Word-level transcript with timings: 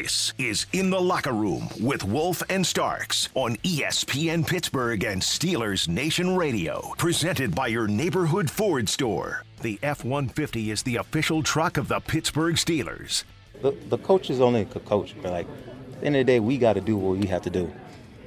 This 0.00 0.32
is 0.38 0.66
In 0.72 0.90
the 0.90 1.00
Locker 1.00 1.32
Room 1.32 1.68
with 1.80 2.04
Wolf 2.04 2.40
and 2.48 2.64
Starks 2.64 3.28
on 3.34 3.56
ESPN 3.64 4.46
Pittsburgh 4.46 5.02
and 5.02 5.20
Steelers 5.20 5.88
Nation 5.88 6.36
Radio. 6.36 6.94
Presented 6.96 7.52
by 7.52 7.66
your 7.66 7.88
neighborhood 7.88 8.48
Ford 8.48 8.88
store. 8.88 9.42
The 9.60 9.76
F 9.82 10.04
150 10.04 10.70
is 10.70 10.84
the 10.84 10.94
official 10.94 11.42
truck 11.42 11.76
of 11.78 11.88
the 11.88 11.98
Pittsburgh 11.98 12.54
Steelers. 12.54 13.24
The, 13.60 13.72
the 13.88 13.98
coach 13.98 14.30
is 14.30 14.40
only 14.40 14.60
a 14.60 14.66
coach, 14.66 15.16
but 15.20 15.32
like, 15.32 15.48
at 15.48 16.00
the 16.00 16.06
end 16.06 16.14
of 16.14 16.20
the 16.20 16.32
day, 16.32 16.38
we 16.38 16.58
got 16.58 16.74
to 16.74 16.80
do 16.80 16.96
what 16.96 17.18
we 17.18 17.26
have 17.26 17.42
to 17.42 17.50
do. 17.50 17.68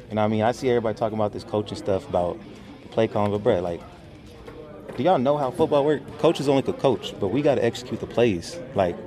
And 0.09 0.19
I 0.19 0.27
mean, 0.27 0.41
I 0.41 0.51
see 0.51 0.69
everybody 0.69 0.97
talking 0.97 1.17
about 1.17 1.31
this 1.31 1.45
coaching 1.45 1.77
stuff 1.77 2.05
about 2.09 2.37
the 2.81 2.89
play 2.89 3.07
calling, 3.07 3.31
but 3.31 3.43
Brett, 3.43 3.63
like, 3.63 3.79
do 4.97 5.03
y'all 5.03 5.17
know 5.17 5.37
how 5.37 5.51
football 5.51 5.85
works? 5.85 6.03
Coaches 6.17 6.49
only 6.49 6.63
could 6.63 6.79
coach, 6.79 7.17
but 7.17 7.29
we 7.29 7.41
got 7.41 7.55
to 7.55 7.63
execute 7.63 8.01
the 8.01 8.07
plays. 8.07 8.59
Like, 8.75 8.97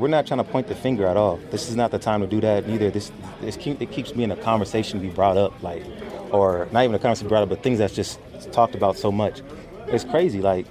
we're 0.00 0.08
not 0.08 0.26
trying 0.26 0.38
to 0.38 0.44
point 0.44 0.66
the 0.68 0.74
finger 0.74 1.06
at 1.06 1.16
all. 1.16 1.36
This 1.50 1.68
is 1.68 1.76
not 1.76 1.90
the 1.90 1.98
time 1.98 2.20
to 2.20 2.26
do 2.26 2.40
that 2.40 2.68
either. 2.68 2.90
This, 2.90 3.12
this 3.40 3.56
keep, 3.56 3.80
it 3.82 3.90
keeps 3.92 4.12
being 4.12 4.30
a 4.30 4.36
conversation 4.36 4.98
to 4.98 5.06
be 5.06 5.12
brought 5.12 5.36
up, 5.36 5.62
like, 5.62 5.84
or 6.32 6.68
not 6.72 6.84
even 6.84 6.94
a 6.94 6.98
conversation 6.98 7.28
brought 7.28 7.42
up, 7.42 7.50
but 7.50 7.62
things 7.62 7.78
that's 7.78 7.94
just 7.94 8.18
talked 8.52 8.74
about 8.74 8.96
so 8.96 9.12
much. 9.12 9.42
It's 9.88 10.04
crazy. 10.04 10.40
Like, 10.40 10.66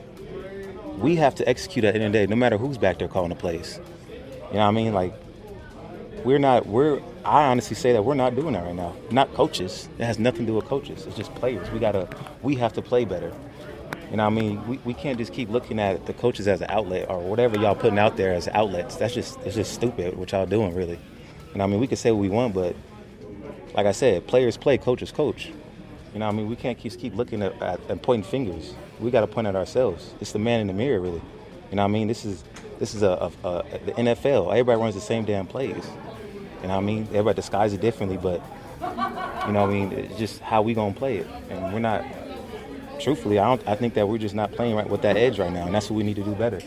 we 0.98 1.16
have 1.18 1.36
to 1.36 1.48
execute 1.48 1.86
at 1.86 1.94
the 1.94 2.00
end 2.00 2.08
of 2.08 2.14
the 2.14 2.20
day, 2.20 2.28
no 2.28 2.36
matter 2.36 2.58
who's 2.58 2.78
back 2.78 3.00
there 3.00 3.08
calling 3.08 3.30
the 3.30 3.36
plays. 3.36 3.80
You 4.48 4.56
know 4.56 4.60
what 4.62 4.66
I 4.66 4.72
mean? 4.72 4.94
Like, 4.94 5.14
we're 6.24 6.40
not. 6.40 6.66
We're. 6.66 7.02
I 7.24 7.46
honestly 7.46 7.76
say 7.76 7.94
that 7.94 8.04
we're 8.04 8.16
not 8.16 8.36
doing 8.36 8.54
that 8.54 8.64
right 8.64 8.76
now. 8.76 8.96
Not 9.12 9.34
coaches. 9.34 9.88
It 10.00 10.06
has 10.06 10.20
nothing 10.20 10.42
to 10.42 10.48
do 10.48 10.56
with 10.56 10.66
coaches. 10.66 11.06
It's 11.06 11.16
just 11.16 11.34
players. 11.36 11.70
We 11.72 11.80
gotta. 11.80 12.10
We 12.42 12.56
have 12.56 12.74
to 12.74 12.82
play 12.82 13.06
better. 13.06 13.32
You 14.10 14.18
know, 14.18 14.24
what 14.24 14.38
I 14.38 14.42
mean, 14.42 14.68
we, 14.68 14.78
we 14.86 14.94
can't 14.96 15.20
just 15.20 15.34
keep 15.34 15.50
looking 15.50 15.80
at 15.80 16.08
the 16.08 16.14
coaches 16.14 16.48
as 16.48 16.62
an 16.62 16.68
outlet 16.70 17.10
or 17.10 17.20
whatever 17.20 17.60
y'all 17.60 17.76
putting 17.76 18.00
out 18.00 18.18
there 18.18 18.34
as 18.34 18.48
outlets. 18.48 18.96
That's 18.96 19.14
just 19.14 19.40
it's 19.42 19.56
just 19.56 19.72
stupid 19.74 20.18
what 20.18 20.32
y'all 20.32 20.48
doing, 20.48 20.74
really. 20.74 21.00
You 21.52 21.58
know, 21.58 21.64
I 21.64 21.68
mean, 21.68 21.80
we 21.80 21.86
can 21.86 21.98
say 21.98 22.12
what 22.12 22.20
we 22.20 22.30
want, 22.30 22.56
but 22.56 22.76
like 23.76 23.86
I 23.86 23.92
said, 23.92 24.26
players 24.26 24.58
play, 24.58 24.80
coaches 24.80 25.12
coach. 25.12 25.52
You 26.14 26.20
know, 26.20 26.28
I 26.28 26.32
mean, 26.32 26.50
we 26.50 26.56
can't 26.56 26.76
keep 26.76 26.98
keep 26.98 27.16
looking 27.16 27.44
at, 27.44 27.62
at 27.62 27.80
and 27.88 28.02
pointing 28.02 28.30
fingers. 28.30 28.74
We 29.00 29.12
got 29.12 29.22
to 29.22 29.28
point 29.28 29.46
at 29.46 29.56
ourselves. 29.56 30.14
It's 30.20 30.32
the 30.32 30.40
man 30.40 30.60
in 30.60 30.68
the 30.68 30.74
mirror, 30.74 31.00
really. 31.00 31.22
You 31.70 31.76
know, 31.76 31.84
what 31.84 31.90
I 31.90 31.92
mean, 31.92 32.08
this 32.08 32.26
is 32.26 32.44
this 32.80 32.96
is 32.96 33.04
a, 33.04 33.32
a, 33.44 33.48
a 33.48 33.64
the 33.86 33.92
NFL. 33.92 34.50
Everybody 34.52 34.82
runs 34.82 34.96
the 34.96 35.02
same 35.02 35.24
damn 35.24 35.46
plays. 35.46 35.70
You 36.62 36.68
know, 36.68 36.76
what 36.76 36.78
I 36.78 36.82
mean, 36.82 37.04
everybody 37.10 37.36
disguises 37.36 37.78
it 37.78 37.82
differently, 37.82 38.18
but 38.18 38.42
you 38.82 39.54
know, 39.54 39.62
what 39.62 39.70
I 39.70 39.74
mean, 39.74 39.92
it's 39.92 40.18
just 40.18 40.40
how 40.40 40.64
we 40.64 40.74
gonna 40.74 40.96
play 40.96 41.18
it, 41.18 41.28
and 41.50 41.74
we're 41.74 41.80
not 41.80 42.04
truthfully, 43.00 43.40
I 43.40 43.46
don't. 43.46 43.68
I 43.68 43.76
think 43.76 43.94
that 43.96 44.08
we're 44.08 44.18
just 44.18 44.36
not 44.36 44.52
playing 44.52 44.76
right 44.76 44.90
with 44.90 45.02
that 45.02 45.18
edge 45.18 45.40
right 45.40 45.52
now, 45.52 45.66
and 45.66 45.74
that's 45.74 45.90
what 45.90 45.98
we 45.98 46.04
need 46.04 46.16
to 46.18 46.24
do 46.24 46.34
better. 46.34 46.62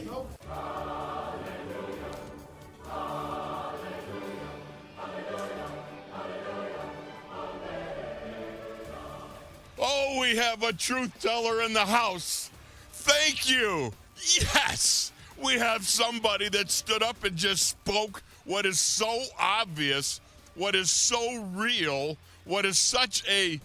Oh, 9.78 10.18
we 10.20 10.36
have 10.36 10.62
a 10.62 10.72
truth 10.72 11.12
teller 11.20 11.62
in 11.62 11.72
the 11.72 11.86
house. 11.86 12.50
Thank 12.92 13.50
you. 13.50 13.92
Yes, 14.38 15.12
we 15.42 15.54
have 15.54 15.86
somebody 15.86 16.48
that 16.50 16.70
stood 16.70 17.02
up 17.02 17.24
and 17.24 17.36
just 17.36 17.68
spoke 17.68 18.22
what 18.44 18.64
is 18.64 18.78
so 18.78 19.24
obvious, 19.38 20.20
what 20.54 20.74
is 20.74 20.90
so 20.90 21.42
real, 21.54 22.16
what 22.44 22.64
is 22.64 22.78
such 22.78 23.24
a 23.28 23.60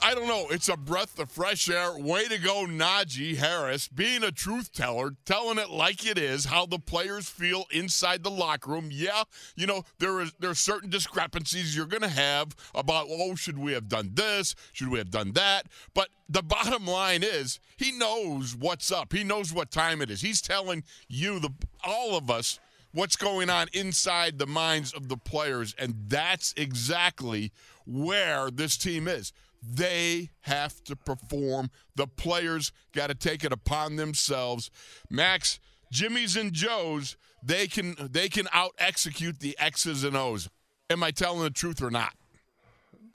I 0.00 0.14
don't 0.14 0.28
know. 0.28 0.46
It's 0.50 0.68
a 0.68 0.76
breath 0.76 1.18
of 1.18 1.30
fresh 1.30 1.68
air. 1.68 1.96
Way 1.98 2.28
to 2.28 2.38
go, 2.38 2.66
Najee 2.66 3.36
Harris, 3.36 3.88
being 3.88 4.22
a 4.22 4.30
truth 4.30 4.72
teller, 4.72 5.14
telling 5.24 5.58
it 5.58 5.70
like 5.70 6.06
it 6.06 6.16
is, 6.16 6.44
how 6.44 6.66
the 6.66 6.78
players 6.78 7.28
feel 7.28 7.64
inside 7.72 8.22
the 8.22 8.30
locker 8.30 8.70
room. 8.70 8.90
Yeah, 8.92 9.24
you 9.56 9.66
know 9.66 9.82
there 9.98 10.20
is 10.20 10.32
there 10.38 10.50
are 10.50 10.54
certain 10.54 10.88
discrepancies 10.88 11.76
you're 11.76 11.86
going 11.86 12.02
to 12.02 12.08
have 12.08 12.54
about 12.74 13.06
oh 13.10 13.34
should 13.34 13.58
we 13.58 13.72
have 13.72 13.88
done 13.88 14.10
this, 14.14 14.54
should 14.72 14.88
we 14.88 14.98
have 14.98 15.10
done 15.10 15.32
that, 15.32 15.66
but 15.94 16.10
the 16.28 16.42
bottom 16.42 16.86
line 16.86 17.24
is 17.24 17.58
he 17.76 17.90
knows 17.90 18.54
what's 18.54 18.92
up. 18.92 19.12
He 19.12 19.24
knows 19.24 19.52
what 19.52 19.70
time 19.70 20.00
it 20.00 20.10
is. 20.10 20.20
He's 20.20 20.40
telling 20.40 20.84
you 21.08 21.40
the 21.40 21.50
all 21.82 22.16
of 22.16 22.30
us 22.30 22.60
what's 22.92 23.16
going 23.16 23.50
on 23.50 23.66
inside 23.72 24.38
the 24.38 24.46
minds 24.46 24.92
of 24.92 25.08
the 25.08 25.16
players, 25.16 25.74
and 25.76 25.94
that's 26.06 26.54
exactly 26.56 27.52
where 27.84 28.50
this 28.50 28.76
team 28.76 29.08
is 29.08 29.32
they 29.62 30.30
have 30.42 30.82
to 30.84 30.96
perform. 30.96 31.70
The 31.96 32.06
players 32.06 32.72
got 32.94 33.08
to 33.08 33.14
take 33.14 33.44
it 33.44 33.52
upon 33.52 33.96
themselves. 33.96 34.70
Max, 35.10 35.58
Jimmy's 35.90 36.36
and 36.36 36.52
Joe's, 36.52 37.16
they 37.42 37.66
can 37.66 37.94
they 37.98 38.28
can 38.28 38.48
out 38.52 38.72
execute 38.78 39.40
the 39.40 39.56
X's 39.58 40.04
and 40.04 40.16
O's. 40.16 40.48
Am 40.90 41.02
I 41.02 41.10
telling 41.10 41.42
the 41.42 41.50
truth 41.50 41.82
or 41.82 41.90
not? 41.90 42.14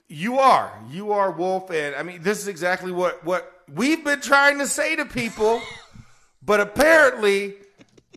You 0.08 0.40
are. 0.40 0.72
You 0.90 1.12
are 1.12 1.32
Wolf 1.32 1.72
and 1.72 1.96
I 1.96 2.04
mean 2.04 2.22
this 2.22 2.40
is 2.40 2.48
exactly 2.48 2.92
what 2.92 3.24
what 3.24 3.52
we've 3.74 4.04
been 4.04 4.22
trying 4.22 4.60
to 4.60 4.68
say 4.68 4.96
to 4.96 5.06
people, 5.06 5.62
but 6.44 6.60
apparently 6.60 7.56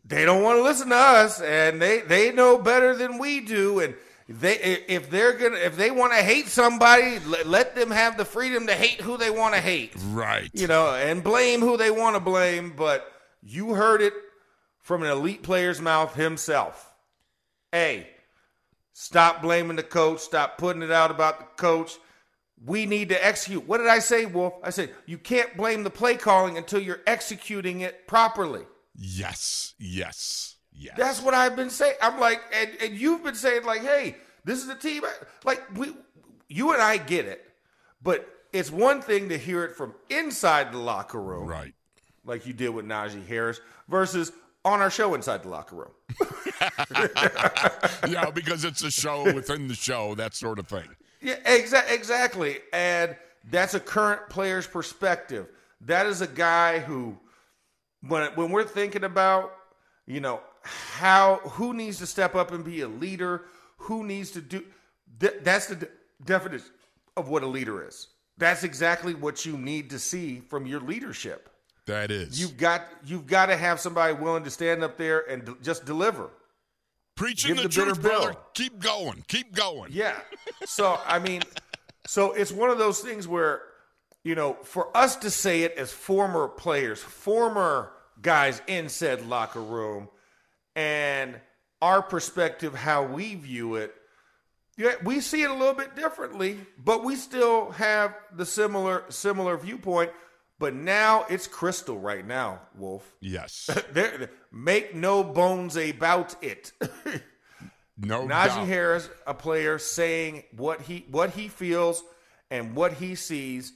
they 0.04 0.24
don't 0.24 0.42
want 0.42 0.58
to 0.58 0.62
listen 0.62 0.90
to 0.90 0.96
us 0.96 1.40
and 1.40 1.80
they 1.80 2.00
they 2.00 2.32
know 2.32 2.58
better 2.58 2.94
than 2.94 3.18
we 3.18 3.40
do 3.40 3.80
and 3.80 3.94
they 4.28 4.56
if 4.88 5.08
they're 5.08 5.34
gonna 5.34 5.56
if 5.56 5.76
they 5.76 5.90
want 5.90 6.12
to 6.12 6.18
hate 6.18 6.48
somebody, 6.48 7.20
let, 7.20 7.46
let, 7.46 7.74
them 7.76 7.90
have 7.90 8.16
the 8.16 8.24
freedom 8.24 8.66
to 8.66 8.74
hate 8.74 9.00
who 9.00 9.16
they 9.16 9.30
want 9.30 9.54
to 9.54 9.60
hate. 9.60 9.94
Right. 10.08 10.50
You 10.52 10.66
know, 10.66 10.94
and 10.94 11.22
blame 11.22 11.60
who 11.60 11.76
they 11.76 11.92
want 11.92 12.16
to 12.16 12.20
blame. 12.20 12.74
But 12.76 13.10
you 13.40 13.74
heard 13.74 14.02
it 14.02 14.14
from 14.80 15.04
an 15.04 15.10
elite 15.10 15.44
player's 15.44 15.80
mouth 15.80 16.14
himself. 16.14 16.92
Hey, 17.70 18.08
stop 18.94 19.42
blaming 19.42 19.76
the 19.76 19.84
coach. 19.84 20.20
Stop 20.20 20.58
putting 20.58 20.82
it 20.82 20.90
out 20.90 21.12
about 21.12 21.38
the 21.38 21.62
coach. 21.62 21.96
We 22.64 22.84
need 22.84 23.10
to 23.10 23.24
execute. 23.24 23.68
What 23.68 23.78
did 23.78 23.88
I 23.88 24.00
say, 24.00 24.26
Wolf? 24.26 24.54
I 24.64 24.70
said 24.70 24.90
you 25.04 25.18
can't 25.18 25.56
blame 25.56 25.84
the 25.84 25.90
play 25.90 26.16
calling 26.16 26.58
until 26.58 26.80
you're 26.80 27.02
executing 27.06 27.82
it 27.82 28.08
properly. 28.08 28.64
Yes. 28.96 29.74
Yes. 29.78 30.55
Yes. 30.78 30.94
That's 30.96 31.22
what 31.22 31.34
I've 31.34 31.56
been 31.56 31.70
saying. 31.70 31.94
I'm 32.02 32.20
like, 32.20 32.40
and, 32.54 32.70
and 32.82 32.94
you've 32.94 33.24
been 33.24 33.34
saying 33.34 33.64
like, 33.64 33.82
hey, 33.82 34.16
this 34.44 34.62
is 34.62 34.68
a 34.68 34.74
team. 34.74 35.02
Like 35.44 35.62
we, 35.76 35.92
you 36.48 36.72
and 36.72 36.82
I 36.82 36.98
get 36.98 37.24
it, 37.26 37.44
but 38.02 38.28
it's 38.52 38.70
one 38.70 39.00
thing 39.00 39.28
to 39.30 39.38
hear 39.38 39.64
it 39.64 39.76
from 39.76 39.94
inside 40.10 40.72
the 40.72 40.78
locker 40.78 41.20
room, 41.20 41.46
right? 41.46 41.74
Like 42.24 42.46
you 42.46 42.52
did 42.52 42.70
with 42.70 42.86
Najee 42.86 43.26
Harris, 43.26 43.60
versus 43.88 44.32
on 44.64 44.80
our 44.80 44.90
show 44.90 45.14
inside 45.14 45.42
the 45.42 45.48
locker 45.48 45.76
room. 45.76 45.90
yeah, 48.08 48.30
because 48.30 48.64
it's 48.64 48.82
a 48.82 48.90
show 48.90 49.32
within 49.32 49.68
the 49.68 49.74
show, 49.74 50.14
that 50.16 50.34
sort 50.34 50.58
of 50.58 50.66
thing. 50.66 50.88
Yeah, 51.20 51.36
exa- 51.44 51.90
exactly. 51.90 52.58
And 52.72 53.16
that's 53.50 53.74
a 53.74 53.80
current 53.80 54.28
player's 54.28 54.66
perspective. 54.66 55.48
That 55.82 56.06
is 56.06 56.20
a 56.20 56.26
guy 56.26 56.80
who, 56.80 57.18
when 58.06 58.30
when 58.34 58.50
we're 58.50 58.64
thinking 58.64 59.04
about, 59.04 59.52
you 60.06 60.20
know, 60.20 60.40
how 60.66 61.36
who 61.44 61.72
needs 61.74 61.98
to 61.98 62.06
step 62.06 62.34
up 62.34 62.52
and 62.52 62.64
be 62.64 62.80
a 62.82 62.88
leader, 62.88 63.44
who 63.78 64.04
needs 64.04 64.30
to 64.32 64.40
do 64.40 64.64
th- 65.20 65.34
that's 65.42 65.66
the 65.66 65.76
de- 65.76 65.88
definition 66.24 66.68
of 67.16 67.28
what 67.28 67.42
a 67.42 67.46
leader 67.46 67.86
is. 67.86 68.08
That's 68.38 68.64
exactly 68.64 69.14
what 69.14 69.46
you 69.46 69.56
need 69.56 69.90
to 69.90 69.98
see 69.98 70.40
from 70.40 70.66
your 70.66 70.80
leadership. 70.80 71.48
That 71.86 72.10
is. 72.10 72.40
You've 72.40 72.56
got 72.56 72.82
you've 73.04 73.26
got 73.26 73.46
to 73.46 73.56
have 73.56 73.80
somebody 73.80 74.12
willing 74.14 74.44
to 74.44 74.50
stand 74.50 74.82
up 74.82 74.96
there 74.96 75.20
and 75.30 75.44
d- 75.44 75.54
just 75.62 75.84
deliver. 75.84 76.30
Preaching 77.14 77.54
Give 77.54 77.62
the, 77.62 77.68
the 77.68 77.74
truth, 77.74 78.02
brother. 78.02 78.32
Bill. 78.32 78.40
Keep 78.54 78.80
going. 78.80 79.24
Keep 79.28 79.54
going. 79.54 79.90
Yeah. 79.92 80.18
So 80.64 81.00
I 81.06 81.18
mean, 81.18 81.42
so 82.06 82.32
it's 82.32 82.52
one 82.52 82.70
of 82.70 82.78
those 82.78 83.00
things 83.00 83.26
where, 83.26 83.62
you 84.22 84.34
know, 84.34 84.54
for 84.64 84.94
us 84.96 85.16
to 85.16 85.30
say 85.30 85.62
it 85.62 85.74
as 85.78 85.92
former 85.92 86.48
players, 86.48 87.00
former 87.00 87.92
guys 88.20 88.60
in 88.66 88.88
said 88.88 89.26
locker 89.26 89.62
room, 89.62 90.08
and 90.76 91.40
our 91.82 92.02
perspective, 92.02 92.74
how 92.74 93.02
we 93.02 93.34
view 93.34 93.74
it, 93.76 93.94
we 95.02 95.20
see 95.20 95.42
it 95.42 95.50
a 95.50 95.54
little 95.54 95.74
bit 95.74 95.96
differently, 95.96 96.58
but 96.78 97.02
we 97.02 97.16
still 97.16 97.70
have 97.72 98.14
the 98.34 98.44
similar 98.44 99.04
similar 99.08 99.56
viewpoint. 99.56 100.12
But 100.58 100.74
now 100.74 101.26
it's 101.28 101.46
crystal 101.46 101.98
right 101.98 102.26
now, 102.26 102.60
Wolf. 102.76 103.10
Yes. 103.20 103.68
make 104.52 104.94
no 104.94 105.22
bones 105.22 105.76
about 105.76 106.42
it. 106.42 106.72
no 107.98 108.22
Najee 108.26 108.28
doubt. 108.28 108.66
Harris, 108.66 109.10
a 109.26 109.34
player, 109.34 109.78
saying 109.78 110.44
what 110.54 110.82
he 110.82 111.06
what 111.10 111.30
he 111.30 111.48
feels 111.48 112.02
and 112.50 112.74
what 112.74 112.94
he 112.94 113.14
sees, 113.14 113.72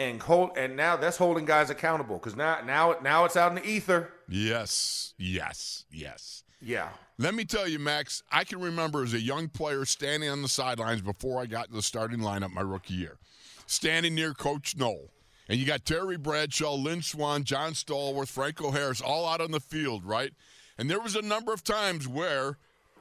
and 0.00 0.22
hold 0.22 0.56
and 0.56 0.76
now 0.76 0.96
that's 0.96 1.18
holding 1.18 1.44
guys 1.44 1.68
accountable 1.68 2.16
because 2.16 2.34
now 2.34 2.60
now 2.64 2.96
now 3.02 3.26
it's 3.26 3.36
out 3.36 3.50
in 3.50 3.56
the 3.56 3.68
ether. 3.68 4.10
Yes, 4.28 5.12
yes, 5.18 5.84
yes. 5.92 6.42
Yeah. 6.62 6.88
Let 7.18 7.34
me 7.34 7.44
tell 7.44 7.68
you, 7.68 7.78
Max, 7.78 8.22
I 8.32 8.44
can 8.44 8.60
remember 8.60 9.02
as 9.02 9.12
a 9.12 9.20
young 9.20 9.48
player 9.48 9.84
standing 9.84 10.30
on 10.30 10.40
the 10.40 10.48
sidelines 10.48 11.02
before 11.02 11.40
I 11.40 11.46
got 11.46 11.68
to 11.68 11.74
the 11.74 11.82
starting 11.82 12.20
lineup 12.20 12.50
my 12.50 12.62
rookie 12.62 12.94
year, 12.94 13.18
standing 13.66 14.14
near 14.14 14.32
Coach 14.32 14.74
Noll. 14.76 15.10
And 15.48 15.58
you 15.58 15.66
got 15.66 15.84
Terry 15.84 16.16
Bradshaw, 16.16 16.74
Lynn 16.74 17.02
Swann, 17.02 17.44
John 17.44 17.72
Stallworth, 17.72 18.28
Franco 18.28 18.70
Harris 18.70 19.00
all 19.00 19.26
out 19.26 19.40
on 19.40 19.50
the 19.50 19.60
field, 19.60 20.04
right? 20.04 20.32
And 20.78 20.88
there 20.88 21.00
was 21.00 21.16
a 21.16 21.22
number 21.22 21.52
of 21.52 21.64
times 21.64 22.06
where 22.08 22.56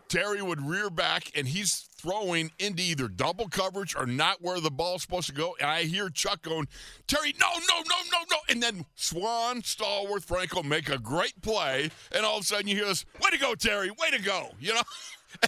Terry 0.10 0.42
would 0.42 0.62
rear 0.62 0.90
back 0.90 1.32
and 1.36 1.48
he's 1.48 1.88
throwing 1.96 2.52
into 2.60 2.82
either 2.82 3.08
double 3.08 3.48
coverage 3.48 3.96
or 3.96 4.06
not 4.06 4.42
where 4.42 4.60
the 4.60 4.72
ball's 4.72 5.04
supposed 5.04 5.28
to 5.28 5.34
go. 5.34 5.56
And 5.60 5.70
I 5.70 5.84
hear 5.84 6.10
Chuck 6.10 6.42
going, 6.42 6.68
Terry, 7.08 7.36
no, 7.40 7.48
no, 7.48 7.76
no, 7.78 7.96
no, 8.12 8.18
no. 8.32 8.38
And 8.50 8.62
then 8.62 8.86
Swann, 8.96 9.62
Stallworth, 9.62 10.26
Franco 10.26 10.64
make 10.64 10.90
a 10.90 10.98
great 10.98 11.42
play. 11.42 11.92
And 12.12 12.26
all 12.26 12.38
of 12.38 12.44
a 12.44 12.46
sudden 12.46 12.68
you 12.68 12.76
hear 12.76 12.86
this, 12.86 13.06
way 13.22 13.30
to 13.30 13.38
go, 13.38 13.54
Terry, 13.56 13.92
way 13.92 14.10
to 14.12 14.22
go. 14.22 14.50
You 14.60 14.74
know? 14.74 14.82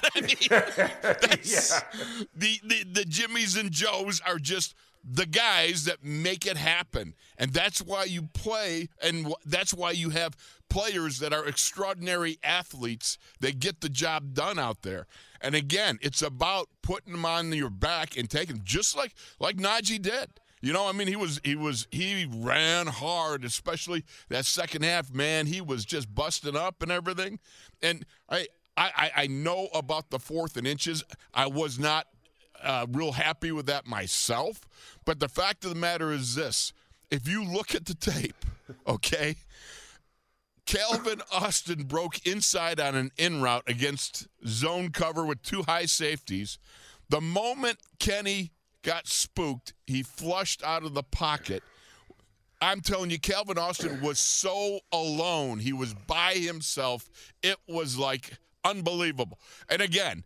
I 0.15 0.21
mean, 0.21 0.35
yeah. 0.51 1.79
the, 2.35 2.59
the, 2.63 2.83
the 2.91 3.05
Jimmies 3.07 3.55
and 3.55 3.71
Joes 3.71 4.21
are 4.25 4.37
just 4.37 4.75
the 5.03 5.25
guys 5.25 5.85
that 5.85 6.03
make 6.03 6.45
it 6.45 6.57
happen. 6.57 7.15
And 7.37 7.53
that's 7.53 7.81
why 7.81 8.03
you 8.03 8.23
play, 8.33 8.89
and 9.01 9.33
that's 9.45 9.73
why 9.73 9.91
you 9.91 10.09
have 10.09 10.37
players 10.71 11.19
that 11.19 11.33
are 11.33 11.45
extraordinary 11.45 12.39
athletes 12.43 13.17
that 13.41 13.59
get 13.59 13.81
the 13.81 13.89
job 13.89 14.33
done 14.33 14.57
out 14.57 14.81
there. 14.83 15.05
And 15.41 15.53
again, 15.53 15.99
it's 16.01 16.21
about 16.21 16.69
putting 16.81 17.11
them 17.11 17.25
on 17.25 17.51
your 17.51 17.69
back 17.69 18.15
and 18.17 18.29
taking 18.29 18.55
them, 18.55 18.63
just 18.65 18.95
like 18.95 19.13
like 19.39 19.57
Najee 19.57 20.01
did. 20.01 20.29
You 20.61 20.73
know, 20.73 20.87
I 20.87 20.93
mean, 20.93 21.07
he 21.07 21.15
was 21.15 21.41
he 21.43 21.55
was 21.55 21.87
he 21.91 22.27
ran 22.31 22.87
hard, 22.87 23.43
especially 23.43 24.05
that 24.29 24.45
second 24.45 24.83
half. 24.83 25.13
Man, 25.13 25.47
he 25.47 25.59
was 25.59 25.83
just 25.83 26.13
busting 26.13 26.55
up 26.55 26.81
and 26.81 26.91
everything. 26.91 27.39
And 27.81 28.05
I 28.29 28.47
I 28.77 29.11
I 29.15 29.27
know 29.27 29.67
about 29.73 30.09
the 30.09 30.19
fourth 30.19 30.55
and 30.55 30.65
inches. 30.65 31.03
I 31.33 31.47
was 31.47 31.79
not 31.79 32.07
uh, 32.63 32.85
real 32.89 33.11
happy 33.11 33.51
with 33.51 33.65
that 33.65 33.87
myself. 33.87 34.61
But 35.03 35.19
the 35.19 35.27
fact 35.27 35.65
of 35.65 35.71
the 35.71 35.79
matter 35.79 36.11
is 36.11 36.35
this: 36.35 36.71
if 37.09 37.27
you 37.27 37.43
look 37.43 37.75
at 37.75 37.85
the 37.85 37.95
tape, 37.95 38.45
okay, 38.87 39.35
Calvin 40.65 41.21
Austin 41.31 41.83
broke 41.83 42.25
inside 42.25 42.79
on 42.79 42.95
an 42.95 43.11
in 43.17 43.41
route 43.41 43.63
against 43.67 44.27
zone 44.45 44.89
cover 44.89 45.25
with 45.25 45.41
two 45.41 45.63
high 45.63 45.85
safeties. 45.85 46.59
The 47.09 47.21
moment 47.21 47.79
Kenny 47.99 48.51
got 48.83 49.07
spooked, 49.07 49.73
he 49.85 50.03
flushed 50.03 50.63
out 50.63 50.83
of 50.83 50.93
the 50.93 51.03
pocket. 51.03 51.63
I'm 52.61 52.81
telling 52.81 53.09
you, 53.09 53.19
Calvin 53.19 53.57
Austin 53.57 54.01
was 54.01 54.19
so 54.19 54.79
alone. 54.91 55.59
He 55.59 55.73
was 55.73 55.93
by 55.93 56.33
himself. 56.33 57.09
It 57.41 57.57
was 57.67 57.97
like 57.97 58.37
unbelievable. 58.63 59.39
And 59.67 59.81
again, 59.81 60.23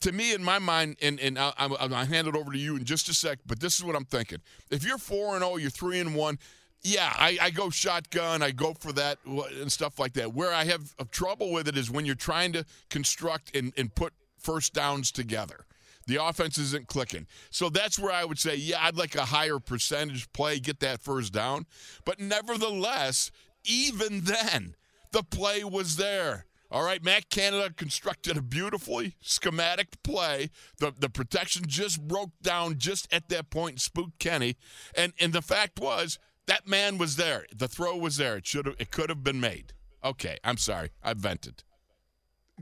to 0.00 0.12
me, 0.12 0.34
in 0.34 0.42
my 0.42 0.58
mind, 0.58 0.96
and, 1.02 1.20
and 1.20 1.38
I'll, 1.38 1.54
I'll 1.58 1.88
hand 2.06 2.26
it 2.26 2.34
over 2.34 2.50
to 2.52 2.58
you 2.58 2.76
in 2.76 2.84
just 2.84 3.08
a 3.08 3.14
sec, 3.14 3.38
but 3.46 3.60
this 3.60 3.78
is 3.78 3.84
what 3.84 3.94
I'm 3.94 4.06
thinking. 4.06 4.38
If 4.70 4.84
you're 4.84 4.98
4 4.98 5.36
and 5.36 5.44
0, 5.44 5.56
you're 5.56 5.70
3 5.70 6.00
and 6.00 6.14
1, 6.14 6.38
yeah, 6.84 7.12
I, 7.16 7.38
I, 7.40 7.50
go 7.50 7.70
shotgun, 7.70 8.42
I 8.42 8.50
go 8.50 8.74
for 8.74 8.92
that 8.92 9.18
and 9.24 9.72
stuff 9.72 9.98
like 9.98 10.12
that. 10.14 10.34
Where 10.34 10.52
I 10.52 10.64
have 10.64 10.94
trouble 11.10 11.50
with 11.50 11.66
it 11.66 11.78
is 11.78 11.90
when 11.90 12.04
you're 12.04 12.14
trying 12.14 12.52
to 12.52 12.64
construct 12.90 13.56
and, 13.56 13.72
and 13.76 13.92
put 13.94 14.12
first 14.38 14.74
downs 14.74 15.10
together. 15.10 15.64
The 16.06 16.22
offense 16.22 16.58
isn't 16.58 16.86
clicking. 16.86 17.26
So 17.48 17.70
that's 17.70 17.98
where 17.98 18.12
I 18.12 18.26
would 18.26 18.38
say, 18.38 18.56
yeah, 18.56 18.78
I'd 18.82 18.96
like 18.96 19.14
a 19.14 19.24
higher 19.24 19.58
percentage 19.58 20.30
play, 20.34 20.60
get 20.60 20.80
that 20.80 21.00
first 21.00 21.32
down. 21.32 21.64
But 22.04 22.20
nevertheless, 22.20 23.30
even 23.64 24.20
then, 24.20 24.74
the 25.12 25.22
play 25.22 25.64
was 25.64 25.96
there. 25.96 26.44
All 26.70 26.82
right, 26.82 27.02
Matt 27.02 27.30
Canada 27.30 27.72
constructed 27.74 28.36
a 28.36 28.42
beautifully 28.42 29.14
schematic 29.20 30.02
play. 30.02 30.50
The 30.78 30.92
the 30.98 31.08
protection 31.08 31.64
just 31.68 32.06
broke 32.06 32.32
down 32.42 32.78
just 32.78 33.06
at 33.12 33.28
that 33.28 33.48
point 33.48 33.80
spooked 33.80 34.18
Kenny. 34.18 34.56
And 34.96 35.12
and 35.20 35.32
the 35.32 35.42
fact 35.42 35.78
was 35.78 36.18
that 36.46 36.66
man 36.68 36.98
was 36.98 37.16
there. 37.16 37.46
The 37.54 37.68
throw 37.68 37.96
was 37.96 38.16
there. 38.16 38.36
It 38.36 38.46
should 38.46 38.66
have. 38.66 38.76
It 38.78 38.90
could 38.90 39.08
have 39.08 39.24
been 39.24 39.40
made. 39.40 39.72
Okay, 40.04 40.38
I'm 40.44 40.58
sorry. 40.58 40.90
I 41.02 41.14
vented. 41.14 41.62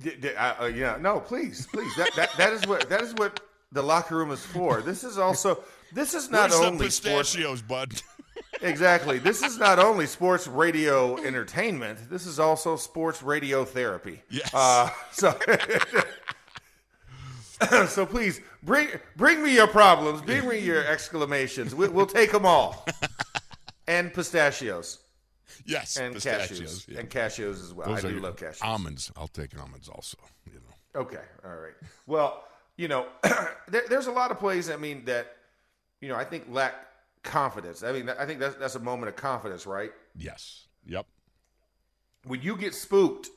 Uh, 0.04 0.54
uh, 0.60 0.64
yeah, 0.66 0.96
no, 1.00 1.20
please, 1.20 1.66
please. 1.66 1.94
That, 1.96 2.10
that 2.16 2.30
that 2.38 2.52
is 2.52 2.66
what 2.66 2.88
that 2.88 3.02
is 3.02 3.12
what 3.14 3.40
the 3.72 3.82
locker 3.82 4.16
room 4.16 4.30
is 4.30 4.44
for. 4.44 4.80
This 4.80 5.04
is 5.04 5.18
also 5.18 5.62
this 5.92 6.14
is 6.14 6.30
not 6.30 6.50
Where's 6.50 6.62
only 6.62 6.86
pistachios, 6.86 7.58
sports, 7.58 7.62
bud. 7.62 8.02
exactly. 8.62 9.18
This 9.18 9.42
is 9.42 9.58
not 9.58 9.78
only 9.78 10.06
sports 10.06 10.46
radio 10.46 11.18
entertainment. 11.18 11.98
This 12.08 12.26
is 12.26 12.38
also 12.38 12.76
sports 12.76 13.22
radio 13.22 13.64
therapy. 13.64 14.22
Yes. 14.30 14.50
Uh, 14.54 14.88
so. 15.12 15.38
so 17.86 18.06
please 18.06 18.40
bring 18.62 18.88
bring 19.16 19.42
me 19.42 19.54
your 19.54 19.66
problems, 19.66 20.22
bring 20.22 20.48
me 20.48 20.58
your 20.58 20.84
exclamations. 20.86 21.74
We, 21.74 21.88
will 21.88 22.06
take 22.06 22.32
them 22.32 22.46
all 22.46 22.86
and 23.86 24.12
pistachios. 24.12 24.98
Yes, 25.66 25.96
and 25.96 26.14
pistachios 26.14 26.60
cashews 26.60 26.88
yeah. 26.88 27.00
and 27.00 27.10
cashews 27.10 27.62
as 27.62 27.74
well. 27.74 27.88
Those 27.88 28.04
I 28.04 28.10
do 28.10 28.20
love 28.20 28.36
cashews. 28.36 28.62
Almonds, 28.62 29.12
I'll 29.16 29.28
take 29.28 29.58
almonds 29.58 29.88
also. 29.88 30.18
You 30.46 30.54
know. 30.54 31.00
Okay, 31.02 31.20
all 31.44 31.56
right. 31.56 31.74
Well, 32.06 32.44
you 32.76 32.88
know, 32.88 33.06
there, 33.68 33.82
there's 33.88 34.06
a 34.06 34.12
lot 34.12 34.30
of 34.30 34.38
plays. 34.38 34.70
I 34.70 34.76
mean 34.76 35.04
that, 35.06 35.36
you 36.00 36.08
know, 36.08 36.16
I 36.16 36.24
think 36.24 36.46
lack 36.48 36.74
confidence. 37.22 37.82
I 37.82 37.92
mean, 37.92 38.08
I 38.08 38.26
think 38.26 38.40
that's 38.40 38.56
that's 38.56 38.74
a 38.74 38.80
moment 38.80 39.08
of 39.08 39.16
confidence, 39.16 39.66
right? 39.66 39.92
Yes. 40.16 40.66
Yep. 40.86 41.06
When 42.24 42.40
you 42.42 42.56
get 42.56 42.74
spooked, 42.74 43.28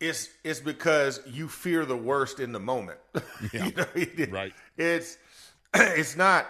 it's 0.00 0.28
it's 0.44 0.60
because 0.60 1.20
you 1.26 1.48
fear 1.48 1.84
the 1.84 1.96
worst 1.96 2.40
in 2.40 2.52
the 2.52 2.60
moment. 2.60 2.98
Yeah. 3.52 3.66
you 3.66 3.72
know, 3.72 3.86
it, 3.94 4.32
right. 4.32 4.52
It's 4.76 5.16
it's 5.74 6.16
not 6.16 6.46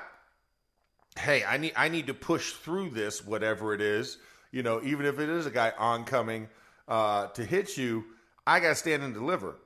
hey, 1.19 1.45
I 1.45 1.57
need 1.59 1.73
I 1.77 1.89
need 1.89 2.07
to 2.07 2.15
push 2.15 2.53
through 2.53 2.91
this, 2.91 3.25
whatever 3.25 3.75
it 3.75 3.81
is. 3.81 4.19
You 4.51 4.63
know, 4.63 4.81
even 4.83 5.05
if 5.05 5.19
it 5.19 5.29
is 5.29 5.47
a 5.47 5.51
guy 5.51 5.73
oncoming 5.79 6.49
uh, 6.87 7.27
to 7.29 7.45
hit 7.45 7.77
you, 7.77 8.05
I 8.47 8.61
got 8.61 8.71
to 8.71 8.75
stand 8.75 9.03
and 9.03 9.13
deliver 9.13 9.57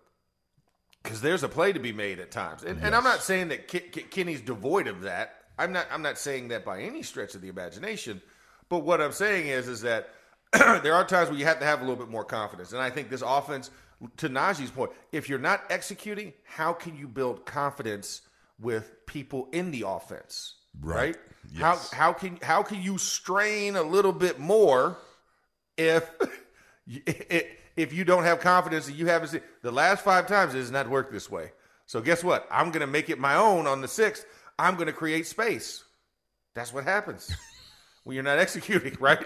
because 1.03 1.21
there's 1.21 1.43
a 1.43 1.49
play 1.49 1.73
to 1.73 1.81
be 1.81 1.93
made 1.93 2.19
at 2.19 2.31
times. 2.31 2.63
And, 2.63 2.77
yes. 2.77 2.87
and 2.87 2.95
I'm 2.95 3.05
not 3.05 3.23
saying 3.23 3.49
that 3.49 3.69
Kenny's 4.11 4.41
devoid 4.41 4.87
of 4.87 5.03
that. 5.03 5.35
I'm 5.59 5.73
not. 5.73 5.87
I'm 5.91 6.03
not 6.03 6.19
saying 6.19 6.49
that 6.49 6.65
by 6.65 6.81
any 6.81 7.03
stretch 7.03 7.35
of 7.35 7.43
the 7.43 7.49
imagination. 7.49 8.23
But 8.69 8.81
what 8.81 9.01
I'm 9.01 9.13
saying 9.13 9.49
is, 9.49 9.69
is 9.69 9.83
that 9.83 10.09
there 10.53 10.95
are 10.95 11.05
times 11.05 11.29
where 11.29 11.39
you 11.39 11.45
have 11.45 11.59
to 11.61 11.67
have 11.67 11.81
a 11.81 11.83
little 11.85 11.97
bit 11.97 12.09
more 12.09 12.25
confidence. 12.25 12.73
And 12.73 12.81
I 12.81 12.91
think 12.91 13.11
this 13.11 13.23
offense, 13.25 13.71
to 14.17 14.29
Najee's 14.29 14.71
point, 14.71 14.93
if 15.13 15.29
you're 15.29 15.39
not 15.39 15.63
executing, 15.69 16.33
how 16.45 16.73
can 16.73 16.97
you 16.97 17.07
build 17.07 17.45
confidence 17.45 18.23
with 18.59 19.07
people 19.07 19.49
in 19.53 19.71
the 19.71 19.85
offense? 19.87 20.55
Right. 20.81 20.97
right? 20.97 21.17
Yes. 21.53 21.91
How 21.91 21.97
how 21.97 22.13
can 22.13 22.39
how 22.43 22.63
can 22.63 22.81
you 22.81 22.99
strain 22.99 23.77
a 23.77 23.83
little 23.83 24.13
bit 24.13 24.39
more 24.39 24.97
if 25.77 26.11
if 27.77 27.93
you 27.93 28.05
don't 28.05 28.25
have 28.25 28.41
confidence 28.41 28.87
that 28.87 28.95
you 28.95 29.07
haven't 29.07 29.29
seen 29.29 29.41
the 29.63 29.73
last 29.73 30.05
five 30.05 30.27
times 30.27 30.55
it 30.55 30.59
has 30.59 30.71
not 30.71 30.89
worked 30.89 31.13
this 31.13 31.31
way. 31.31 31.53
So 31.87 32.01
guess 32.01 32.25
what? 32.25 32.47
I'm 32.51 32.71
going 32.71 32.81
to 32.81 32.87
make 32.87 33.11
it 33.11 33.19
my 33.19 33.37
own 33.37 33.67
on 33.67 33.81
the 33.81 33.89
sixth. 33.89 34.25
I'm 34.59 34.75
going 34.77 34.87
to 34.87 34.93
create 34.93 35.27
space. 35.27 35.85
That's 36.55 36.73
what 36.73 36.85
happens 36.85 37.35
when 38.05 38.15
you're 38.15 38.25
not 38.25 38.39
executing, 38.39 38.97
right? 39.01 39.21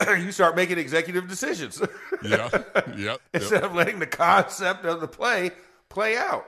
you 0.08 0.32
start 0.32 0.56
making 0.56 0.78
executive 0.78 1.28
decisions. 1.28 1.82
yeah. 2.22 2.48
Yep. 2.96 3.20
Instead 3.34 3.62
yep. 3.62 3.64
of 3.64 3.74
letting 3.74 3.98
the 3.98 4.06
concept 4.06 4.84
of 4.84 5.00
the 5.00 5.08
play 5.08 5.50
play 5.88 6.16
out. 6.16 6.46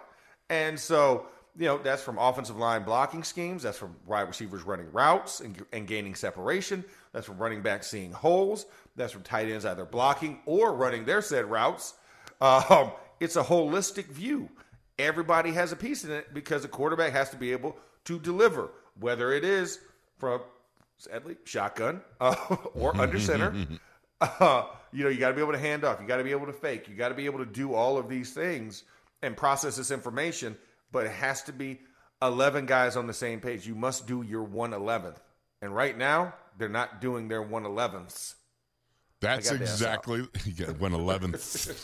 And 0.48 0.78
so 0.78 1.26
you 1.56 1.66
know, 1.66 1.78
that's 1.78 2.02
from 2.02 2.18
offensive 2.18 2.56
line 2.56 2.82
blocking 2.82 3.22
schemes. 3.22 3.62
That's 3.62 3.78
from 3.78 3.94
wide 4.06 4.22
receivers 4.22 4.62
running 4.62 4.90
routes 4.92 5.40
and, 5.40 5.64
and 5.72 5.86
gaining 5.86 6.14
separation. 6.14 6.84
That's 7.12 7.26
from 7.26 7.38
running 7.38 7.62
backs 7.62 7.86
seeing 7.86 8.12
holes. 8.12 8.66
That's 8.96 9.12
from 9.12 9.22
tight 9.22 9.48
ends 9.48 9.64
either 9.64 9.84
blocking 9.84 10.40
or 10.46 10.74
running 10.74 11.04
their 11.04 11.22
said 11.22 11.46
routes. 11.46 11.94
Um, 12.40 12.92
it's 13.20 13.36
a 13.36 13.42
holistic 13.42 14.06
view. 14.06 14.48
Everybody 14.98 15.52
has 15.52 15.72
a 15.72 15.76
piece 15.76 16.04
in 16.04 16.10
it 16.10 16.34
because 16.34 16.64
a 16.64 16.68
quarterback 16.68 17.12
has 17.12 17.30
to 17.30 17.36
be 17.36 17.52
able 17.52 17.76
to 18.04 18.18
deliver, 18.18 18.70
whether 18.98 19.32
it 19.32 19.44
is 19.44 19.80
from 20.18 20.40
sadly 20.98 21.36
shotgun 21.44 22.00
uh, 22.20 22.34
or 22.74 22.96
under 23.00 23.20
center. 23.20 23.54
Uh, 24.20 24.64
you 24.92 25.02
know, 25.02 25.10
you 25.10 25.18
got 25.18 25.28
to 25.28 25.34
be 25.34 25.42
able 25.42 25.52
to 25.52 25.58
hand 25.58 25.84
off. 25.84 26.00
You 26.00 26.06
got 26.06 26.16
to 26.16 26.24
be 26.24 26.30
able 26.30 26.46
to 26.46 26.52
fake. 26.52 26.88
You 26.88 26.94
got 26.94 27.08
to 27.10 27.14
be 27.14 27.26
able 27.26 27.40
to 27.40 27.44
do 27.44 27.74
all 27.74 27.98
of 27.98 28.08
these 28.08 28.32
things 28.32 28.84
and 29.22 29.36
process 29.36 29.76
this 29.76 29.90
information 29.90 30.56
but 30.94 31.06
it 31.06 31.12
has 31.12 31.42
to 31.42 31.52
be 31.52 31.80
11 32.22 32.66
guys 32.66 32.96
on 32.96 33.06
the 33.06 33.12
same 33.12 33.40
page. 33.40 33.66
You 33.66 33.74
must 33.74 34.06
do 34.06 34.22
your 34.22 34.46
111th. 34.46 35.16
And 35.60 35.74
right 35.74 35.98
now, 35.98 36.34
they're 36.56 36.68
not 36.68 37.00
doing 37.00 37.28
their 37.28 37.42
111ths. 37.42 38.36
That's 39.20 39.50
exactly 39.50 40.26
you 40.44 40.66
one 40.78 40.92
eleventh. 40.92 41.82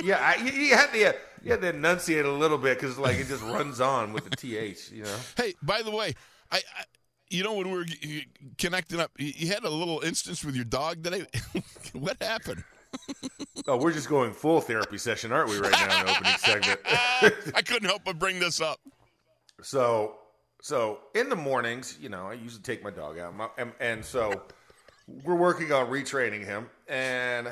yeah, 0.04 0.18
I, 0.20 0.42
you, 0.42 0.50
you, 0.50 0.74
had 0.74 0.90
to 0.92 0.98
you 0.98 1.52
had 1.52 1.60
to 1.60 1.68
enunciate 1.68 2.24
a 2.24 2.32
little 2.32 2.58
bit 2.58 2.76
because 2.76 2.98
like 2.98 3.18
it 3.18 3.28
just 3.28 3.44
runs 3.44 3.80
on 3.80 4.12
with 4.12 4.28
the 4.28 4.34
th. 4.34 4.90
You 4.90 5.04
know. 5.04 5.16
Hey, 5.36 5.54
by 5.62 5.82
the 5.82 5.92
way, 5.92 6.16
I, 6.50 6.56
I 6.56 6.84
you 7.28 7.44
know 7.44 7.54
when 7.54 7.70
we 7.70 7.76
were 7.76 7.86
connecting 8.58 8.98
up, 8.98 9.12
you 9.16 9.46
had 9.46 9.62
a 9.62 9.70
little 9.70 10.00
instance 10.00 10.44
with 10.44 10.56
your 10.56 10.64
dog 10.64 11.04
today. 11.04 11.24
what 11.92 12.20
happened? 12.20 12.64
oh, 13.68 13.76
we're 13.76 13.92
just 13.92 14.08
going 14.08 14.32
full 14.32 14.60
therapy 14.60 14.98
session, 14.98 15.32
aren't 15.32 15.50
we, 15.50 15.58
right 15.58 15.72
now 15.72 16.00
in 16.00 16.06
the 16.06 16.12
opening 16.12 16.32
segment? 16.38 16.80
I 17.54 17.62
couldn't 17.62 17.88
help 17.88 18.02
but 18.04 18.18
bring 18.18 18.38
this 18.38 18.60
up. 18.60 18.80
So, 19.62 20.16
so 20.60 21.00
in 21.14 21.28
the 21.28 21.36
mornings, 21.36 21.98
you 22.00 22.08
know, 22.08 22.26
I 22.26 22.34
usually 22.34 22.62
take 22.62 22.82
my 22.82 22.90
dog 22.90 23.18
out, 23.18 23.36
my, 23.36 23.48
and, 23.58 23.72
and 23.80 24.04
so 24.04 24.42
we're 25.24 25.34
working 25.34 25.72
on 25.72 25.88
retraining 25.88 26.44
him, 26.44 26.68
and 26.88 27.48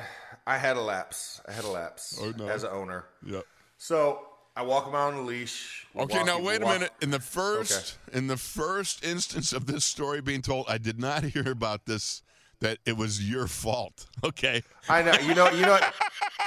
I 0.47 0.57
had 0.57 0.77
a 0.77 0.81
lapse. 0.81 1.41
I 1.47 1.51
had 1.51 1.63
a 1.63 1.69
lapse 1.69 2.19
oh, 2.21 2.33
no. 2.37 2.47
as 2.47 2.63
an 2.63 2.71
owner. 2.71 3.05
Yep. 3.25 3.45
So 3.77 4.21
I 4.55 4.63
walk 4.63 4.87
him 4.87 4.95
out 4.95 5.13
on 5.13 5.15
the 5.15 5.21
leash. 5.21 5.87
Okay, 5.95 6.23
now 6.23 6.39
walking- 6.39 6.45
wait 6.45 6.61
a 6.61 6.65
minute. 6.65 6.91
In 7.01 7.11
the 7.11 7.19
first, 7.19 7.97
in 8.11 8.27
the 8.27 8.37
first 8.37 9.03
instance 9.03 9.53
of 9.53 9.65
this 9.65 9.85
story 9.85 10.21
being 10.21 10.41
told, 10.41 10.65
I 10.67 10.77
did 10.77 10.99
not 10.99 11.23
hear 11.35 11.49
about 11.49 11.85
this. 11.85 12.21
That 12.61 12.77
it 12.85 12.95
was 12.95 13.27
your 13.29 13.47
fault. 13.47 14.07
Okay. 14.23 14.61
I 14.87 15.01
know. 15.01 15.13
You 15.13 15.33
know. 15.35 15.49
You 15.49 15.61
know. 15.63 15.79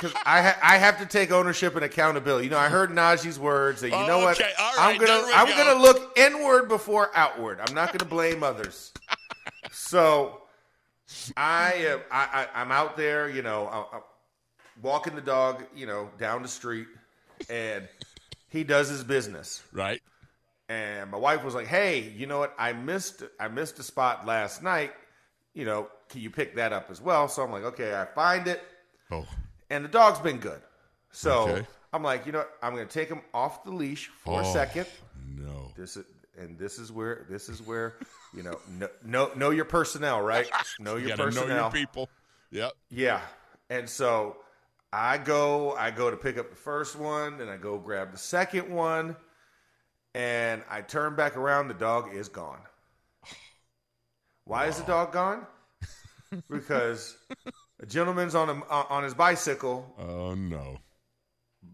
Because 0.01 0.15
I 0.25 0.43
ha- 0.43 0.59
I 0.63 0.77
have 0.79 0.99
to 1.01 1.07
take 1.07 1.31
ownership 1.33 1.75
and 1.77 1.85
accountability. 1.85 2.45
You 2.47 2.51
know, 2.51 2.59
I 2.59 2.69
heard 2.69 2.91
Najee's 2.91 3.39
words 3.39 3.81
that 3.81 3.89
you 3.91 4.07
know 4.07 4.19
what 4.21 4.41
Okay, 4.41 4.51
I'm 4.59 4.97
gonna 4.99 5.25
I'm 5.35 5.49
go. 5.49 5.57
gonna 5.57 5.81
look 5.81 6.17
inward 6.17 6.69
before 6.69 7.11
outward. 7.17 7.61
I'm 7.61 7.75
not 7.75 7.93
gonna 7.97 8.09
blame 8.09 8.43
others. 8.45 8.93
So 9.73 10.43
I 11.37 11.73
am 11.79 12.01
I, 12.11 12.47
I 12.55 12.61
I'm 12.61 12.73
out 12.73 12.97
there. 12.97 13.29
You 13.29 13.43
know, 13.43 13.67
I, 13.67 13.97
I'm 13.97 14.03
walking 14.83 15.15
the 15.15 15.21
dog. 15.21 15.65
You 15.75 15.87
know, 15.87 16.11
down 16.19 16.43
the 16.43 16.49
street, 16.49 16.87
and 17.51 17.89
he 18.49 18.63
does 18.65 18.89
his 18.89 19.03
business. 19.05 19.63
Right. 19.73 20.01
and 20.69 21.11
my 21.11 21.19
wife 21.19 21.45
was 21.45 21.55
like, 21.55 21.67
"Hey, 21.67 22.13
you 22.17 22.27
know 22.27 22.39
what? 22.39 22.55
I 22.59 22.73
missed 22.73 23.23
I 23.41 23.49
missed 23.49 23.79
a 23.79 23.83
spot 23.83 24.27
last 24.27 24.63
night. 24.63 24.93
You 25.55 25.65
know, 25.65 25.89
can 26.09 26.21
you 26.21 26.31
pick 26.31 26.57
that 26.57 26.73
up 26.73 26.91
as 26.91 27.01
well?" 27.01 27.29
So 27.29 27.43
I'm 27.43 27.51
like, 27.53 27.65
"Okay, 27.65 27.95
I 27.99 28.05
find 28.05 28.47
it." 28.49 28.63
Oh. 29.11 29.27
And 29.71 29.85
the 29.85 29.89
dog's 29.89 30.19
been 30.21 30.39
good. 30.39 30.61
So 31.13 31.49
Okay. 31.49 31.67
I'm 31.93 32.03
like, 32.03 32.27
you 32.27 32.33
know, 32.33 32.39
what? 32.39 32.53
I'm 32.63 32.75
going 32.75 32.87
to 32.87 32.93
take 32.93 33.09
him 33.09 33.21
off 33.33 33.63
the 33.65 33.71
leash 33.71 34.09
for 34.25 34.41
a 34.43 34.47
Oh. 34.47 34.53
second. 34.53 34.87
No. 35.37 35.71
This 35.77 35.97
is 35.97 36.05
and 36.37 36.59
this 36.59 36.79
is 36.79 36.91
where 36.91 37.25
this 37.31 37.49
is 37.49 37.63
where 37.63 37.95
you 38.35 38.43
know 38.43 38.59
know 38.79 38.89
know, 39.05 39.31
know 39.37 39.51
your 39.51 39.65
personnel, 39.65 40.21
right? 40.21 40.51
Know 40.81 40.97
your 40.97 41.17
know 41.17 41.25
personnel. 41.25 41.57
your 41.57 41.71
people. 41.71 42.09
Yep. 42.51 42.73
Yeah. 42.91 43.21
And 43.71 43.89
so 43.89 44.37
I 44.93 45.19
go, 45.19 45.73
I 45.73 45.91
go 45.91 46.11
to 46.11 46.17
pick 46.17 46.37
up 46.39 46.51
the 46.51 46.57
first 46.57 46.97
one, 46.97 47.41
and 47.41 47.51
I 47.51 47.57
go 47.57 47.79
grab 47.79 48.13
the 48.13 48.19
second 48.19 48.69
one, 48.71 49.17
and 50.15 50.63
I 50.71 50.83
turn 50.83 51.17
back 51.17 51.37
around. 51.37 51.69
The 51.69 51.75
dog 51.75 52.15
is 52.15 52.29
gone. 52.29 52.61
Why 54.45 54.67
is 54.67 54.77
the 54.79 54.85
dog 54.85 55.13
gone? 55.13 55.47
Because 56.51 57.17
a 57.81 57.87
gentleman's 57.87 58.35
on 58.35 58.49
a, 58.49 58.55
on 58.69 59.05
his 59.05 59.15
bicycle, 59.15 59.95
Oh 59.99 60.35
no. 60.35 60.79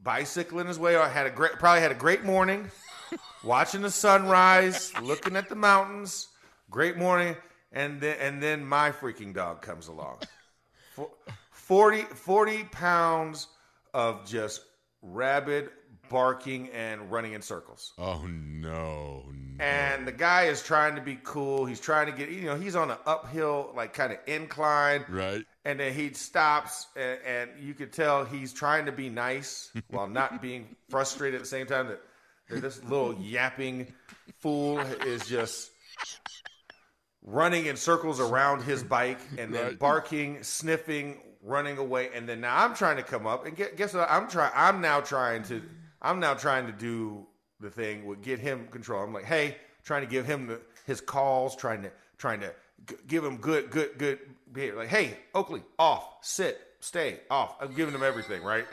bicycling 0.02 0.66
his 0.66 0.78
way. 0.78 0.96
I 0.96 1.08
had 1.08 1.24
a 1.26 1.30
great, 1.30 1.52
probably 1.52 1.80
had 1.80 1.92
a 1.92 1.94
great 1.94 2.24
morning, 2.24 2.70
watching 3.44 3.80
the 3.80 3.90
sunrise, 3.90 4.92
looking 5.00 5.36
at 5.36 5.48
the 5.48 5.54
mountains. 5.54 6.28
Great 6.68 6.98
morning, 6.98 7.36
and 7.72 8.02
then 8.02 8.16
and 8.20 8.42
then 8.42 8.62
my 8.66 8.90
freaking 8.92 9.32
dog 9.32 9.62
comes 9.62 9.88
along. 9.88 10.18
Fo- 10.94 11.10
40, 11.52 12.02
40 12.02 12.64
pounds 12.64 13.46
of 13.94 14.26
just 14.26 14.60
rabid 15.00 15.70
barking 16.10 16.68
and 16.70 17.10
running 17.10 17.32
in 17.32 17.40
circles. 17.40 17.94
Oh 17.96 18.26
no. 18.28 19.24
And 19.60 20.06
the 20.06 20.12
guy 20.12 20.44
is 20.44 20.62
trying 20.62 20.94
to 20.96 21.00
be 21.02 21.18
cool. 21.22 21.66
He's 21.66 21.80
trying 21.80 22.06
to 22.06 22.12
get, 22.12 22.30
you 22.30 22.42
know, 22.42 22.56
he's 22.56 22.74
on 22.76 22.90
an 22.90 22.96
uphill, 23.06 23.72
like 23.76 23.92
kind 23.94 24.12
of 24.12 24.18
incline. 24.26 25.04
Right. 25.08 25.44
And 25.64 25.78
then 25.78 25.92
he 25.92 26.12
stops, 26.14 26.86
and, 26.96 27.18
and 27.26 27.50
you 27.60 27.74
could 27.74 27.92
tell 27.92 28.24
he's 28.24 28.52
trying 28.52 28.86
to 28.86 28.92
be 28.92 29.08
nice 29.10 29.70
while 29.90 30.08
not 30.08 30.40
being 30.40 30.74
frustrated 30.88 31.36
at 31.36 31.42
the 31.42 31.48
same 31.48 31.66
time. 31.66 31.88
That, 31.88 32.00
that 32.48 32.62
this 32.62 32.82
little 32.84 33.14
yapping 33.20 33.92
fool 34.40 34.78
is 34.80 35.26
just 35.26 35.70
running 37.22 37.66
in 37.66 37.76
circles 37.76 38.20
around 38.20 38.62
his 38.62 38.82
bike 38.82 39.20
and 39.38 39.52
then 39.54 39.64
Right. 39.64 39.78
barking, 39.78 40.42
sniffing, 40.42 41.20
running 41.42 41.78
away. 41.78 42.10
And 42.14 42.28
then 42.28 42.40
now 42.40 42.64
I'm 42.64 42.74
trying 42.74 42.96
to 42.96 43.02
come 43.02 43.26
up, 43.26 43.46
and 43.46 43.56
get, 43.56 43.76
guess 43.76 43.94
what? 43.94 44.10
I'm 44.10 44.28
trying. 44.28 44.52
I'm 44.54 44.80
now 44.80 45.00
trying 45.00 45.42
to. 45.44 45.62
I'm 46.02 46.18
now 46.18 46.32
trying 46.34 46.66
to 46.66 46.72
do 46.72 47.26
the 47.60 47.70
thing 47.70 48.06
would 48.06 48.22
get 48.22 48.38
him 48.38 48.66
control. 48.68 49.02
I'm 49.02 49.12
like, 49.12 49.24
hey, 49.24 49.56
trying 49.84 50.02
to 50.02 50.08
give 50.08 50.26
him 50.26 50.46
the, 50.46 50.60
his 50.86 51.00
calls, 51.00 51.56
trying 51.56 51.82
to 51.82 51.90
trying 52.18 52.40
to 52.40 52.52
g- 52.86 52.96
give 53.06 53.24
him 53.24 53.36
good, 53.38 53.70
good, 53.70 53.98
good 53.98 54.18
behavior. 54.52 54.76
Like, 54.78 54.88
hey, 54.88 55.16
Oakley, 55.34 55.62
off, 55.78 56.16
sit, 56.22 56.60
stay, 56.80 57.20
off. 57.30 57.56
I'm 57.60 57.74
giving 57.74 57.94
him 57.94 58.02
everything, 58.02 58.42
right? 58.42 58.66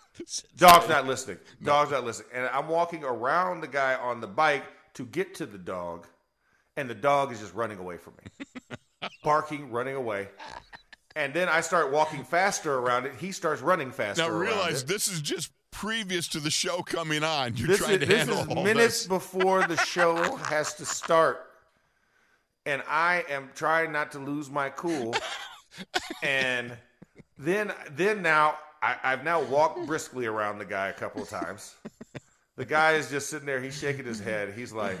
Dog's 0.56 0.88
not 0.88 1.06
listening. 1.06 1.38
Dog's 1.62 1.90
not 1.90 2.04
listening. 2.04 2.28
And 2.34 2.46
I'm 2.52 2.68
walking 2.68 3.04
around 3.04 3.62
the 3.62 3.68
guy 3.68 3.94
on 3.94 4.20
the 4.20 4.26
bike 4.26 4.64
to 4.94 5.06
get 5.06 5.34
to 5.36 5.46
the 5.46 5.58
dog, 5.58 6.06
and 6.76 6.90
the 6.90 6.94
dog 6.94 7.32
is 7.32 7.40
just 7.40 7.54
running 7.54 7.78
away 7.78 7.96
from 7.96 8.14
me, 8.22 8.68
barking, 9.24 9.70
running 9.70 9.94
away. 9.94 10.28
And 11.16 11.34
then 11.34 11.48
I 11.48 11.60
start 11.60 11.90
walking 11.90 12.22
faster 12.22 12.74
around 12.74 13.06
it. 13.06 13.14
He 13.18 13.32
starts 13.32 13.62
running 13.62 13.90
faster. 13.90 14.22
Now 14.22 14.30
realize 14.30 14.84
this 14.84 15.08
is 15.08 15.20
just 15.20 15.50
previous 15.70 16.28
to 16.28 16.40
the 16.40 16.50
show 16.50 16.82
coming 16.82 17.22
on. 17.24 17.56
You're 17.56 17.68
this 17.68 17.78
trying 17.78 17.94
is, 17.94 18.00
to 18.00 18.06
this 18.06 18.18
handle 18.18 18.38
is 18.40 18.48
all 18.48 18.64
minutes 18.64 18.98
this. 19.00 19.06
before 19.06 19.66
the 19.66 19.76
show 19.84 20.36
has 20.36 20.74
to 20.74 20.84
start 20.84 21.46
and 22.66 22.82
i 22.90 23.24
am 23.30 23.48
trying 23.54 23.90
not 23.90 24.12
to 24.12 24.18
lose 24.18 24.50
my 24.50 24.68
cool 24.68 25.14
and 26.22 26.76
then 27.38 27.72
then 27.92 28.20
now 28.20 28.54
I, 28.82 28.96
i've 29.02 29.24
now 29.24 29.42
walked 29.44 29.86
briskly 29.86 30.26
around 30.26 30.58
the 30.58 30.66
guy 30.66 30.88
a 30.88 30.92
couple 30.92 31.22
of 31.22 31.28
times 31.30 31.74
the 32.56 32.66
guy 32.66 32.92
is 32.92 33.08
just 33.08 33.30
sitting 33.30 33.46
there 33.46 33.62
he's 33.62 33.78
shaking 33.78 34.04
his 34.04 34.20
head 34.20 34.52
he's 34.54 34.72
like 34.72 34.98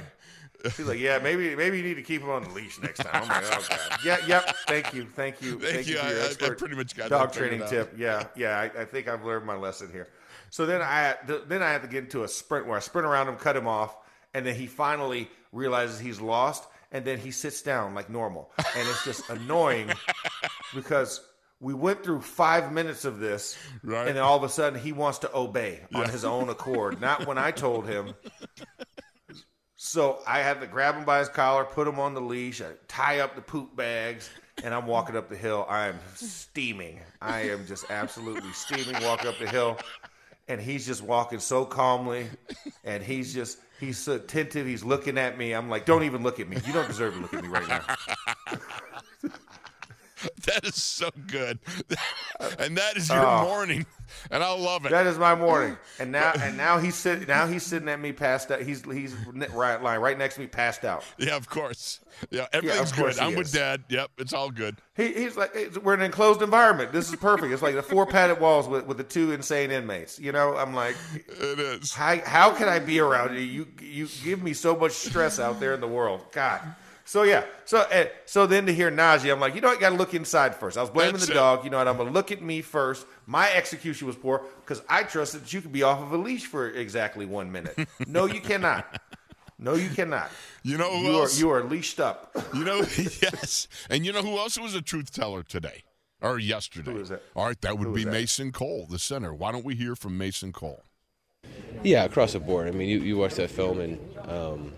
He's 0.76 0.80
like, 0.80 0.98
yeah, 0.98 1.18
maybe 1.18 1.56
maybe 1.56 1.78
you 1.78 1.82
need 1.82 1.94
to 1.94 2.02
keep 2.02 2.20
him 2.20 2.28
on 2.28 2.42
the 2.44 2.50
leash 2.50 2.78
next 2.82 2.98
time. 2.98 3.22
I'm 3.22 3.28
like, 3.28 3.44
oh 3.50 3.66
god, 3.70 3.98
yeah, 4.04 4.18
yep. 4.26 4.54
Thank 4.68 4.92
you, 4.92 5.06
thank 5.06 5.40
you, 5.40 5.58
Thank 5.58 5.86
you. 5.86 5.96
for 5.96 6.04
I- 6.04 6.10
your 6.10 6.20
I- 6.20 6.46
I 6.52 6.54
pretty 6.54 6.74
much 6.76 6.94
got 6.94 7.08
dog 7.08 7.32
training 7.32 7.62
tip. 7.66 7.94
Yeah, 7.96 8.24
yeah. 8.36 8.58
I, 8.60 8.64
I 8.82 8.84
think 8.84 9.08
I've 9.08 9.24
learned 9.24 9.46
my 9.46 9.56
lesson 9.56 9.88
here. 9.90 10.08
So 10.50 10.66
then 10.66 10.82
I 10.82 11.16
then 11.26 11.62
I 11.62 11.70
have 11.70 11.82
to 11.82 11.88
get 11.88 12.04
into 12.04 12.24
a 12.24 12.28
sprint 12.28 12.66
where 12.66 12.76
I 12.76 12.80
sprint 12.80 13.06
around 13.06 13.28
him, 13.28 13.36
cut 13.36 13.56
him 13.56 13.66
off, 13.68 13.96
and 14.34 14.44
then 14.44 14.54
he 14.54 14.66
finally 14.66 15.28
realizes 15.52 15.98
he's 15.98 16.20
lost, 16.20 16.64
and 16.92 17.04
then 17.04 17.18
he 17.18 17.30
sits 17.30 17.62
down 17.62 17.94
like 17.94 18.10
normal, 18.10 18.50
and 18.58 18.88
it's 18.88 19.04
just 19.04 19.28
annoying 19.30 19.90
because 20.74 21.20
we 21.60 21.74
went 21.74 22.02
through 22.02 22.20
five 22.22 22.72
minutes 22.72 23.04
of 23.04 23.18
this, 23.20 23.56
Right. 23.82 24.06
and 24.08 24.16
then 24.16 24.22
all 24.24 24.36
of 24.36 24.42
a 24.44 24.48
sudden 24.48 24.80
he 24.80 24.92
wants 24.92 25.18
to 25.20 25.36
obey 25.36 25.80
on 25.94 26.08
his 26.08 26.24
own 26.24 26.48
accord, 26.48 27.00
not 27.00 27.26
when 27.26 27.38
I 27.38 27.50
told 27.50 27.86
him. 27.86 28.14
So 29.82 30.20
I 30.26 30.40
had 30.40 30.60
to 30.60 30.66
grab 30.66 30.94
him 30.94 31.06
by 31.06 31.20
his 31.20 31.30
collar, 31.30 31.64
put 31.64 31.88
him 31.88 31.98
on 31.98 32.12
the 32.12 32.20
leash, 32.20 32.60
I 32.60 32.66
tie 32.86 33.20
up 33.20 33.34
the 33.34 33.40
poop 33.40 33.74
bags, 33.74 34.28
and 34.62 34.74
I'm 34.74 34.86
walking 34.86 35.16
up 35.16 35.30
the 35.30 35.38
hill. 35.38 35.64
I 35.70 35.86
am 35.88 35.98
steaming. 36.14 37.00
I 37.22 37.48
am 37.48 37.66
just 37.66 37.90
absolutely 37.90 38.52
steaming 38.52 39.02
walking 39.02 39.28
up 39.28 39.38
the 39.38 39.48
hill. 39.48 39.78
And 40.50 40.60
he's 40.60 40.84
just 40.84 41.00
walking 41.02 41.38
so 41.38 41.64
calmly, 41.64 42.26
and 42.84 43.02
he's 43.04 43.32
just 43.32 43.58
he's 43.78 43.98
so 43.98 44.14
attentive. 44.14 44.66
He's 44.66 44.82
looking 44.82 45.16
at 45.16 45.38
me. 45.38 45.52
I'm 45.52 45.70
like, 45.70 45.86
don't 45.86 46.02
even 46.02 46.24
look 46.24 46.40
at 46.40 46.48
me. 46.48 46.58
You 46.66 46.72
don't 46.72 46.88
deserve 46.88 47.14
to 47.14 47.20
look 47.20 47.32
at 47.34 47.42
me 47.42 47.48
right 47.48 47.68
now. 47.68 47.82
That 50.44 50.64
is 50.66 50.74
so 50.82 51.08
good. 51.28 51.58
and 52.58 52.76
that 52.76 52.96
is 52.98 53.08
your 53.08 53.24
Oh. 53.26 53.42
morning. 53.44 53.86
And 54.30 54.42
I 54.42 54.52
love 54.54 54.86
it. 54.86 54.90
That 54.90 55.06
is 55.06 55.18
my 55.18 55.34
morning. 55.34 55.76
And 56.00 56.12
now 56.12 56.32
and 56.40 56.56
now 56.56 56.78
he's 56.78 56.94
sitting 56.94 57.26
now 57.28 57.46
he's 57.46 57.62
sitting 57.62 57.88
at 57.90 58.00
me 58.00 58.12
passed 58.12 58.50
out. 58.50 58.62
He's 58.62 58.82
he's 58.84 59.14
right 59.52 59.82
lying 59.82 60.00
right 60.00 60.16
next 60.16 60.36
to 60.36 60.40
me 60.40 60.46
passed 60.46 60.84
out. 60.84 61.04
yeah, 61.18 61.36
of 61.36 61.48
course. 61.48 62.00
Yeah, 62.30 62.46
everything's 62.52 62.90
course 62.92 63.16
good. 63.18 63.22
I'm 63.24 63.34
with 63.34 63.52
dad. 63.52 63.84
Yep, 63.90 64.10
it's 64.18 64.32
all 64.32 64.50
good. 64.50 64.76
He, 64.96 65.12
he's 65.12 65.36
like, 65.36 65.54
we're 65.82 65.94
in 65.94 66.00
an 66.00 66.06
enclosed 66.06 66.40
environment. 66.42 66.92
This 66.92 67.08
is 67.10 67.16
perfect. 67.16 67.52
It's 67.52 67.62
like 67.62 67.74
the 67.74 67.82
four 67.82 68.06
padded 68.06 68.40
walls 68.40 68.66
with, 68.66 68.86
with 68.86 68.96
the 68.96 69.04
two 69.04 69.32
insane 69.32 69.70
inmates. 69.70 70.18
You 70.18 70.32
know, 70.32 70.56
I'm 70.56 70.74
like, 70.74 70.96
It 71.14 71.58
is. 71.58 71.92
how, 71.92 72.18
how 72.24 72.52
can 72.54 72.68
I 72.68 72.78
be 72.78 72.98
around 73.00 73.34
you? 73.34 73.40
You 73.40 73.66
you 73.80 74.08
give 74.24 74.42
me 74.42 74.54
so 74.54 74.74
much 74.74 74.92
stress 74.92 75.38
out 75.38 75.60
there 75.60 75.74
in 75.74 75.80
the 75.80 75.88
world. 75.88 76.24
God. 76.32 76.60
So 77.10 77.24
yeah. 77.24 77.42
So 77.64 77.78
uh, 77.78 78.04
so 78.24 78.46
then 78.46 78.66
to 78.66 78.72
hear 78.72 78.88
Najee, 78.88 79.32
I'm 79.32 79.40
like, 79.40 79.56
you 79.56 79.60
know, 79.60 79.66
what? 79.66 79.74
you 79.74 79.80
got 79.80 79.90
to 79.90 79.96
look 79.96 80.14
inside 80.14 80.54
first. 80.54 80.78
I 80.78 80.80
was 80.80 80.90
blaming 80.90 81.14
That's 81.14 81.26
the 81.26 81.32
it. 81.32 81.34
dog. 81.34 81.64
You 81.64 81.70
know 81.70 81.78
what? 81.78 81.88
I'm 81.88 81.96
gonna 81.96 82.12
look 82.12 82.30
at 82.30 82.40
me 82.40 82.62
first. 82.62 83.04
My 83.26 83.50
execution 83.52 84.06
was 84.06 84.14
poor 84.14 84.42
because 84.60 84.80
I 84.88 85.02
trusted 85.02 85.42
that 85.42 85.52
you 85.52 85.60
could 85.60 85.72
be 85.72 85.82
off 85.82 86.00
of 86.00 86.12
a 86.12 86.16
leash 86.16 86.46
for 86.46 86.70
exactly 86.70 87.26
one 87.26 87.50
minute. 87.50 87.76
No, 88.06 88.26
you 88.26 88.40
cannot. 88.40 89.00
No, 89.58 89.74
you 89.74 89.88
cannot. 89.90 90.30
You 90.62 90.78
know 90.78 90.88
who 90.88 91.02
You 91.02 91.18
are 91.18 91.30
you 91.30 91.50
are 91.50 91.64
leashed 91.64 91.98
up. 91.98 92.30
You 92.54 92.62
know, 92.62 92.76
yes. 92.96 93.66
And 93.90 94.06
you 94.06 94.12
know 94.12 94.22
who 94.22 94.38
else 94.38 94.56
was 94.56 94.76
a 94.76 94.80
truth 94.80 95.10
teller 95.10 95.42
today 95.42 95.82
or 96.22 96.38
yesterday? 96.38 96.92
Who 96.92 97.00
is 97.00 97.08
that? 97.08 97.24
All 97.34 97.44
right, 97.44 97.60
that 97.62 97.76
would 97.76 97.88
Who 97.88 97.94
be 97.94 98.02
is 98.02 98.04
that? 98.04 98.12
Mason 98.12 98.52
Cole, 98.52 98.86
the 98.88 99.00
center. 99.00 99.34
Why 99.34 99.50
don't 99.50 99.64
we 99.64 99.74
hear 99.74 99.96
from 99.96 100.16
Mason 100.16 100.52
Cole? 100.52 100.84
Yeah, 101.82 102.04
across 102.04 102.34
the 102.34 102.40
board. 102.40 102.68
I 102.68 102.70
mean, 102.70 102.88
you, 102.88 103.00
you 103.00 103.16
watch 103.16 103.34
that 103.34 103.50
film, 103.50 103.80
and 103.80 103.98
um, 104.28 104.72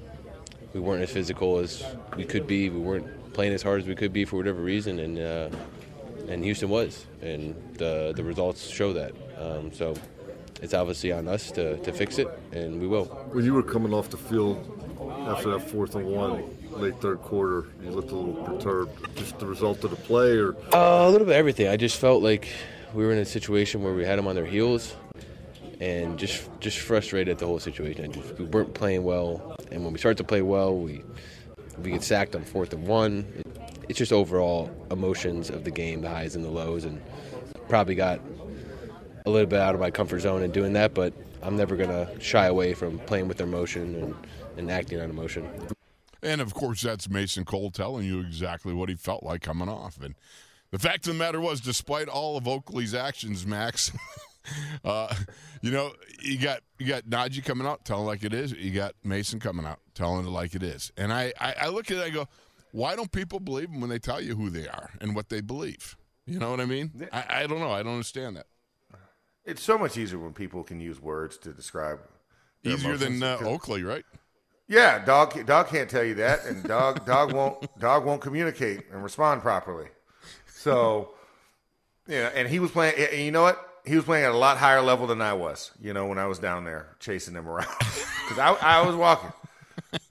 we 0.72 0.80
weren't 0.80 1.02
as 1.02 1.10
physical 1.10 1.58
as 1.58 1.84
we 2.16 2.24
could 2.24 2.46
be. 2.46 2.70
We 2.70 2.80
weren't 2.80 3.32
playing 3.32 3.52
as 3.52 3.62
hard 3.62 3.80
as 3.80 3.86
we 3.86 3.94
could 3.94 4.12
be 4.12 4.24
for 4.24 4.36
whatever 4.36 4.60
reason, 4.60 4.98
and 4.98 5.18
uh, 5.18 5.48
and 6.28 6.44
Houston 6.44 6.68
was, 6.68 7.06
and 7.20 7.54
the 7.74 8.12
the 8.14 8.22
results 8.24 8.66
show 8.68 8.92
that. 8.92 9.12
Um, 9.38 9.72
so 9.72 9.94
it's 10.62 10.74
obviously 10.74 11.10
on 11.12 11.26
us 11.26 11.50
to, 11.52 11.76
to 11.78 11.92
fix 11.92 12.18
it, 12.18 12.28
and 12.52 12.80
we 12.80 12.86
will. 12.86 13.06
When 13.32 13.44
you 13.44 13.54
were 13.54 13.62
coming 13.64 13.92
off 13.92 14.10
the 14.10 14.16
field 14.16 14.56
after 15.26 15.50
that 15.50 15.60
fourth 15.60 15.96
and 15.96 16.06
one, 16.06 16.44
late 16.70 17.00
third 17.00 17.20
quarter, 17.20 17.66
you 17.82 17.90
looked 17.90 18.12
a 18.12 18.14
little 18.14 18.44
perturbed. 18.44 19.16
Just 19.16 19.38
the 19.40 19.46
result 19.46 19.82
of 19.84 19.90
the 19.90 19.96
play, 19.96 20.38
or 20.38 20.54
Uh, 20.72 21.06
a 21.06 21.10
little 21.10 21.26
bit 21.26 21.34
of 21.34 21.38
everything. 21.38 21.66
I 21.68 21.76
just 21.76 21.98
felt 21.98 22.22
like 22.22 22.48
we 22.94 23.04
were 23.04 23.12
in 23.12 23.18
a 23.18 23.24
situation 23.24 23.82
where 23.82 23.92
we 23.94 24.04
had 24.04 24.18
them 24.18 24.28
on 24.28 24.36
their 24.36 24.46
heels, 24.46 24.94
and 25.82 26.16
just 26.16 26.48
just 26.60 26.78
frustrated 26.78 27.28
at 27.32 27.38
the 27.40 27.46
whole 27.46 27.58
situation. 27.58 28.14
We 28.38 28.44
weren't 28.44 28.72
playing 28.72 29.02
well, 29.02 29.56
and 29.72 29.82
when 29.82 29.92
we 29.92 29.98
start 29.98 30.16
to 30.18 30.24
play 30.24 30.40
well, 30.40 30.78
we 30.78 31.02
we 31.82 31.90
get 31.90 32.04
sacked 32.04 32.36
on 32.36 32.44
fourth 32.44 32.72
and 32.72 32.86
one. 32.86 33.26
It's 33.88 33.98
just 33.98 34.12
overall 34.12 34.70
emotions 34.92 35.50
of 35.50 35.64
the 35.64 35.72
game, 35.72 36.02
the 36.02 36.08
highs 36.08 36.36
and 36.36 36.44
the 36.44 36.50
lows, 36.50 36.84
and 36.84 37.02
probably 37.68 37.96
got 37.96 38.20
a 39.26 39.30
little 39.30 39.48
bit 39.48 39.58
out 39.58 39.74
of 39.74 39.80
my 39.80 39.90
comfort 39.90 40.20
zone 40.20 40.44
in 40.44 40.52
doing 40.52 40.72
that. 40.74 40.94
But 40.94 41.14
I'm 41.42 41.56
never 41.56 41.76
gonna 41.76 42.08
shy 42.20 42.46
away 42.46 42.74
from 42.74 43.00
playing 43.00 43.26
with 43.26 43.40
emotion 43.40 43.96
and, 43.96 44.14
and 44.56 44.70
acting 44.70 45.00
on 45.00 45.10
emotion. 45.10 45.48
And 46.22 46.40
of 46.40 46.54
course, 46.54 46.82
that's 46.82 47.10
Mason 47.10 47.44
Cole 47.44 47.72
telling 47.72 48.06
you 48.06 48.20
exactly 48.20 48.72
what 48.72 48.88
he 48.88 48.94
felt 48.94 49.24
like 49.24 49.42
coming 49.42 49.68
off. 49.68 50.00
And 50.00 50.14
the 50.70 50.78
fact 50.78 51.08
of 51.08 51.14
the 51.14 51.18
matter 51.18 51.40
was, 51.40 51.60
despite 51.60 52.06
all 52.06 52.36
of 52.36 52.46
Oakley's 52.46 52.94
actions, 52.94 53.44
Max, 53.44 53.90
uh, 54.84 55.14
you 55.60 55.70
know, 55.70 55.92
you 56.20 56.38
got 56.38 56.60
you 56.78 56.86
got 56.86 57.04
Najee 57.04 57.44
coming 57.44 57.66
out 57.66 57.84
telling 57.84 58.06
like 58.06 58.24
it 58.24 58.34
is. 58.34 58.52
You 58.52 58.72
got 58.72 58.94
Mason 59.04 59.40
coming 59.40 59.66
out 59.66 59.80
telling 59.94 60.26
it 60.26 60.30
like 60.30 60.54
it 60.54 60.62
is. 60.62 60.92
And 60.96 61.12
I, 61.12 61.32
I, 61.40 61.54
I 61.62 61.68
look 61.68 61.90
at 61.90 61.98
it, 61.98 62.02
I 62.02 62.10
go, 62.10 62.28
why 62.72 62.96
don't 62.96 63.12
people 63.12 63.38
believe 63.40 63.70
them 63.70 63.80
when 63.80 63.90
they 63.90 63.98
tell 63.98 64.20
you 64.20 64.34
who 64.34 64.50
they 64.50 64.66
are 64.66 64.90
and 65.00 65.14
what 65.14 65.28
they 65.28 65.40
believe? 65.40 65.96
You 66.26 66.38
know 66.38 66.50
what 66.50 66.60
I 66.60 66.66
mean? 66.66 67.08
I, 67.12 67.24
I 67.28 67.46
don't 67.46 67.60
know. 67.60 67.72
I 67.72 67.82
don't 67.82 67.92
understand 67.92 68.36
that. 68.36 68.46
It's 69.44 69.62
so 69.62 69.76
much 69.76 69.98
easier 69.98 70.18
when 70.18 70.32
people 70.32 70.62
can 70.62 70.80
use 70.80 71.00
words 71.00 71.36
to 71.38 71.52
describe. 71.52 71.98
Easier 72.64 72.96
than 72.96 73.22
uh, 73.22 73.38
Oakley, 73.42 73.82
right? 73.82 74.04
Yeah, 74.68 75.04
dog. 75.04 75.44
Dog 75.46 75.68
can't 75.68 75.90
tell 75.90 76.04
you 76.04 76.14
that, 76.14 76.44
and 76.44 76.62
dog. 76.62 77.04
dog 77.06 77.32
won't. 77.32 77.78
Dog 77.80 78.04
won't 78.04 78.20
communicate 78.20 78.84
and 78.92 79.02
respond 79.02 79.42
properly. 79.42 79.88
So, 80.46 81.14
yeah, 82.06 82.30
and 82.34 82.48
he 82.48 82.60
was 82.60 82.70
playing. 82.70 82.94
and 82.96 83.20
You 83.20 83.32
know 83.32 83.42
what? 83.42 83.71
He 83.84 83.96
was 83.96 84.04
playing 84.04 84.24
at 84.24 84.32
a 84.32 84.36
lot 84.36 84.58
higher 84.58 84.80
level 84.80 85.06
than 85.06 85.20
I 85.20 85.32
was. 85.32 85.72
You 85.80 85.92
know, 85.92 86.06
when 86.06 86.18
I 86.18 86.26
was 86.26 86.38
down 86.38 86.64
there 86.64 86.94
chasing 87.00 87.34
him 87.34 87.48
around, 87.48 87.74
because 87.78 88.38
I, 88.38 88.56
I 88.60 88.86
was 88.86 88.94
walking. 88.94 89.32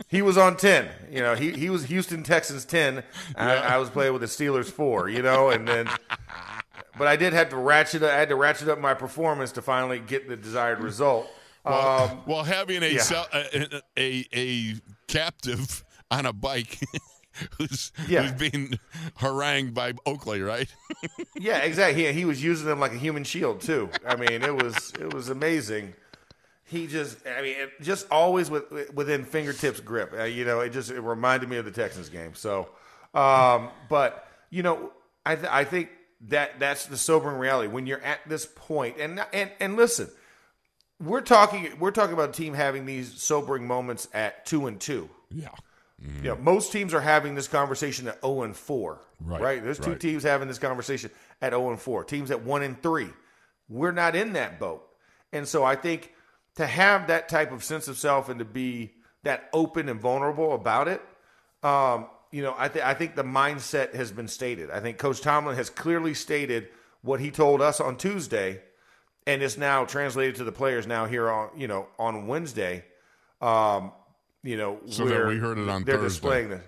He 0.08 0.22
was 0.22 0.38
on 0.38 0.58
ten. 0.58 0.90
You 1.10 1.22
know, 1.22 1.36
he 1.36 1.52
he 1.52 1.70
was 1.70 1.86
Houston 1.86 2.24
Texans 2.24 2.66
ten. 2.66 3.04
I, 3.36 3.56
I 3.56 3.78
was 3.78 3.90
playing 3.90 4.14
with 4.14 4.22
the 4.22 4.28
Steelers 4.28 4.70
four. 4.70 5.10
You 5.10 5.22
know, 5.22 5.50
and 5.50 5.68
then. 5.68 5.90
But 6.98 7.08
I 7.08 7.16
did 7.16 7.34
have 7.34 7.50
to 7.50 7.56
ratchet. 7.56 8.04
I 8.04 8.18
had 8.18 8.30
to 8.30 8.36
ratchet 8.36 8.68
up 8.68 8.78
my 8.78 8.94
performance 8.94 9.54
to 9.54 9.62
finally 9.62 10.00
get 10.00 10.28
the 10.28 10.36
desired 10.36 10.82
result. 10.82 11.28
Well, 11.64 12.10
um, 12.12 12.22
well 12.26 12.44
having 12.44 12.84
a, 12.84 12.88
yeah. 12.88 13.24
a, 13.34 13.82
a 13.98 14.28
a 14.34 14.76
captive 15.08 15.84
on 16.10 16.26
a 16.26 16.34
bike 16.34 16.80
who's, 17.58 17.92
Yeah. 18.08 18.24
who's 18.24 18.32
being 18.52 18.80
harangued 19.16 19.74
by 19.74 19.94
Oakley, 20.06 20.42
right? 20.42 20.68
Yeah, 21.36 21.58
exactly. 21.60 22.06
He, 22.06 22.12
he 22.14 22.26
was 22.26 22.44
using 22.44 22.68
them 22.68 22.80
like 22.80 22.92
a 22.94 22.98
human 22.98 23.24
shield 23.24 23.62
too. 23.62 23.90
I 24.08 24.16
mean, 24.16 24.44
it 24.44 24.56
was 24.56 24.94
it 25.00 25.12
was 25.12 25.30
amazing. 25.30 25.96
He 26.66 26.86
just, 26.86 27.18
I 27.28 27.42
mean, 27.42 27.56
it, 27.58 27.82
just 27.82 28.06
always 28.12 28.52
with, 28.52 28.94
within 28.94 29.26
fingertips 29.26 29.80
grip. 29.80 30.14
Uh, 30.18 30.24
you 30.26 30.46
know, 30.46 30.60
it 30.60 30.70
just 30.70 30.92
it 30.92 31.02
reminded 31.02 31.50
me 31.50 31.58
of 31.58 31.66
the 31.66 31.72
Texans 31.72 32.10
game. 32.10 32.36
So, 32.36 32.70
um, 33.16 33.70
but 33.90 34.28
you 34.52 34.62
know, 34.62 34.92
I 35.26 35.36
th- 35.36 35.48
I 35.52 35.64
think 35.64 35.90
that 36.28 36.60
that's 36.60 36.86
the 36.86 36.98
sobering 36.98 37.38
reality 37.40 37.68
when 37.68 37.88
you're 37.88 38.04
at 38.04 38.20
this 38.30 38.46
point. 38.46 38.98
And 39.00 39.20
and 39.34 39.50
and 39.60 39.76
listen, 39.76 40.10
we're 41.00 41.22
talking 41.22 41.72
we're 41.80 41.90
talking 41.92 42.14
about 42.14 42.30
a 42.30 42.34
team 42.34 42.54
having 42.54 42.86
these 42.86 43.20
sobering 43.20 43.66
moments 43.66 44.08
at 44.14 44.46
two 44.46 44.68
and 44.68 44.80
two. 44.80 45.10
yeah. 45.32 45.50
You 46.24 46.30
know, 46.30 46.36
most 46.38 46.72
teams 46.72 46.94
are 46.94 47.02
having 47.02 47.36
this 47.36 47.48
conversation 47.48 48.08
at 48.08 48.22
0 48.22 48.44
and 48.44 48.56
4. 48.56 49.02
Right, 49.20 49.64
There's 49.64 49.80
two 49.80 49.92
right. 49.92 50.00
teams 50.00 50.24
having 50.24 50.48
this 50.48 50.58
conversation 50.58 51.12
at 51.42 51.52
0 51.54 51.70
and 51.70 51.80
4. 51.80 52.04
Teams 52.06 52.32
at 52.32 52.44
1 52.44 52.64
and 52.64 52.82
3. 52.82 53.10
We're 53.70 53.92
not 53.92 54.16
in 54.16 54.34
that 54.34 54.60
boat. 54.60 54.88
And 55.32 55.48
so 55.48 55.64
I 55.64 55.76
think 55.76 56.12
to 56.56 56.66
have 56.66 57.08
that 57.08 57.30
type 57.30 57.52
of 57.52 57.64
sense 57.64 57.88
of 57.88 57.98
self 57.98 58.30
and 58.30 58.40
to 58.40 58.46
be 58.46 58.94
that 59.24 59.50
open 59.54 59.90
and 59.90 60.00
vulnerable 60.00 60.54
about 60.54 60.88
it, 60.88 61.02
um, 61.64 62.08
you 62.32 62.42
know, 62.42 62.56
I, 62.58 62.68
th- 62.68 62.84
I 62.84 62.94
think 62.94 63.16
the 63.16 63.24
mindset 63.24 63.94
has 63.94 64.12
been 64.12 64.28
stated. 64.28 64.72
I 64.72 64.80
think 64.80 64.98
Coach 64.98 65.22
Tomlin 65.22 65.56
has 65.56 65.70
clearly 65.70 66.14
stated 66.14 66.70
what 67.02 67.20
he 67.20 67.30
told 67.30 67.62
us 67.62 67.80
on 67.80 67.98
Tuesday, 67.98 68.62
and 69.28 69.42
it's 69.42 69.58
now 69.58 69.86
translated 69.86 70.36
to 70.36 70.44
the 70.44 70.52
players 70.52 70.88
now 70.88 71.06
here 71.06 71.30
on 71.30 71.50
you 71.58 71.68
know 71.68 71.88
on 72.00 72.28
Wednesday. 72.28 72.86
Um, 73.42 73.92
you 74.44 74.58
know, 74.58 74.80
So 74.88 75.06
that 75.06 75.12
where 75.14 75.28
we 75.28 75.38
heard 75.38 75.58
it 75.58 75.70
on 75.70 75.84
they're 75.84 75.96
Thursday. 75.98 76.08
displaying 76.08 76.50
this. 76.50 76.62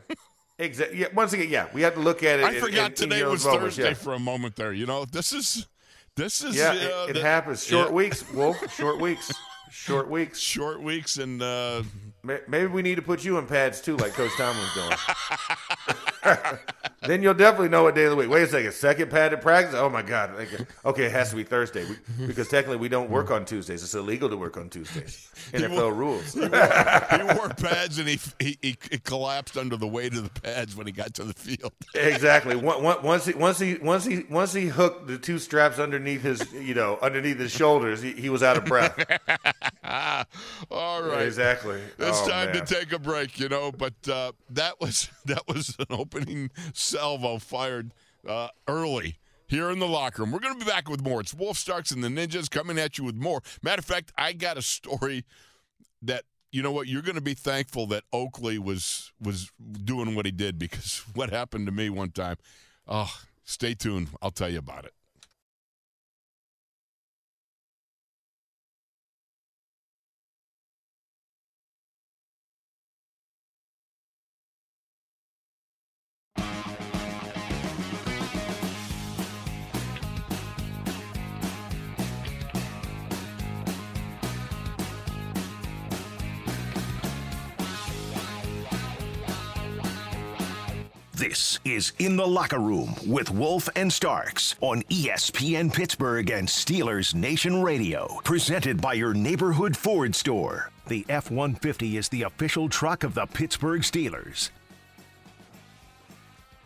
exactly. 0.59 0.99
Yeah, 0.99 1.07
once 1.13 1.33
again, 1.33 1.49
yeah, 1.49 1.67
we 1.73 1.81
have 1.81 1.95
to 1.95 1.99
look 1.99 2.23
at 2.23 2.39
it. 2.39 2.45
I 2.45 2.51
in- 2.53 2.61
forgot 2.61 2.77
in- 2.77 2.85
in 2.85 2.93
today 2.95 3.19
those 3.21 3.31
was 3.31 3.45
moments, 3.45 3.63
Thursday 3.77 3.89
yeah. 3.89 3.93
for 3.95 4.13
a 4.13 4.19
moment 4.19 4.55
there. 4.55 4.73
You 4.73 4.85
know, 4.85 5.05
this 5.05 5.33
is 5.33 5.67
this 6.15 6.43
is 6.43 6.55
Yeah, 6.55 6.69
uh, 6.69 7.07
it, 7.09 7.17
it 7.17 7.21
happens. 7.23 7.63
Short 7.65 7.87
yeah, 7.89 7.93
weeks, 7.93 8.31
Wolf. 8.31 8.73
Short 8.77 8.99
weeks. 8.99 9.31
Short 9.71 10.07
weeks. 10.07 10.37
short 10.39 10.81
weeks, 10.83 11.17
and 11.17 11.41
uh, 11.41 11.81
Maybe 12.23 12.67
we 12.67 12.83
need 12.83 12.95
to 12.95 13.01
put 13.01 13.23
you 13.25 13.37
in 13.39 13.47
pads 13.47 13.81
too, 13.81 13.97
like 13.97 14.13
Coach 14.13 14.31
Tomlin's 14.37 14.73
doing. 14.75 14.97
then 17.07 17.21
you'll 17.21 17.33
definitely 17.33 17.69
know 17.69 17.83
what 17.83 17.95
day 17.95 18.03
of 18.05 18.11
the 18.11 18.15
week. 18.15 18.29
Wait 18.29 18.43
a 18.43 18.47
second, 18.47 18.71
second 18.73 19.09
padded 19.11 19.41
practice? 19.41 19.75
Oh 19.75 19.89
my 19.89 20.01
God! 20.01 20.31
Okay, 20.85 21.03
it 21.05 21.11
has 21.11 21.29
to 21.31 21.35
be 21.35 21.43
Thursday 21.43 21.85
we, 21.85 22.25
because 22.27 22.47
technically 22.47 22.77
we 22.77 22.89
don't 22.89 23.09
work 23.09 23.31
on 23.31 23.45
Tuesdays. 23.45 23.83
It's 23.83 23.93
illegal 23.95 24.29
to 24.29 24.37
work 24.37 24.57
on 24.57 24.69
Tuesdays. 24.69 25.29
NFL 25.51 25.95
rules. 25.95 26.33
he 26.33 27.37
wore 27.37 27.49
pads 27.49 27.97
and 27.99 28.07
he, 28.07 28.19
he 28.39 28.57
he 28.61 28.77
he 28.91 28.97
collapsed 28.99 29.57
under 29.57 29.77
the 29.77 29.87
weight 29.87 30.13
of 30.13 30.23
the 30.23 30.41
pads 30.41 30.75
when 30.75 30.85
he 30.87 30.93
got 30.93 31.13
to 31.15 31.23
the 31.23 31.33
field. 31.33 31.73
exactly. 31.95 32.55
Once 32.55 33.25
he 33.25 33.33
once 33.33 33.59
he 33.59 33.75
once 33.75 34.05
he 34.05 34.23
once 34.29 34.53
he 34.53 34.65
hooked 34.67 35.07
the 35.07 35.17
two 35.17 35.39
straps 35.39 35.79
underneath 35.79 36.21
his 36.21 36.51
you 36.53 36.73
know 36.73 36.97
underneath 37.01 37.39
his 37.39 37.51
shoulders, 37.51 38.01
he, 38.01 38.11
he 38.13 38.29
was 38.29 38.43
out 38.43 38.57
of 38.57 38.65
breath. 38.65 38.97
All 40.71 41.03
right. 41.03 41.23
Exactly. 41.23 41.81
It's 41.99 42.21
Oh, 42.21 42.27
time 42.29 42.51
man. 42.51 42.65
to 42.65 42.73
take 42.75 42.91
a 42.93 42.99
break, 42.99 43.39
you 43.39 43.49
know. 43.49 43.71
But 43.71 43.93
uh, 44.09 44.31
that 44.51 44.79
was 44.79 45.09
that 45.25 45.47
was 45.47 45.75
an 45.79 45.87
opening 45.89 46.51
salvo 46.93 47.39
fired 47.39 47.91
uh, 48.27 48.49
early 48.67 49.17
here 49.47 49.71
in 49.71 49.79
the 49.79 49.87
locker 49.87 50.21
room. 50.21 50.31
We're 50.31 50.39
going 50.39 50.59
to 50.59 50.63
be 50.63 50.69
back 50.69 50.89
with 50.89 51.01
more. 51.01 51.21
It's 51.21 51.33
Wolf 51.33 51.57
Starks 51.57 51.91
and 51.91 52.03
the 52.03 52.07
Ninjas 52.07 52.49
coming 52.49 52.77
at 52.77 52.97
you 52.97 53.03
with 53.03 53.15
more. 53.15 53.41
Matter 53.63 53.79
of 53.79 53.85
fact, 53.85 54.11
I 54.17 54.33
got 54.33 54.57
a 54.57 54.61
story 54.61 55.25
that 56.03 56.23
you 56.51 56.61
know 56.61 56.71
what 56.71 56.87
you're 56.87 57.01
going 57.01 57.15
to 57.15 57.21
be 57.21 57.33
thankful 57.33 57.87
that 57.87 58.03
Oakley 58.13 58.59
was 58.59 59.11
was 59.19 59.51
doing 59.83 60.13
what 60.13 60.27
he 60.27 60.31
did 60.31 60.59
because 60.59 61.03
what 61.15 61.31
happened 61.31 61.65
to 61.65 61.71
me 61.71 61.89
one 61.89 62.11
time. 62.11 62.37
Oh, 62.87 63.11
stay 63.43 63.73
tuned. 63.73 64.09
I'll 64.21 64.31
tell 64.31 64.49
you 64.49 64.59
about 64.59 64.85
it. 64.85 64.93
This 91.23 91.57
is 91.63 91.93
In 91.99 92.17
the 92.17 92.27
Locker 92.27 92.59
Room 92.59 92.95
with 93.07 93.31
Wolf 93.31 93.69
and 93.77 93.93
Starks 93.93 94.55
on 94.59 94.81
ESPN 94.89 95.73
Pittsburgh 95.73 96.29
and 96.29 96.45
Steelers 96.45 97.15
Nation 97.15 97.63
Radio. 97.63 98.19
Presented 98.25 98.81
by 98.81 98.91
your 98.91 99.13
neighborhood 99.13 99.77
Ford 99.77 100.15
store. 100.15 100.69
The 100.87 101.05
F 101.07 101.31
150 101.31 101.95
is 101.95 102.09
the 102.09 102.23
official 102.23 102.67
truck 102.67 103.05
of 103.05 103.13
the 103.13 103.25
Pittsburgh 103.25 103.83
Steelers. 103.83 104.49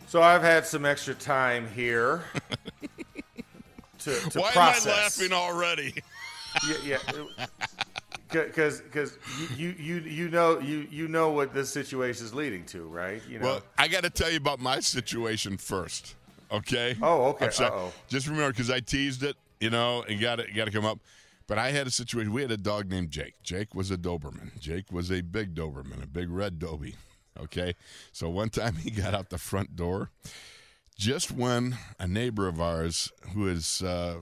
So 0.08 0.22
I've 0.22 0.42
had 0.42 0.66
some 0.66 0.84
extra 0.84 1.14
time 1.14 1.68
here 1.72 2.24
to, 4.00 4.12
to 4.12 4.40
Why 4.40 4.50
process. 4.50 4.86
am 4.86 4.92
I 4.92 5.02
laughing 5.02 5.32
already? 5.32 5.94
Yeah, 6.66 6.98
yeah. 7.06 7.46
Because 8.30 8.80
because 8.80 9.18
you, 9.56 9.74
you 9.78 9.96
you 10.00 10.28
know 10.28 10.58
you 10.58 10.86
you 10.90 11.08
know 11.08 11.30
what 11.30 11.54
this 11.54 11.70
situation 11.70 12.26
is 12.26 12.34
leading 12.34 12.64
to, 12.66 12.86
right? 12.86 13.22
You 13.28 13.38
know. 13.38 13.46
Well, 13.46 13.62
I 13.76 13.88
got 13.88 14.04
to 14.04 14.10
tell 14.10 14.30
you 14.30 14.36
about 14.36 14.60
my 14.60 14.80
situation 14.80 15.56
first. 15.56 16.14
Okay. 16.50 16.96
Oh, 17.02 17.24
okay. 17.26 17.46
Uh-oh. 17.46 17.92
Just 18.08 18.26
remember, 18.26 18.50
because 18.50 18.70
I 18.70 18.80
teased 18.80 19.22
it, 19.22 19.36
you 19.60 19.70
know, 19.70 20.02
and 20.08 20.20
got 20.20 20.40
it, 20.40 20.54
got 20.54 20.64
to 20.64 20.70
come 20.70 20.84
up. 20.84 20.98
But 21.46 21.58
I 21.58 21.70
had 21.70 21.86
a 21.86 21.90
situation. 21.90 22.32
We 22.32 22.42
had 22.42 22.50
a 22.50 22.56
dog 22.58 22.90
named 22.90 23.10
Jake. 23.10 23.34
Jake 23.42 23.74
was 23.74 23.90
a 23.90 23.96
Doberman. 23.96 24.58
Jake 24.60 24.92
was 24.92 25.10
a 25.10 25.22
big 25.22 25.54
Doberman, 25.54 26.02
a 26.02 26.06
big 26.06 26.30
red 26.30 26.58
Dobie. 26.58 26.96
Okay. 27.40 27.74
So 28.12 28.28
one 28.28 28.50
time 28.50 28.76
he 28.76 28.90
got 28.90 29.14
out 29.14 29.30
the 29.30 29.38
front 29.38 29.76
door, 29.76 30.10
just 30.96 31.30
when 31.30 31.76
a 31.98 32.06
neighbor 32.06 32.48
of 32.48 32.60
ours 32.60 33.10
who 33.32 33.46
is 33.48 33.82
uh, 33.82 34.16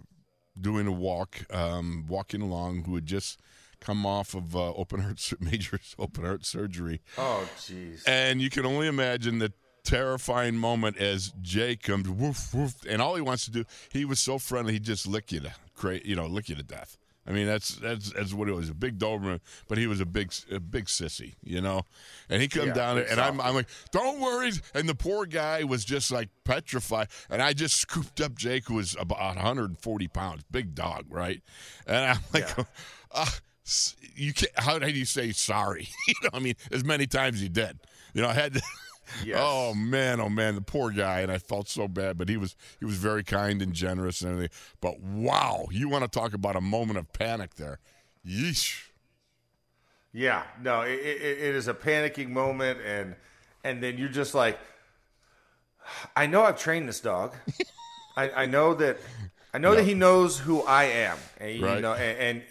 doing 0.60 0.86
a 0.86 0.92
walk, 0.92 1.52
um, 1.52 2.06
walking 2.08 2.42
along, 2.42 2.84
who 2.84 2.94
had 2.94 3.06
just 3.06 3.40
come 3.80 4.04
off 4.06 4.34
of 4.34 4.54
uh, 4.56 4.72
open 4.74 5.00
heart 5.00 5.20
major 5.40 5.78
open 5.98 6.24
heart 6.24 6.44
surgery. 6.44 7.00
oh, 7.18 7.48
jeez. 7.58 8.02
And 8.06 8.40
you 8.40 8.50
can 8.50 8.64
only 8.66 8.86
imagine 8.86 9.38
the 9.38 9.52
terrifying 9.84 10.56
moment 10.56 10.96
as 10.98 11.32
Jay 11.42 11.76
comes 11.76 12.08
woof 12.08 12.52
woof, 12.54 12.74
and 12.88 13.00
all 13.00 13.14
he 13.14 13.22
wants 13.22 13.44
to 13.44 13.50
do. 13.50 13.64
He 13.92 14.04
was 14.04 14.18
so 14.20 14.38
friendly, 14.38 14.72
he 14.74 14.78
just 14.80 15.06
lick 15.06 15.30
you 15.32 15.40
to 15.40 15.52
cra- 15.74 16.00
you 16.04 16.16
know, 16.16 16.26
lick 16.26 16.48
you 16.48 16.54
to 16.56 16.62
death. 16.62 16.96
I 17.28 17.32
mean, 17.32 17.46
that's 17.46 17.74
that's 17.76 18.12
that's 18.12 18.32
what 18.32 18.48
it 18.48 18.52
was. 18.54 18.68
A 18.70 18.74
big 18.74 19.00
Doberman, 19.00 19.40
but 19.66 19.78
he 19.78 19.88
was 19.88 20.00
a 20.00 20.06
big 20.06 20.32
a 20.50 20.60
big 20.60 20.84
sissy, 20.84 21.34
you 21.42 21.60
know. 21.60 21.82
And 22.28 22.40
he 22.40 22.46
come 22.46 22.68
Yeah, 22.68 22.72
down 22.74 22.96
big 22.98 23.08
and 23.10 23.20
I'm. 23.20 23.40
I'm 23.40 23.54
like, 23.56 23.66
don't 23.90 24.20
worry. 24.20 24.52
And 24.74 24.88
the 24.88 24.94
poor 24.94 25.26
guy 25.26 25.64
was 25.64 25.84
just 25.84 26.12
like 26.12 26.28
petrified. 26.44 27.08
And 27.28 27.42
I 27.42 27.52
just 27.52 27.78
scooped 27.80 28.20
up 28.20 28.36
Jake, 28.36 28.66
who 28.68 28.74
was 28.74 28.94
about 28.98 29.18
140 29.18 30.06
pounds, 30.08 30.44
big 30.52 30.76
dog, 30.76 31.06
right? 31.10 31.42
And 31.88 31.96
I'm 31.96 32.20
like, 32.32 32.56
uh, 33.10 33.22
s- 33.22 33.40
you 34.14 34.32
can't. 34.32 34.52
How 34.56 34.78
did 34.78 34.96
you 34.96 35.04
say 35.04 35.32
sorry? 35.32 35.88
you 36.08 36.14
know, 36.22 36.30
I 36.32 36.38
mean, 36.38 36.54
as 36.70 36.84
many 36.84 37.06
times 37.06 37.40
he 37.40 37.48
did. 37.48 37.78
You 38.14 38.22
know, 38.22 38.28
I 38.28 38.34
had 38.34 38.54
to. 38.54 38.62
Yes. 39.24 39.38
Oh 39.40 39.72
man, 39.72 40.20
oh 40.20 40.28
man, 40.28 40.56
the 40.56 40.60
poor 40.60 40.90
guy, 40.90 41.20
and 41.20 41.30
I 41.30 41.38
felt 41.38 41.68
so 41.68 41.86
bad. 41.86 42.18
But 42.18 42.28
he 42.28 42.36
was 42.36 42.56
he 42.80 42.84
was 42.84 42.96
very 42.96 43.22
kind 43.22 43.62
and 43.62 43.72
generous 43.72 44.20
and 44.20 44.32
everything. 44.32 44.58
But 44.80 44.98
wow, 45.00 45.66
you 45.70 45.88
want 45.88 46.02
to 46.02 46.08
talk 46.10 46.34
about 46.34 46.56
a 46.56 46.60
moment 46.60 46.98
of 46.98 47.12
panic 47.12 47.54
there? 47.54 47.78
Yeesh. 48.26 48.88
Yeah, 50.12 50.42
no, 50.60 50.80
it, 50.80 50.94
it, 50.94 51.22
it 51.22 51.54
is 51.54 51.68
a 51.68 51.74
panicking 51.74 52.30
moment, 52.30 52.80
and 52.84 53.14
and 53.62 53.80
then 53.80 53.96
you're 53.96 54.08
just 54.08 54.34
like, 54.34 54.58
I 56.16 56.26
know 56.26 56.42
I've 56.42 56.58
trained 56.58 56.88
this 56.88 57.00
dog. 57.00 57.32
I, 58.16 58.30
I 58.30 58.46
know 58.46 58.74
that 58.74 58.98
I 59.54 59.58
know 59.58 59.74
that 59.76 59.84
he 59.84 59.94
knows 59.94 60.38
who 60.38 60.62
I 60.62 60.84
am, 60.84 61.18
and 61.38 61.52
you 61.52 61.62
Right. 61.62 61.80
know, 61.80 61.92
and, 61.94 62.18
and 62.18 62.42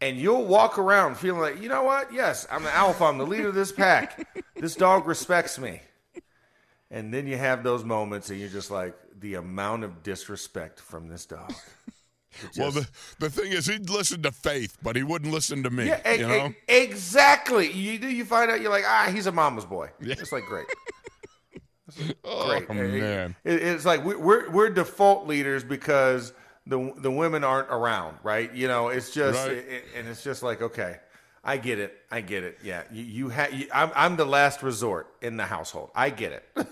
and 0.00 0.16
you'll 0.18 0.44
walk 0.44 0.78
around 0.78 1.16
feeling 1.16 1.40
like, 1.40 1.60
you 1.62 1.68
know 1.68 1.82
what? 1.82 2.12
Yes, 2.12 2.46
I'm 2.50 2.62
the 2.62 2.74
alpha. 2.74 3.04
I'm 3.04 3.18
the 3.18 3.26
leader 3.26 3.48
of 3.48 3.54
this 3.54 3.72
pack. 3.72 4.26
this 4.56 4.74
dog 4.74 5.06
respects 5.06 5.58
me. 5.58 5.80
And 6.90 7.12
then 7.12 7.26
you 7.26 7.36
have 7.36 7.62
those 7.64 7.82
moments, 7.84 8.30
and 8.30 8.38
you're 8.38 8.48
just 8.48 8.70
like, 8.70 8.94
the 9.18 9.34
amount 9.34 9.82
of 9.84 10.02
disrespect 10.02 10.78
from 10.78 11.08
this 11.08 11.26
dog. 11.26 11.52
It 12.42 12.50
well, 12.58 12.70
the 12.70 12.86
the 13.18 13.30
thing 13.30 13.50
is, 13.50 13.66
he'd 13.66 13.88
listen 13.88 14.20
to 14.22 14.30
Faith, 14.30 14.76
but 14.82 14.94
he 14.94 15.02
wouldn't 15.02 15.32
listen 15.32 15.62
to 15.62 15.70
me. 15.70 15.86
Yeah, 15.86 16.12
e- 16.14 16.18
you 16.20 16.28
know. 16.28 16.46
e- 16.48 16.54
exactly. 16.68 17.72
You 17.72 17.98
do. 17.98 18.08
You 18.08 18.26
find 18.26 18.50
out 18.50 18.60
you're 18.60 18.70
like, 18.70 18.84
ah, 18.86 19.08
he's 19.10 19.26
a 19.26 19.32
mama's 19.32 19.64
boy. 19.64 19.88
Yeah. 20.02 20.16
It's 20.18 20.32
like 20.32 20.44
great. 20.44 20.66
oh 22.24 22.60
Great. 22.66 22.68
It- 22.94 23.00
man. 23.00 23.36
it- 23.44 23.62
it's 23.62 23.84
like 23.86 24.04
we- 24.04 24.16
we're 24.16 24.50
we're 24.50 24.68
default 24.70 25.26
leaders 25.26 25.64
because 25.64 26.34
the 26.66 26.92
the 26.96 27.10
women 27.10 27.44
aren't 27.44 27.68
around, 27.70 28.18
right? 28.22 28.52
You 28.54 28.68
know, 28.68 28.88
it's 28.88 29.10
just 29.10 29.38
Right. 29.46 29.52
it- 29.56 29.68
it- 29.68 29.84
and 29.96 30.08
it's 30.08 30.22
just 30.24 30.42
like 30.42 30.62
okay, 30.62 30.98
I 31.44 31.56
get 31.58 31.78
it, 31.78 31.96
I 32.10 32.20
get 32.22 32.42
it. 32.44 32.58
Yeah, 32.62 32.82
you 32.90 33.04
you 33.04 33.28
have. 33.28 33.52
I'm 33.72 33.90
I'm 33.94 34.16
the 34.16 34.24
last 34.26 34.62
resort 34.62 35.14
in 35.22 35.36
the 35.36 35.44
household. 35.44 35.90
I 35.94 36.10
get 36.10 36.32
it. 36.32 36.66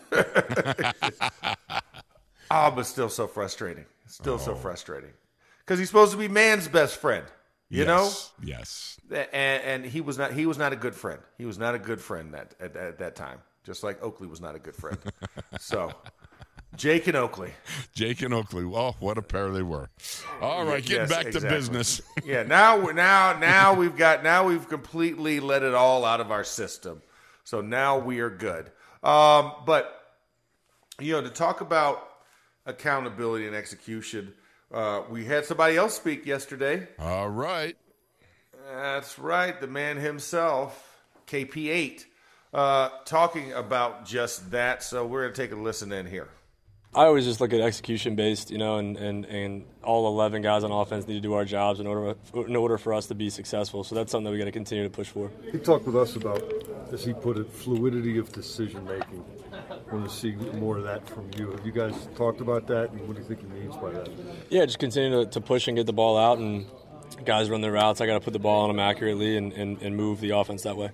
oh, 2.50 2.70
but 2.74 2.84
still 2.86 3.08
so 3.08 3.26
frustrating. 3.26 3.84
Still 4.06 4.34
Oh. 4.34 4.38
so 4.38 4.54
frustrating 4.54 5.10
because 5.60 5.78
he's 5.78 5.88
supposed 5.88 6.12
to 6.12 6.18
be 6.18 6.28
man's 6.28 6.68
best 6.68 6.96
friend. 7.00 7.24
You 7.70 7.84
know, 7.86 8.04
Yes, 8.04 8.30
Yes. 8.42 9.00
and, 9.10 9.62
and 9.62 9.84
he 9.86 10.00
was 10.00 10.16
not 10.18 10.32
he 10.32 10.46
was 10.46 10.58
not 10.58 10.72
a 10.72 10.76
good 10.76 10.94
friend. 10.94 11.20
He 11.38 11.44
was 11.46 11.58
not 11.58 11.74
a 11.74 11.78
good 11.78 12.00
friend 12.00 12.34
that 12.34 12.54
at, 12.60 12.76
at 12.76 12.98
that 12.98 13.16
time. 13.16 13.38
Just 13.64 13.82
like 13.82 14.00
Oakley 14.02 14.28
was 14.28 14.40
not 14.40 14.54
a 14.54 14.58
good 14.58 14.76
friend. 14.76 14.98
so, 15.58 15.90
Jake 16.76 17.06
and 17.06 17.16
Oakley. 17.16 17.52
Jake 17.94 18.22
and 18.22 18.34
Oakley. 18.34 18.64
Oh, 18.64 18.94
what 19.00 19.18
a 19.18 19.22
pair 19.22 19.50
they 19.50 19.62
were. 19.62 19.90
All 20.40 20.64
right, 20.64 20.82
getting 20.84 21.02
Yes, 21.02 21.10
back 21.10 21.26
exactly. 21.26 21.48
to 21.48 21.54
business. 21.56 22.00
Yeah, 22.24 22.42
now 22.42 22.78
we're 22.80 22.92
now 22.92 23.38
now 23.38 23.74
we've 23.74 23.96
got 23.96 24.22
now 24.24 24.46
we've 24.46 24.68
completely 24.68 25.40
let 25.40 25.62
it 25.62 25.74
all 25.74 26.04
out 26.04 26.20
of 26.20 26.30
our 26.30 26.44
system. 26.44 27.02
So 27.44 27.60
now 27.60 27.98
we 27.98 28.20
are 28.20 28.30
good. 28.30 28.70
Um, 29.02 29.52
but 29.66 30.00
you 31.00 31.12
know, 31.12 31.22
to 31.22 31.28
talk 31.30 31.60
about 31.60 32.08
accountability 32.66 33.46
and 33.46 33.54
execution, 33.54 34.32
uh, 34.72 35.02
we 35.10 35.24
had 35.24 35.44
somebody 35.44 35.76
else 35.76 35.94
speak 35.94 36.24
yesterday. 36.24 36.88
All 36.98 37.28
right. 37.28 37.76
That's 38.72 39.18
right, 39.18 39.60
the 39.60 39.66
man 39.66 39.98
himself, 39.98 41.02
KP8, 41.26 42.06
uh, 42.54 42.88
talking 43.04 43.52
about 43.52 44.06
just 44.06 44.50
that. 44.52 44.82
So 44.82 45.04
we're 45.04 45.22
going 45.24 45.34
to 45.34 45.42
take 45.42 45.52
a 45.52 45.56
listen 45.60 45.92
in 45.92 46.06
here. 46.06 46.28
I 46.96 47.06
always 47.06 47.24
just 47.24 47.40
look 47.40 47.52
at 47.52 47.60
execution 47.60 48.14
based, 48.14 48.52
you 48.52 48.58
know, 48.58 48.76
and, 48.76 48.96
and, 48.96 49.24
and 49.24 49.64
all 49.82 50.06
11 50.06 50.42
guys 50.42 50.62
on 50.62 50.70
offense 50.70 51.08
need 51.08 51.14
to 51.14 51.20
do 51.20 51.32
our 51.32 51.44
jobs 51.44 51.80
in 51.80 51.88
order 51.88 52.14
in 52.34 52.54
order 52.54 52.78
for 52.78 52.94
us 52.94 53.06
to 53.06 53.16
be 53.16 53.30
successful. 53.30 53.82
So 53.82 53.96
that's 53.96 54.12
something 54.12 54.26
that 54.26 54.30
we 54.30 54.38
got 54.38 54.44
to 54.44 54.52
continue 54.52 54.84
to 54.84 54.90
push 54.90 55.08
for. 55.08 55.30
He 55.50 55.58
talked 55.58 55.86
with 55.86 55.96
us 55.96 56.14
about, 56.14 56.40
as 56.92 57.04
he 57.04 57.12
put 57.12 57.36
it, 57.36 57.50
fluidity 57.50 58.18
of 58.18 58.32
decision 58.32 58.84
making. 58.84 59.24
I 59.52 59.92
Want 59.92 60.08
to 60.08 60.14
see 60.14 60.32
more 60.32 60.78
of 60.78 60.84
that 60.84 61.08
from 61.08 61.30
you. 61.36 61.50
Have 61.50 61.66
you 61.66 61.72
guys 61.72 62.08
talked 62.16 62.40
about 62.40 62.66
that, 62.68 62.90
and 62.90 63.06
what 63.08 63.16
do 63.16 63.22
you 63.22 63.28
think 63.28 63.40
he 63.40 63.46
means 63.46 63.76
by 63.76 63.90
that? 63.90 64.08
Yeah, 64.50 64.64
just 64.64 64.78
continue 64.78 65.24
to, 65.24 65.30
to 65.30 65.40
push 65.40 65.66
and 65.66 65.76
get 65.76 65.86
the 65.86 65.92
ball 65.92 66.16
out, 66.16 66.38
and 66.38 66.66
guys 67.24 67.50
run 67.50 67.60
their 67.60 67.72
routes. 67.72 68.00
I 68.00 68.06
got 68.06 68.14
to 68.14 68.20
put 68.20 68.32
the 68.32 68.38
ball 68.38 68.62
on 68.62 68.68
them 68.68 68.78
accurately 68.78 69.36
and, 69.36 69.52
and, 69.52 69.82
and 69.82 69.96
move 69.96 70.20
the 70.20 70.30
offense 70.30 70.62
that 70.62 70.76
way. 70.76 70.90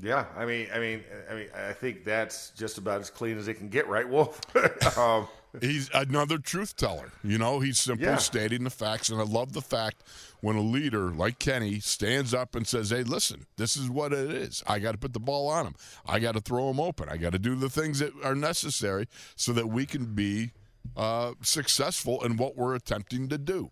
Yeah, 0.00 0.24
I 0.36 0.44
mean, 0.44 0.66
I 0.74 0.78
mean, 0.80 1.04
I 1.30 1.34
mean, 1.34 1.46
I 1.56 1.72
think 1.72 2.04
that's 2.04 2.50
just 2.50 2.78
about 2.78 3.00
as 3.00 3.10
clean 3.10 3.38
as 3.38 3.46
it 3.46 3.54
can 3.54 3.68
get, 3.68 3.86
right, 3.88 4.08
Wolf? 4.08 4.40
um, 4.98 5.28
He's 5.60 5.88
another 5.94 6.38
truth 6.38 6.76
teller. 6.76 7.12
You 7.22 7.38
know, 7.38 7.60
he's 7.60 7.78
simply 7.78 8.06
Yeah. 8.08 8.16
stating 8.16 8.64
the 8.64 8.70
facts. 8.70 9.08
And 9.08 9.20
I 9.20 9.24
love 9.24 9.52
the 9.52 9.62
fact 9.62 10.02
when 10.40 10.56
a 10.56 10.60
leader 10.60 11.12
like 11.12 11.38
Kenny 11.38 11.78
stands 11.78 12.34
up 12.34 12.56
and 12.56 12.66
says, 12.66 12.90
Hey, 12.90 13.04
listen, 13.04 13.46
this 13.56 13.76
is 13.76 13.88
what 13.88 14.12
it 14.12 14.30
is. 14.32 14.64
I 14.66 14.80
got 14.80 14.92
to 14.92 14.98
put 14.98 15.12
the 15.12 15.20
ball 15.20 15.48
on 15.48 15.66
him. 15.68 15.74
I 16.04 16.18
got 16.18 16.32
to 16.32 16.40
throw 16.40 16.70
him 16.70 16.80
open. 16.80 17.08
I 17.08 17.18
got 17.18 17.30
to 17.34 17.38
do 17.38 17.54
the 17.54 17.70
things 17.70 18.00
that 18.00 18.10
are 18.24 18.34
necessary 18.34 19.06
so 19.36 19.52
that 19.52 19.68
we 19.68 19.86
can 19.86 20.06
be 20.06 20.50
uh, 20.96 21.34
successful 21.40 22.24
in 22.24 22.36
what 22.36 22.56
we're 22.56 22.74
attempting 22.74 23.28
to 23.28 23.38
do. 23.38 23.70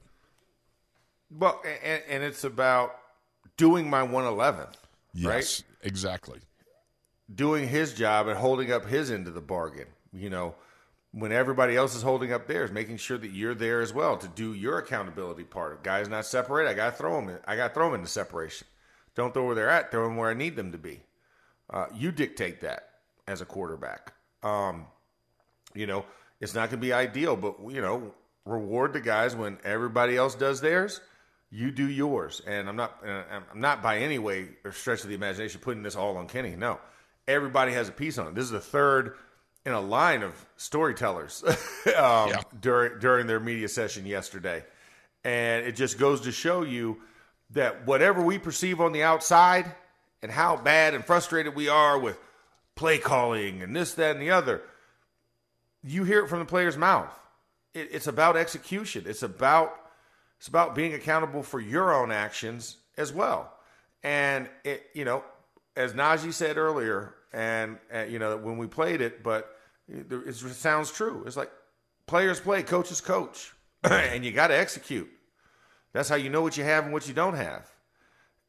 well, 1.37 1.61
and, 1.85 2.03
and 2.09 2.23
it's 2.23 2.45
about 2.45 2.95
doing 3.57 3.91
my 3.91 4.05
111, 4.05 4.67
right? 4.67 4.77
Yes, 5.15 5.63
exactly. 5.83 6.41
Doing 7.35 7.69
his 7.69 7.95
job 7.95 8.29
and 8.29 8.39
holding 8.39 8.73
up 8.73 8.87
his 8.87 9.11
end 9.11 9.27
of 9.27 9.35
the 9.35 9.41
bargain. 9.41 9.87
You 10.13 10.31
know, 10.31 10.55
when 11.13 11.33
everybody 11.33 11.77
else 11.77 11.95
is 11.95 12.03
holding 12.03 12.33
up 12.33 12.47
theirs, 12.47 12.71
making 12.71 12.97
sure 12.97 13.19
that 13.19 13.31
you're 13.31 13.55
there 13.55 13.81
as 13.81 13.93
well 13.93 14.17
to 14.17 14.29
do 14.29 14.55
your 14.55 14.79
accountability 14.79 15.45
part. 15.45 15.75
If 15.75 15.83
guys 15.83 16.09
not 16.09 16.27
separate, 16.27 16.69
I 16.69 16.75
got 16.75 16.91
to 16.91 16.97
throw 16.97 17.21
them. 17.21 17.29
In, 17.29 17.39
I 17.47 17.57
got 17.57 17.69
to 17.69 17.75
throw 17.75 17.87
them 17.87 18.01
into 18.01 18.11
separation. 18.11 18.67
Don't 19.15 19.35
throw 19.35 19.47
where 19.47 19.55
they're 19.55 19.71
at. 19.71 19.91
Throw 19.91 20.05
them 20.05 20.17
where 20.17 20.31
I 20.31 20.35
need 20.35 20.57
them 20.57 20.73
to 20.73 20.79
be. 20.79 21.03
Uh, 21.71 21.87
you 21.95 22.13
dictate 22.13 22.61
that 22.63 22.89
as 23.29 23.41
a 23.41 23.45
quarterback. 23.45 24.15
Um, 24.43 24.87
you 25.75 25.87
know, 25.87 26.05
it's 26.41 26.55
not 26.55 26.71
going 26.71 26.81
to 26.81 26.87
be 26.87 26.93
ideal, 26.93 27.37
but 27.37 27.57
you 27.69 27.81
know, 27.81 28.15
reward 28.45 28.93
the 28.93 29.01
guys 29.01 29.37
when 29.37 29.59
everybody 29.65 30.17
else 30.17 30.35
does 30.35 30.61
theirs. 30.61 31.01
You 31.55 31.71
do 31.71 31.87
yours, 31.87 32.41
and 32.47 32.67
I'm 32.67 32.77
not. 32.77 33.05
I'm 33.05 33.61
not 33.61 33.83
by 33.83 33.99
any 33.99 34.19
way 34.19 34.49
or 34.65 34.73
stretch 34.73 35.03
of 35.03 35.11
the 35.11 35.15
imagination 35.15 35.61
putting 35.61 35.83
this 35.83 35.97
all 35.97 36.17
on 36.17 36.27
Kenny. 36.27 36.57
No, 36.57 36.81
everybody 37.29 37.73
has 37.73 37.91
a 37.91 37.93
piece 37.93 38.17
on 38.17 38.29
it. 38.29 38.35
This 38.35 38.47
is 38.47 38.51
the 38.53 38.61
third 38.61 39.17
in 39.67 39.73
a 39.73 39.81
line 39.81 40.23
of 40.23 40.33
storytellers 40.57 41.45
um, 41.97 42.33
during 42.59 42.99
during 43.01 43.27
their 43.27 43.39
media 43.39 43.69
session 43.69 44.07
yesterday, 44.07 44.65
and 45.25 45.67
it 45.67 45.77
just 45.77 45.99
goes 45.99 46.23
to 46.23 46.33
show 46.33 46.63
you 46.63 47.03
that 47.51 47.87
whatever 47.87 48.23
we 48.23 48.39
perceive 48.39 48.81
on 48.81 48.93
the 48.93 49.03
outside 49.03 49.75
and 50.23 50.33
how 50.33 50.57
bad 50.57 50.95
and 50.95 51.05
frustrated 51.05 51.55
we 51.55 51.69
are 51.69 51.99
with 51.99 52.19
play 52.75 52.97
calling 52.97 53.63
and 53.63 53.77
this, 53.77 53.93
that, 53.95 54.13
and 54.17 54.23
the 54.23 54.31
other, 54.31 54.63
you 55.83 56.05
hear 56.05 56.25
it 56.25 56.29
from 56.29 56.39
the 56.39 56.45
player's 56.45 56.79
mouth. 56.79 57.13
It, 57.75 57.91
it's 57.93 58.07
about 58.07 58.37
execution. 58.37 59.05
It's 59.07 59.23
about 59.23 59.79
it's 60.43 60.49
about 60.49 60.75
being 60.75 60.93
accountable 60.93 61.45
for 61.45 61.61
your 61.61 61.95
own 61.95 62.11
actions 62.11 62.79
as 62.99 63.13
well. 63.13 63.53
And 64.03 64.49
it, 64.65 64.83
you 64.93 65.05
know, 65.05 65.23
as 65.77 65.93
Najee 65.93 66.33
said 66.33 66.57
earlier, 66.57 67.15
and 67.33 67.79
uh, 67.95 68.01
you 68.01 68.19
know 68.19 68.37
when 68.39 68.59
we 68.59 68.67
played 68.67 69.01
it, 69.01 69.23
but 69.23 69.57
it, 69.87 70.11
it 70.11 70.35
sounds 70.35 70.91
true. 70.91 71.23
It's 71.29 71.37
like 71.37 71.53
players 72.09 72.41
play, 72.41 72.65
coaches 72.65 73.01
coach, 73.01 73.53
and 73.85 74.25
you 74.25 74.33
got 74.33 74.49
to 74.49 74.59
execute. 74.59 75.09
That's 75.93 76.09
how 76.09 76.17
you 76.17 76.29
know 76.29 76.43
what 76.43 76.57
you 76.57 76.65
have 76.65 76.83
and 76.83 76.93
what 76.93 77.07
you 77.07 77.15
don't 77.15 77.37
have. 77.37 77.71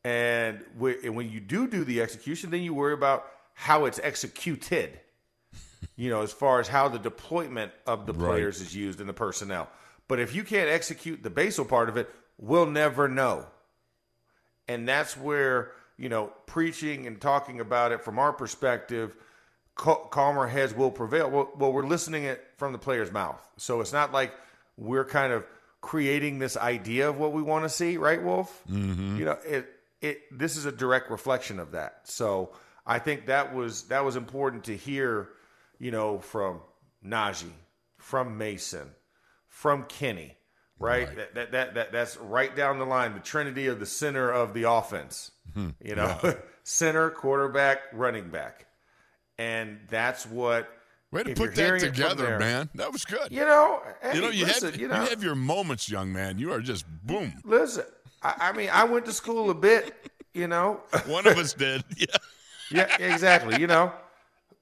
And 0.03 0.65
and 1.03 1.15
when 1.15 1.29
you 1.29 1.39
do 1.39 1.67
do 1.67 1.83
the 1.83 2.01
execution, 2.01 2.49
then 2.49 2.63
you 2.63 2.73
worry 2.73 2.93
about 2.93 3.27
how 3.53 3.85
it's 3.85 3.99
executed. 3.99 4.99
You 5.95 6.09
know, 6.09 6.23
as 6.23 6.33
far 6.33 6.59
as 6.59 6.67
how 6.67 6.87
the 6.87 6.97
deployment 6.97 7.71
of 7.85 8.07
the 8.07 8.13
Right. 8.13 8.29
players 8.29 8.61
is 8.61 8.75
used 8.75 8.99
and 8.99 9.07
the 9.07 9.13
personnel. 9.13 9.69
But 10.07 10.19
if 10.19 10.35
you 10.35 10.43
can't 10.43 10.69
execute 10.69 11.23
the 11.23 11.29
basal 11.29 11.65
part 11.65 11.89
of 11.89 11.97
it, 11.97 12.09
we'll 12.37 12.65
never 12.65 13.07
know. 13.07 13.47
And 14.67 14.87
that's 14.87 15.17
where, 15.17 15.71
you 15.97 16.09
know, 16.09 16.31
preaching 16.45 17.07
and 17.07 17.19
talking 17.19 17.59
about 17.59 17.91
it 17.91 18.01
from 18.01 18.19
our 18.19 18.33
perspective, 18.33 19.15
calmer 19.75 20.47
heads 20.47 20.73
will 20.73 20.91
prevail. 20.91 21.29
Well, 21.29 21.51
well, 21.57 21.73
we're 21.73 21.85
listening 21.85 22.23
it 22.23 22.43
from 22.57 22.71
the 22.71 22.77
player's 22.77 23.11
mouth. 23.11 23.41
So 23.57 23.81
it's 23.81 23.93
not 23.93 24.11
like 24.11 24.33
we're 24.77 25.05
kind 25.05 25.33
of 25.33 25.45
creating 25.81 26.39
this 26.39 26.55
idea 26.55 27.09
of 27.09 27.17
what 27.17 27.33
we 27.33 27.41
want 27.41 27.65
to 27.65 27.69
see, 27.69 27.97
right, 27.97 28.21
Wolf? 28.21 28.63
Mm-hmm. 28.69 29.17
You 29.17 29.25
know, 29.25 29.37
it 29.45 29.69
it 30.01 30.21
this 30.31 30.57
is 30.57 30.65
a 30.65 30.71
direct 30.71 31.09
reflection 31.09 31.59
of 31.59 31.71
that. 31.71 32.01
So 32.03 32.51
I 32.85 32.99
think 32.99 33.27
that 33.27 33.53
was 33.53 33.83
that 33.83 34.03
was 34.03 34.15
important 34.15 34.65
to 34.65 34.77
hear, 34.77 35.29
you 35.79 35.91
know, 35.91 36.19
from 36.19 36.61
Najee, 37.05 37.51
from 37.97 38.37
Mason, 38.37 38.89
from 39.53 39.83
Kenny, 39.83 40.35
right? 40.79 41.07
Right. 41.07 41.15
That, 41.15 41.35
that, 41.35 41.51
that, 41.51 41.73
that 41.75 41.91
that's 41.91 42.17
right 42.17 42.53
down 42.55 42.79
the 42.79 42.85
line, 42.85 43.13
the 43.13 43.19
trinity 43.19 43.67
of 43.67 43.79
the 43.79 43.85
center 43.85 44.31
of 44.31 44.53
the 44.53 44.69
offense. 44.69 45.31
Hmm. 45.53 45.69
You 45.81 45.95
know, 45.95 46.19
center, 46.63 47.11
quarterback, 47.11 47.79
running 47.93 48.29
back, 48.29 48.65
and 49.37 49.79
that's 49.89 50.25
what. 50.25 50.67
Way 51.11 51.21
to 51.23 51.31
if 51.31 51.37
put 51.37 51.53
that 51.53 51.61
hearing 51.63 51.83
it 51.83 51.85
from 51.85 51.93
together, 51.95 52.25
there- 52.25 52.39
man. 52.39 52.69
That 52.73 52.91
was 52.91 53.05
good. 53.05 53.27
You 53.29 53.45
know, 53.45 53.83
hey, 54.01 54.15
you 54.15 54.21
know, 54.21 54.29
you 54.29 54.45
listen, 54.45 54.71
have 54.71 54.81
you 54.81 54.87
know, 54.87 55.03
you, 55.03 55.09
have 55.11 55.23
your 55.23 55.35
moments, 55.35 55.87
young 55.87 56.11
man. 56.11 56.39
You 56.39 56.51
are 56.51 56.59
just 56.59 56.85
boom. 57.05 57.33
listen. 57.45 57.85
I, 58.23 58.33
I 58.49 58.51
mean, 58.53 58.69
I 58.73 58.83
went 58.85 59.05
to 59.05 59.13
school 59.13 59.51
a 59.51 59.53
bit. 59.53 59.93
You 60.33 60.47
know, 60.47 60.81
One 61.05 61.27
of 61.27 61.37
us 61.37 61.53
did. 61.53 61.83
Yeah. 62.71 62.87
yeah, 62.97 63.13
exactly. 63.13 63.59
You 63.61 63.67
know, 63.67 63.93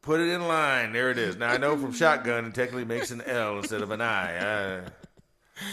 put 0.01 0.19
it 0.19 0.29
in 0.29 0.47
line. 0.47 0.93
There 0.93 1.11
it 1.11 1.17
is. 1.17 1.37
Now 1.37 1.49
I 1.49 1.57
know 1.57 1.77
from 1.77 1.93
shotgun 1.93 2.45
it 2.45 2.53
technically 2.53 2.85
makes 2.85 3.11
an 3.11 3.21
L 3.21 3.57
instead 3.57 3.81
of 3.81 3.91
an 3.91 4.01
I. 4.01 4.37
Uh, 4.37 4.89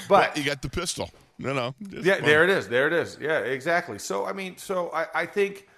but 0.09 0.37
You 0.37 0.45
got 0.45 0.63
the 0.63 0.69
pistol. 0.69 1.11
No, 1.39 1.53
no. 1.55 1.75
Yeah, 1.81 2.17
fun. 2.17 2.25
there 2.25 2.45
it 2.45 2.51
is. 2.51 2.69
There 2.69 2.87
it 2.87 2.93
is. 2.93 3.19
Yeah, 3.21 3.39
exactly. 3.41 3.99
So 3.99 4.27
I 4.27 4.33
mean, 4.33 4.57
so 4.57 4.91
I, 4.93 5.07
I 5.15 5.27
think 5.27 5.69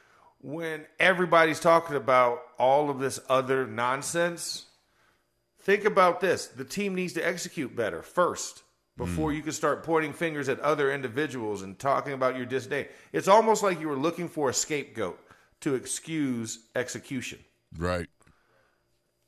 when 0.40 0.86
everybody's 0.98 1.60
talking 1.60 1.96
about 1.96 2.42
all 2.58 2.88
of 2.88 2.98
this 2.98 3.20
other 3.28 3.66
nonsense, 3.66 4.64
think 5.60 5.84
about 5.84 6.20
this. 6.20 6.46
The 6.46 6.64
team 6.64 6.94
needs 6.94 7.12
to 7.14 7.26
execute 7.26 7.76
better 7.76 8.02
first 8.02 8.62
before 8.96 9.32
you 9.32 9.40
can 9.42 9.52
start 9.52 9.82
pointing 9.82 10.12
fingers 10.12 10.48
at 10.50 10.60
other 10.60 10.92
individuals 10.92 11.62
and 11.62 11.78
talking 11.78 12.12
about 12.12 12.36
your 12.36 12.44
disdain. 12.44 12.86
It's 13.12 13.28
almost 13.28 13.62
like 13.62 13.80
you 13.80 13.88
were 13.88 13.96
looking 13.96 14.28
for 14.28 14.50
a 14.50 14.54
scapegoat 14.54 15.18
to 15.60 15.74
excuse 15.74 16.58
execution. 16.76 17.38
Right. 17.76 18.08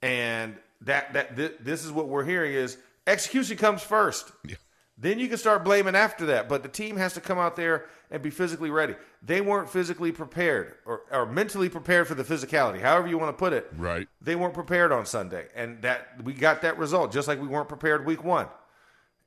And 0.03 0.57
that 0.83 1.13
that 1.13 1.37
th- 1.37 1.55
this 1.61 1.85
is 1.85 1.93
what 1.93 2.09
we're 2.09 2.25
hearing 2.25 2.53
is 2.53 2.77
execution 3.07 3.57
comes 3.57 3.83
first. 3.83 4.33
Yeah. 4.45 4.57
Then 4.99 5.19
you 5.19 5.29
can 5.29 5.39
start 5.39 5.65
blaming 5.65 5.97
after 5.97 6.27
that. 6.27 6.49
But 6.49 6.63
the 6.63 6.69
team 6.69 6.97
has 6.97 7.15
to 7.15 7.21
come 7.21 7.39
out 7.39 7.57
there 7.57 7.87
and 8.11 8.23
be 8.23 8.31
physically 8.31 8.71
ready. 8.71 8.95
They 9.23 9.41
weren't 9.41 9.71
physically 9.71 10.13
prepared 10.13 10.75
or, 10.85 11.03
or 11.11 11.27
mentally 11.27 11.69
prepared 11.69 12.07
for 12.07 12.15
the 12.15 12.25
physicality, 12.25 12.81
however 12.81 13.09
you 13.09 13.19
want 13.19 13.37
to 13.37 13.39
put 13.39 13.53
it. 13.53 13.73
Right. 13.77 14.07
They 14.21 14.37
weren't 14.37 14.55
prepared 14.55 14.93
on 14.93 15.07
Sunday. 15.07 15.47
And 15.57 15.83
that 15.83 16.23
we 16.23 16.35
got 16.35 16.63
that 16.63 16.79
result, 16.79 17.13
just 17.13 17.27
like 17.27 17.41
we 17.41 17.49
weren't 17.49 17.69
prepared 17.69 18.07
week 18.07 18.23
one. 18.23 18.47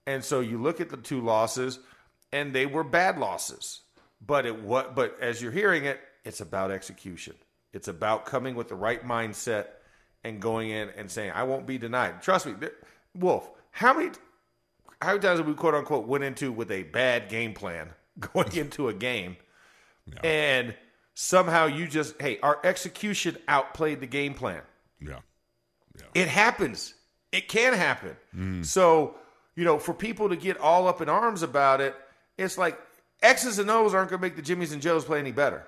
And 0.06 0.24
so 0.24 0.40
you 0.40 0.62
look 0.62 0.80
at 0.80 0.90
the 0.90 0.98
two 0.98 1.22
losses, 1.22 1.80
and 2.32 2.54
they 2.54 2.66
were 2.66 2.84
bad 2.84 3.18
losses. 3.18 3.82
But 4.26 4.46
it 4.46 4.62
what 4.62 4.96
but 4.96 5.18
as 5.20 5.42
you're 5.42 5.52
hearing 5.52 5.86
it, 5.86 6.00
it's 6.24 6.42
about 6.42 6.72
execution. 6.72 7.36
It's 7.74 7.88
about 7.88 8.26
coming 8.26 8.56
with 8.56 8.70
the 8.70 8.76
right 8.76 9.06
mindset 9.06 9.68
and 10.26 10.42
going 10.42 10.70
in 10.70 10.90
and 10.98 11.10
saying, 11.10 11.32
I 11.34 11.44
won't 11.44 11.66
be 11.66 11.78
denied. 11.78 12.22
Trust 12.22 12.48
me, 12.48 12.54
Wolf, 13.14 13.50
how 13.72 13.94
many 13.94 14.12
how 15.02 15.10
many 15.10 15.20
times 15.20 15.40
have 15.40 15.48
we 15.48 15.54
quote 15.54 15.76
unquote 15.76 16.08
went 16.08 16.24
into 16.24 16.52
with 16.52 16.72
a 16.72 16.84
bad 16.84 17.30
game 17.30 17.54
plan 17.54 17.90
going 18.20 18.56
into 18.56 18.90
a 18.90 18.94
game 18.94 19.38
and 20.24 20.76
somehow 21.14 21.66
you 21.66 21.88
just 21.88 22.20
hey, 22.22 22.40
our 22.42 22.60
execution 22.64 23.38
outplayed 23.48 24.00
the 24.00 24.08
game 24.08 24.34
plan. 24.34 24.62
Yeah. 25.02 25.20
It 26.14 26.28
happens. 26.28 26.94
It 27.32 27.48
can 27.48 27.74
happen. 27.74 28.16
Mm. 28.36 28.66
So, 28.66 29.16
you 29.56 29.64
know, 29.64 29.80
for 29.80 29.94
people 29.94 30.30
to 30.30 30.36
get 30.36 30.58
all 30.58 30.88
up 30.88 31.02
in 31.02 31.10
arms 31.10 31.44
about 31.44 31.82
it, 31.82 31.96
it's 32.38 32.58
like 32.58 32.80
X's 33.22 33.60
and 33.60 33.70
O's 33.70 33.94
aren't 33.94 34.10
going 34.10 34.20
to 34.20 34.26
make 34.26 34.36
the 34.36 34.42
Jimmies 34.42 34.72
and 34.74 34.82
Joes 34.82 35.06
play 35.06 35.20
any 35.20 35.32
better. 35.32 35.66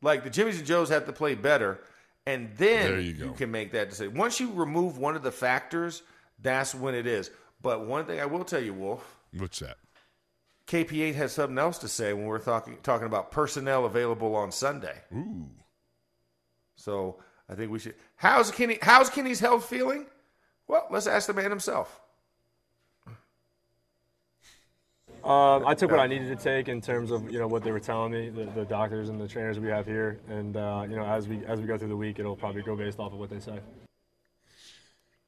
Like 0.00 0.24
the 0.24 0.30
Jimmies 0.30 0.58
and 0.58 0.66
Joes 0.66 0.88
have 0.90 1.06
to 1.06 1.12
play 1.12 1.34
better, 1.34 1.80
and 2.28 2.50
then 2.56 2.90
There 2.90 3.00
you 3.00 3.32
can 3.38 3.50
make 3.50 3.72
that 3.72 3.88
decision. 3.88 4.14
Once 4.14 4.38
you 4.38 4.52
remove 4.52 4.98
one 4.98 5.16
of 5.16 5.22
the 5.22 5.32
factors, 5.32 6.02
that's 6.42 6.74
when 6.74 6.94
it 6.94 7.06
is. 7.06 7.30
But 7.62 7.86
one 7.86 8.04
thing 8.04 8.20
I 8.20 8.26
will 8.26 8.44
tell 8.44 8.62
you, 8.62 8.74
Wolf, 8.74 9.18
What's 9.32 9.60
that? 9.60 9.78
KP8 10.66 11.14
has 11.14 11.32
something 11.32 11.56
else 11.56 11.78
to 11.78 11.88
say 11.88 12.12
when 12.12 12.26
we're 12.26 12.38
talking 12.38 12.76
talking 12.82 13.06
about 13.06 13.30
personnel 13.30 13.86
available 13.86 14.36
on 14.36 14.52
Sunday. 14.52 14.96
Ooh. 15.14 15.48
So 16.76 17.16
I 17.48 17.54
think 17.54 17.72
we 17.72 17.78
should. 17.78 17.94
How's 18.16 18.50
Kenny? 18.50 18.78
How's 18.82 19.08
Kenny's 19.08 19.40
health 19.40 19.64
feeling? 19.64 20.04
Well, 20.66 20.86
let's 20.90 21.06
ask 21.06 21.26
the 21.28 21.32
man 21.32 21.50
himself. 21.50 21.98
Um, 25.24 25.66
I 25.66 25.74
took 25.74 25.90
what 25.90 26.00
I 26.00 26.06
needed 26.06 26.28
to 26.36 26.42
take 26.42 26.68
in 26.68 26.80
terms 26.80 27.10
of 27.10 27.30
you 27.30 27.38
know 27.38 27.48
what 27.48 27.64
they 27.64 27.72
were 27.72 27.80
telling 27.80 28.12
me, 28.12 28.28
the, 28.28 28.44
the 28.44 28.64
doctors 28.64 29.08
and 29.08 29.20
the 29.20 29.28
trainers 29.28 29.58
we 29.58 29.68
have 29.68 29.84
here, 29.84 30.20
and 30.28 30.56
uh, 30.56 30.86
you 30.88 30.96
know 30.96 31.04
as 31.04 31.28
we 31.28 31.44
as 31.46 31.60
we 31.60 31.66
go 31.66 31.76
through 31.76 31.88
the 31.88 31.96
week, 31.96 32.18
it'll 32.18 32.36
probably 32.36 32.62
go 32.62 32.76
based 32.76 32.98
off 32.98 33.12
of 33.12 33.18
what 33.18 33.28
they 33.28 33.40
say. 33.40 33.58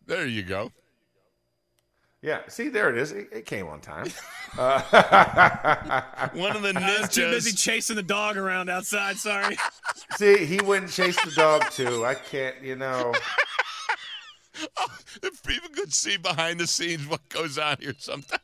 There 0.06 0.26
you 0.26 0.42
go. 0.42 0.72
Yeah, 2.22 2.40
see, 2.48 2.68
there 2.68 2.90
it 2.90 2.98
is. 2.98 3.12
It, 3.12 3.28
it 3.32 3.46
came 3.46 3.66
on 3.66 3.80
time. 3.80 4.06
One 4.56 6.54
of 6.54 6.62
the 6.62 6.72
I 6.76 7.00
was 7.00 7.08
too 7.08 7.30
busy 7.30 7.52
chasing 7.52 7.96
the 7.96 8.02
dog 8.02 8.36
around 8.36 8.68
outside. 8.68 9.16
Sorry. 9.16 9.56
see, 10.16 10.44
he 10.44 10.60
went 10.60 10.84
and 10.84 10.92
chased 10.92 11.24
the 11.24 11.30
dog 11.30 11.70
too. 11.70 12.04
I 12.04 12.14
can't, 12.14 12.60
you 12.62 12.76
know. 12.76 13.14
if 15.22 15.42
people 15.44 15.70
could 15.70 15.94
see 15.94 16.18
behind 16.18 16.60
the 16.60 16.66
scenes 16.66 17.06
what 17.06 17.26
goes 17.30 17.56
on 17.56 17.76
here 17.80 17.94
sometimes. 17.98 18.42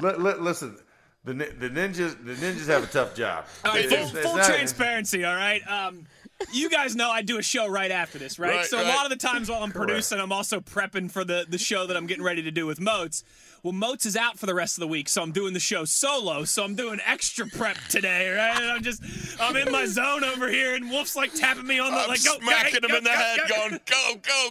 Li- 0.00 0.14
li- 0.16 0.38
listen, 0.38 0.78
the 1.24 1.34
the 1.34 1.68
ninjas 1.70 2.16
the 2.24 2.34
ninjas 2.34 2.66
have 2.68 2.84
a 2.84 2.86
tough 2.86 3.14
job. 3.14 3.44
All 3.64 3.72
right, 3.72 3.84
full, 3.88 3.92
it's- 3.98 4.14
it's 4.14 4.22
full 4.26 4.36
not- 4.36 4.46
transparency. 4.46 5.24
All 5.24 5.34
right. 5.34 5.62
Um, 5.68 6.06
you 6.52 6.70
guys 6.70 6.94
know 6.94 7.10
I 7.10 7.22
do 7.22 7.38
a 7.38 7.42
show 7.42 7.66
right 7.66 7.90
after 7.90 8.16
this, 8.16 8.38
right? 8.38 8.58
Right, 8.58 8.64
so 8.64 8.76
right. 8.76 8.86
a 8.86 8.88
lot 8.90 9.04
of 9.04 9.10
the 9.10 9.16
times 9.16 9.50
while 9.50 9.60
I'm 9.64 9.72
producing, 9.72 10.20
I'm 10.20 10.30
also 10.30 10.60
prepping 10.60 11.10
for 11.10 11.24
the 11.24 11.44
the 11.48 11.58
show 11.58 11.86
that 11.86 11.96
I'm 11.96 12.06
getting 12.06 12.22
ready 12.22 12.42
to 12.42 12.52
do 12.52 12.64
with 12.64 12.80
Moats. 12.80 13.24
Well, 13.64 13.72
Moats 13.72 14.06
is 14.06 14.16
out 14.16 14.38
for 14.38 14.46
the 14.46 14.54
rest 14.54 14.76
of 14.78 14.82
the 14.82 14.86
week, 14.86 15.08
so 15.08 15.20
I'm 15.20 15.32
doing 15.32 15.52
the 15.52 15.58
show 15.58 15.84
solo. 15.84 16.44
So 16.44 16.62
I'm 16.62 16.76
doing 16.76 17.00
extra 17.04 17.44
prep 17.48 17.76
today, 17.88 18.30
right? 18.30 18.56
And 18.56 18.70
I'm 18.70 18.82
just 18.84 19.02
I'm 19.40 19.56
in 19.56 19.72
my 19.72 19.86
zone 19.86 20.22
over 20.22 20.48
here, 20.48 20.76
and 20.76 20.88
Wolf's 20.88 21.16
like 21.16 21.34
tapping 21.34 21.66
me 21.66 21.80
on 21.80 21.90
the 21.90 21.98
I'm 21.98 22.08
like 22.08 22.22
go, 22.24 22.38
go, 22.38 22.46
smacking 22.46 22.80
go, 22.82 22.88
him 22.88 22.94
in 22.94 23.02
the 23.04 23.10
go, 23.10 23.16
head, 23.16 23.38
go. 23.48 23.56
going, 23.56 23.80
go, 23.84 24.14
go, 24.22 24.50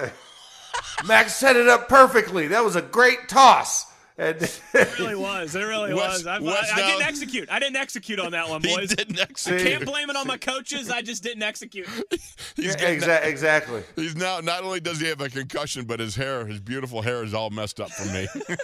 go. 0.00 0.08
Max 1.06 1.34
set 1.36 1.54
it 1.54 1.68
up 1.68 1.88
perfectly. 1.88 2.48
That 2.48 2.64
was 2.64 2.74
a 2.74 2.82
great 2.82 3.28
toss. 3.28 3.86
And 4.18 4.36
It 4.42 4.60
really 4.98 5.14
was. 5.14 5.54
It 5.54 5.62
really 5.62 5.94
Wes- 5.94 6.24
was. 6.24 6.26
I, 6.26 6.36
I, 6.36 6.38
I 6.74 6.82
didn't 6.90 7.02
execute. 7.06 7.50
I 7.50 7.58
didn't 7.58 7.76
execute 7.76 8.18
on 8.20 8.32
that 8.32 8.48
one, 8.48 8.60
He 8.62 8.74
boys. 8.74 8.94
didn't 8.94 9.18
I 9.20 9.24
can't 9.58 9.84
blame 9.86 10.10
it 10.10 10.16
on 10.16 10.26
my 10.26 10.36
coaches. 10.36 10.90
I 10.90 11.00
just 11.02 11.22
didn't 11.22 11.42
execute. 11.42 11.86
He's, 12.56 12.66
Yeah, 12.66 12.74
getting- 12.76 13.00
exa- 13.00 13.24
exactly. 13.24 13.82
he's 13.96 14.14
now, 14.16 14.40
not 14.40 14.62
only 14.64 14.80
does 14.80 15.00
he 15.00 15.06
have 15.08 15.20
a 15.20 15.30
concussion, 15.30 15.84
but 15.86 16.00
his 16.00 16.14
hair, 16.16 16.44
his 16.46 16.60
beautiful 16.60 17.00
hair 17.00 17.24
is 17.24 17.32
all 17.32 17.48
messed 17.50 17.80
up 17.80 17.90
from 17.90 18.12
me. 18.12 18.28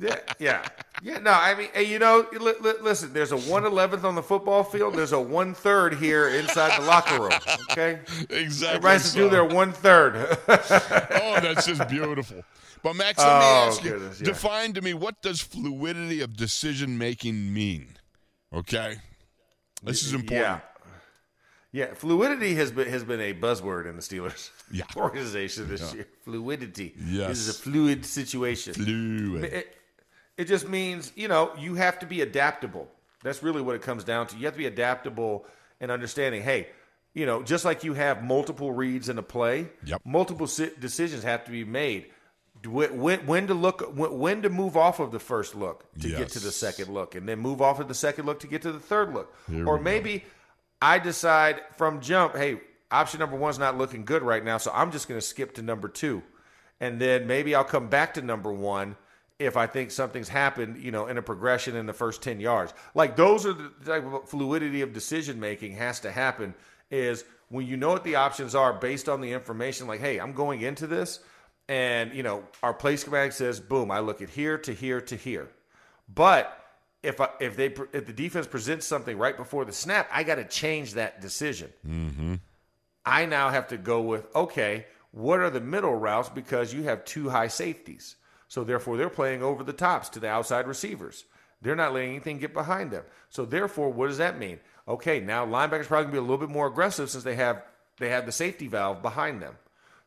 Yeah, 0.00 0.16
yeah, 0.38 0.64
yeah. 1.02 1.18
No, 1.18 1.32
I 1.32 1.56
mean, 1.56 1.68
you 1.84 1.98
know, 1.98 2.24
li- 2.32 2.52
li- 2.60 2.72
listen. 2.80 3.12
There's 3.12 3.32
a 3.32 3.36
one 3.36 3.64
eleventh 3.64 4.04
on 4.04 4.14
the 4.14 4.22
football 4.22 4.62
field. 4.62 4.94
There's 4.94 5.10
a 5.10 5.20
one 5.20 5.54
third 5.54 5.94
here 5.94 6.28
inside 6.28 6.80
the 6.80 6.86
locker 6.86 7.20
room. 7.20 7.32
Okay, 7.72 7.98
exactly. 8.30 8.68
everybody 8.76 8.92
has 8.92 9.02
to 9.02 9.08
so. 9.08 9.18
do 9.24 9.28
their 9.28 9.44
one 9.44 9.72
third. 9.72 10.14
Oh, 10.48 11.40
that's 11.40 11.66
just 11.66 11.88
beautiful. 11.88 12.44
But 12.82 12.94
Max, 12.94 13.18
let 13.18 13.26
me 13.26 13.32
Oh, 13.44 13.66
ask 13.68 13.84
you: 13.84 13.90
goodness, 13.90 14.20
yeah. 14.20 14.24
define 14.26 14.72
to 14.74 14.80
me 14.82 14.94
what 14.94 15.20
does 15.22 15.40
fluidity 15.40 16.20
of 16.20 16.36
decision 16.36 16.98
making 16.98 17.52
mean? 17.52 17.96
Okay, 18.52 18.96
this 19.82 20.02
is 20.02 20.12
important. 20.14 20.40
Yeah. 20.40 20.60
Yeah, 21.70 21.92
fluidity 21.94 22.54
has 22.54 22.70
been 22.72 22.88
has 22.88 23.04
been 23.04 23.20
a 23.20 23.34
buzzword 23.34 23.86
in 23.88 23.96
the 23.96 24.02
Steelers 24.02 24.50
Yeah. 24.72 24.84
organization 24.96 25.68
this 25.68 25.92
year. 25.94 26.06
Fluidity. 26.24 26.94
Yes. 26.98 27.28
This 27.28 27.38
is 27.40 27.48
a 27.50 27.52
fluid 27.62 28.06
situation. 28.06 28.72
Fluid. 28.72 29.44
It, 29.44 29.76
it 30.38 30.44
just 30.46 30.66
means, 30.68 31.12
you 31.14 31.28
know, 31.28 31.52
you 31.58 31.74
have 31.74 31.98
to 31.98 32.06
be 32.06 32.22
adaptable. 32.22 32.88
That's 33.22 33.42
really 33.42 33.60
what 33.60 33.74
it 33.74 33.82
comes 33.82 34.02
down 34.04 34.28
to. 34.28 34.36
You 34.38 34.46
have 34.46 34.54
to 34.54 34.58
be 34.58 34.66
adaptable 34.66 35.44
and 35.80 35.90
understanding, 35.90 36.42
hey, 36.42 36.68
you 37.12 37.26
know, 37.26 37.42
just 37.42 37.64
like 37.66 37.84
you 37.84 37.92
have 37.92 38.22
multiple 38.24 38.72
reads 38.72 39.08
in 39.10 39.18
a 39.18 39.22
play, 39.22 39.68
Yep. 39.84 40.02
multiple 40.06 40.46
si- 40.46 40.70
decisions 40.80 41.22
have 41.24 41.44
to 41.44 41.50
be 41.50 41.64
made. 41.64 42.06
When, 42.64 43.26
when, 43.26 43.46
to 43.46 43.54
look, 43.54 43.92
when, 43.94 44.42
to 44.42 44.50
move 44.50 44.76
off 44.76 44.98
of 44.98 45.12
the 45.12 45.20
first 45.20 45.54
look 45.54 45.84
to 46.00 46.08
get 46.08 46.30
to 46.30 46.40
the 46.40 46.50
second 46.50 46.92
look, 46.92 47.14
and 47.14 47.28
then 47.28 47.38
move 47.38 47.62
off 47.62 47.78
of 47.78 47.88
the 47.88 47.94
second 47.94 48.26
look 48.26 48.40
to 48.40 48.46
get 48.46 48.62
to 48.62 48.72
the 48.72 48.80
third 48.80 49.14
look, 49.14 49.32
Here 49.48 49.66
or 49.66 49.74
we 49.74 49.78
go. 49.78 49.84
maybe 49.84 50.24
I 50.82 50.98
decide 50.98 51.60
from 51.76 52.00
jump, 52.00 52.34
hey, 52.34 52.60
option 52.90 53.20
number 53.20 53.36
one's 53.36 53.58
not 53.58 53.78
looking 53.78 54.04
good 54.04 54.22
right 54.22 54.44
now, 54.44 54.58
so 54.58 54.70
I'm 54.74 54.90
just 54.90 55.08
going 55.08 55.20
to 55.20 55.26
skip 55.26 55.54
to 55.54 55.62
number 55.62 55.88
two, 55.88 56.22
and 56.80 57.00
then 57.00 57.26
maybe 57.26 57.54
I'll 57.54 57.64
come 57.64 57.88
back 57.88 58.14
to 58.14 58.22
number 58.22 58.52
one 58.52 58.96
if 59.38 59.56
I 59.56 59.68
think 59.68 59.92
something's 59.92 60.28
happened, 60.28 60.82
you 60.82 60.90
know, 60.90 61.06
in 61.06 61.16
a 61.16 61.22
progression 61.22 61.76
in 61.76 61.86
the 61.86 61.92
first 61.92 62.22
ten 62.22 62.40
yards. 62.40 62.74
Like 62.94 63.14
those 63.14 63.46
are 63.46 63.52
the 63.52 63.70
type 63.84 64.04
of 64.04 64.28
fluidity 64.28 64.82
of 64.82 64.92
decision 64.92 65.38
making 65.38 65.76
has 65.76 66.00
to 66.00 66.10
happen. 66.10 66.54
Is 66.90 67.24
when 67.48 67.66
you 67.66 67.76
know 67.76 67.90
what 67.90 68.04
the 68.04 68.16
options 68.16 68.54
are 68.54 68.72
based 68.72 69.08
on 69.08 69.20
the 69.20 69.32
information. 69.32 69.86
Like, 69.86 70.00
hey, 70.00 70.18
I'm 70.18 70.32
going 70.32 70.62
into 70.62 70.86
this, 70.86 71.20
and 71.68 72.14
you 72.14 72.22
know, 72.22 72.44
our 72.62 72.72
play 72.74 72.96
schematic 72.96 73.32
says, 73.32 73.60
boom, 73.60 73.90
I 73.90 74.00
look 74.00 74.22
at 74.22 74.30
here 74.30 74.58
to 74.58 74.72
here 74.72 75.00
to 75.02 75.16
here, 75.16 75.48
but 76.12 76.54
if 77.02 77.20
I, 77.20 77.28
if 77.40 77.56
they 77.56 77.74
if 77.92 78.06
the 78.06 78.12
defense 78.12 78.46
presents 78.46 78.86
something 78.86 79.18
right 79.18 79.36
before 79.36 79.64
the 79.64 79.72
snap, 79.72 80.08
I 80.12 80.24
got 80.24 80.36
to 80.36 80.44
change 80.44 80.94
that 80.94 81.20
decision. 81.20 81.72
Mm-hmm. 81.86 82.34
I 83.06 83.26
now 83.26 83.50
have 83.50 83.68
to 83.68 83.76
go 83.76 84.00
with 84.00 84.34
okay, 84.34 84.86
what 85.10 85.40
are 85.40 85.50
the 85.50 85.60
middle 85.60 85.94
routes 85.94 86.28
because 86.28 86.74
you 86.74 86.84
have 86.84 87.04
two 87.04 87.28
high 87.28 87.48
safeties. 87.48 88.16
So 88.48 88.64
therefore, 88.64 88.96
they're 88.96 89.10
playing 89.10 89.42
over 89.42 89.62
the 89.62 89.72
tops 89.72 90.08
to 90.10 90.20
the 90.20 90.28
outside 90.28 90.66
receivers. 90.66 91.24
They're 91.60 91.76
not 91.76 91.92
letting 91.92 92.10
anything 92.10 92.38
get 92.38 92.54
behind 92.54 92.90
them. 92.90 93.04
So 93.30 93.44
therefore, 93.44 93.90
what 93.90 94.08
does 94.08 94.18
that 94.18 94.38
mean? 94.38 94.60
Okay, 94.86 95.20
now 95.20 95.44
linebackers 95.44 95.86
probably 95.86 96.04
gonna 96.04 96.12
be 96.12 96.18
a 96.18 96.22
little 96.22 96.38
bit 96.38 96.48
more 96.48 96.66
aggressive 96.66 97.10
since 97.10 97.24
they 97.24 97.34
have 97.34 97.62
they 97.98 98.08
have 98.10 98.26
the 98.26 98.32
safety 98.32 98.68
valve 98.68 99.02
behind 99.02 99.42
them. 99.42 99.56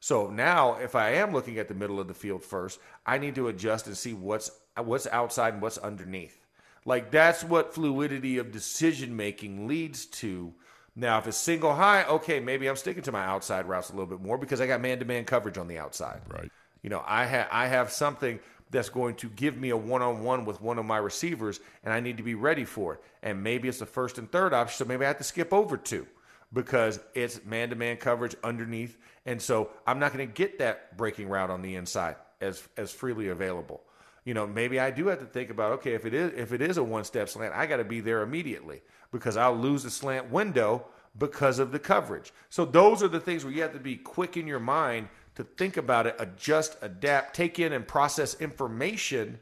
So 0.01 0.31
now, 0.31 0.77
if 0.77 0.95
I 0.95 1.11
am 1.11 1.31
looking 1.31 1.59
at 1.59 1.67
the 1.67 1.75
middle 1.75 1.99
of 1.99 2.07
the 2.07 2.15
field 2.15 2.43
first, 2.43 2.79
I 3.05 3.19
need 3.19 3.35
to 3.35 3.49
adjust 3.49 3.85
and 3.85 3.95
see 3.95 4.13
what's 4.13 4.49
what's 4.75 5.05
outside 5.07 5.53
and 5.53 5.61
what's 5.61 5.77
underneath. 5.77 6.47
Like 6.85 7.11
that's 7.11 7.43
what 7.43 7.75
fluidity 7.75 8.39
of 8.39 8.51
decision 8.51 9.15
making 9.15 9.67
leads 9.67 10.07
to. 10.07 10.53
Now, 10.95 11.19
if 11.19 11.27
it's 11.27 11.37
single 11.37 11.75
high, 11.75 12.03
okay, 12.05 12.39
maybe 12.39 12.67
I'm 12.67 12.75
sticking 12.75 13.03
to 13.03 13.11
my 13.11 13.23
outside 13.23 13.67
routes 13.67 13.89
a 13.89 13.93
little 13.93 14.07
bit 14.07 14.19
more 14.19 14.39
because 14.39 14.59
I 14.59 14.65
got 14.65 14.81
man 14.81 14.97
to 14.99 15.05
man 15.05 15.23
coverage 15.23 15.59
on 15.59 15.67
the 15.67 15.77
outside. 15.77 16.21
Right. 16.27 16.51
You 16.81 16.89
know, 16.89 17.03
I 17.05 17.25
have 17.25 17.47
I 17.51 17.67
have 17.67 17.91
something 17.91 18.39
that's 18.71 18.89
going 18.89 19.13
to 19.15 19.29
give 19.29 19.55
me 19.55 19.69
a 19.69 19.77
one 19.77 20.01
on 20.01 20.23
one 20.23 20.45
with 20.45 20.61
one 20.61 20.79
of 20.79 20.85
my 20.85 20.97
receivers, 20.97 21.59
and 21.83 21.93
I 21.93 21.99
need 21.99 22.17
to 22.17 22.23
be 22.23 22.33
ready 22.33 22.65
for 22.65 22.95
it. 22.95 23.03
And 23.21 23.43
maybe 23.43 23.67
it's 23.67 23.77
the 23.77 23.85
first 23.85 24.17
and 24.17 24.31
third 24.31 24.51
option, 24.51 24.83
so 24.83 24.89
maybe 24.89 25.05
I 25.05 25.09
have 25.09 25.19
to 25.19 25.23
skip 25.23 25.53
over 25.53 25.77
two 25.77 26.07
because 26.53 26.99
it's 27.13 27.43
man 27.45 27.69
to 27.69 27.75
man 27.75 27.97
coverage 27.97 28.35
underneath. 28.43 28.97
And 29.25 29.41
so 29.41 29.69
I'm 29.87 29.99
not 29.99 30.13
going 30.13 30.27
to 30.27 30.33
get 30.33 30.59
that 30.59 30.97
breaking 30.97 31.29
route 31.29 31.49
on 31.49 31.61
the 31.61 31.75
inside 31.75 32.15
as 32.39 32.67
as 32.77 32.91
freely 32.91 33.29
available. 33.29 33.81
You 34.25 34.33
know, 34.33 34.45
maybe 34.45 34.79
I 34.79 34.91
do 34.91 35.07
have 35.07 35.19
to 35.19 35.25
think 35.25 35.49
about 35.49 35.71
okay, 35.73 35.93
if 35.93 36.05
it 36.05 36.13
is 36.13 36.33
if 36.35 36.53
it 36.53 36.61
is 36.61 36.77
a 36.77 36.83
one 36.83 37.03
step 37.03 37.29
slant, 37.29 37.53
I 37.55 37.65
got 37.65 37.77
to 37.77 37.83
be 37.83 37.99
there 37.99 38.21
immediately 38.21 38.81
because 39.11 39.37
I'll 39.37 39.57
lose 39.57 39.83
the 39.83 39.89
slant 39.89 40.31
window 40.31 40.85
because 41.17 41.59
of 41.59 41.71
the 41.71 41.79
coverage. 41.79 42.31
So 42.49 42.65
those 42.65 43.03
are 43.03 43.07
the 43.07 43.19
things 43.19 43.43
where 43.43 43.53
you 43.53 43.61
have 43.61 43.73
to 43.73 43.79
be 43.79 43.95
quick 43.95 44.37
in 44.37 44.47
your 44.47 44.59
mind 44.59 45.09
to 45.35 45.43
think 45.43 45.77
about 45.77 46.07
it, 46.07 46.15
adjust, 46.19 46.77
adapt, 46.81 47.35
take 47.35 47.59
in 47.59 47.73
and 47.73 47.87
process 47.87 48.39
information 48.39 49.39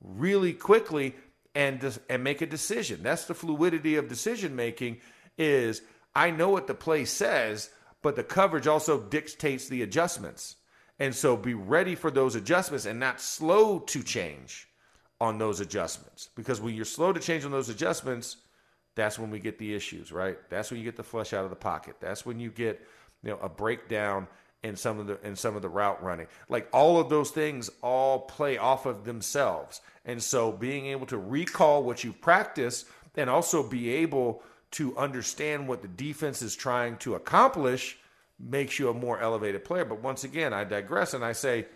really 0.00 0.52
quickly 0.52 1.14
and 1.54 1.98
and 2.08 2.22
make 2.22 2.40
a 2.40 2.46
decision. 2.46 3.02
That's 3.02 3.24
the 3.24 3.34
fluidity 3.34 3.96
of 3.96 4.08
decision 4.08 4.54
making 4.54 4.98
is 5.38 5.82
I 6.14 6.30
know 6.30 6.48
what 6.48 6.66
the 6.66 6.74
play 6.74 7.04
says, 7.04 7.70
but 8.02 8.16
the 8.16 8.24
coverage 8.24 8.66
also 8.66 9.00
dictates 9.00 9.68
the 9.68 9.82
adjustments. 9.82 10.56
And 10.98 11.14
so 11.14 11.36
be 11.36 11.54
ready 11.54 11.94
for 11.94 12.10
those 12.10 12.34
adjustments 12.34 12.84
and 12.84 13.00
not 13.00 13.20
slow 13.20 13.78
to 13.78 14.02
change 14.02 14.68
on 15.20 15.38
those 15.38 15.60
adjustments. 15.60 16.28
Because 16.34 16.60
when 16.60 16.74
you're 16.74 16.84
slow 16.84 17.12
to 17.12 17.20
change 17.20 17.44
on 17.44 17.50
those 17.50 17.68
adjustments, 17.68 18.36
that's 18.96 19.18
when 19.18 19.30
we 19.30 19.38
get 19.38 19.58
the 19.58 19.74
issues, 19.74 20.12
right? 20.12 20.38
That's 20.50 20.70
when 20.70 20.78
you 20.78 20.84
get 20.84 20.96
the 20.96 21.02
flush 21.02 21.32
out 21.32 21.44
of 21.44 21.50
the 21.50 21.56
pocket. 21.56 21.96
That's 22.00 22.26
when 22.26 22.40
you 22.40 22.50
get, 22.50 22.86
you 23.22 23.30
know, 23.30 23.38
a 23.40 23.48
breakdown 23.48 24.26
in 24.62 24.76
some 24.76 24.98
of 24.98 25.06
the 25.06 25.18
in 25.26 25.36
some 25.36 25.56
of 25.56 25.62
the 25.62 25.68
route 25.68 26.02
running. 26.02 26.26
Like 26.48 26.68
all 26.72 27.00
of 27.00 27.08
those 27.08 27.30
things 27.30 27.70
all 27.82 28.20
play 28.20 28.58
off 28.58 28.86
of 28.86 29.04
themselves. 29.04 29.80
And 30.04 30.22
so 30.22 30.52
being 30.52 30.86
able 30.86 31.06
to 31.06 31.18
recall 31.18 31.82
what 31.82 32.04
you 32.04 32.12
practice 32.12 32.84
and 33.16 33.30
also 33.30 33.62
be 33.62 33.90
able 33.90 34.42
to 34.72 34.96
understand 34.96 35.66
what 35.68 35.82
the 35.82 35.88
defense 35.88 36.42
is 36.42 36.54
trying 36.54 36.96
to 36.98 37.14
accomplish 37.14 37.98
makes 38.38 38.78
you 38.78 38.88
a 38.88 38.94
more 38.94 39.20
elevated 39.20 39.64
player. 39.64 39.84
But 39.84 40.02
once 40.02 40.24
again, 40.24 40.52
I 40.52 40.64
digress 40.64 41.14
and 41.14 41.24
I 41.24 41.32
say 41.32 41.66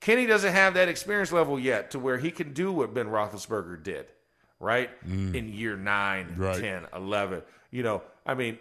Kenny 0.00 0.26
doesn't 0.26 0.52
have 0.52 0.74
that 0.74 0.88
experience 0.88 1.32
level 1.32 1.58
yet 1.58 1.90
to 1.92 1.98
where 1.98 2.18
he 2.18 2.30
can 2.30 2.52
do 2.52 2.72
what 2.72 2.94
Ben 2.94 3.06
Roethlisberger 3.06 3.82
did, 3.82 4.06
right? 4.60 4.90
Mm. 5.08 5.34
In 5.34 5.48
year 5.48 5.76
9, 5.76 6.34
right. 6.36 6.60
10, 6.60 6.86
11. 6.94 7.42
You 7.70 7.82
know, 7.82 8.02
I 8.24 8.34
mean, 8.34 8.58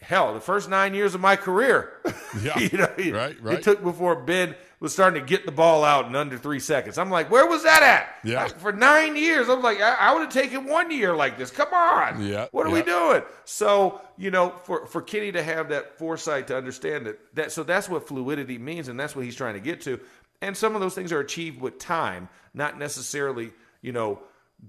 hell, 0.00 0.34
the 0.34 0.40
first 0.40 0.68
nine 0.68 0.94
years 0.94 1.14
of 1.14 1.20
my 1.20 1.36
career, 1.36 1.92
yeah, 2.42 2.58
you 2.58 2.78
know, 2.78 3.16
right, 3.16 3.42
right. 3.42 3.58
it 3.58 3.62
took 3.62 3.82
before 3.82 4.16
Ben 4.16 4.54
was 4.80 4.92
starting 4.92 5.20
to 5.20 5.26
get 5.26 5.44
the 5.44 5.52
ball 5.52 5.82
out 5.82 6.06
in 6.06 6.14
under 6.14 6.38
three 6.38 6.60
seconds. 6.60 6.98
I'm 6.98 7.10
like, 7.10 7.30
where 7.30 7.46
was 7.46 7.64
that 7.64 7.82
at? 7.82 8.14
Yeah. 8.22 8.46
for 8.58 8.72
nine 8.72 9.16
years, 9.16 9.48
I 9.48 9.54
was 9.54 9.64
like, 9.64 9.80
I, 9.80 9.94
I 9.94 10.14
would 10.14 10.20
have 10.20 10.32
taken 10.32 10.66
one 10.66 10.90
year 10.90 11.16
like 11.16 11.36
this. 11.36 11.50
Come 11.50 11.72
on. 11.74 12.24
Yeah. 12.24 12.46
What 12.52 12.66
are 12.66 12.68
yeah. 12.68 12.74
we 12.74 12.82
doing? 12.82 13.22
So, 13.44 14.00
you 14.16 14.30
know, 14.30 14.50
for, 14.50 14.86
for 14.86 15.02
Kenny 15.02 15.32
to 15.32 15.42
have 15.42 15.70
that 15.70 15.98
foresight 15.98 16.46
to 16.48 16.56
understand 16.56 17.06
that, 17.06 17.18
that, 17.34 17.52
so 17.52 17.64
that's 17.64 17.88
what 17.88 18.06
fluidity 18.06 18.56
means, 18.56 18.88
and 18.88 18.98
that's 18.98 19.16
what 19.16 19.24
he's 19.24 19.36
trying 19.36 19.54
to 19.54 19.60
get 19.60 19.80
to. 19.82 19.98
And 20.40 20.56
some 20.56 20.76
of 20.76 20.80
those 20.80 20.94
things 20.94 21.10
are 21.10 21.20
achieved 21.20 21.60
with 21.60 21.80
time, 21.80 22.28
not 22.54 22.78
necessarily, 22.78 23.50
you 23.82 23.90
know, 23.90 24.20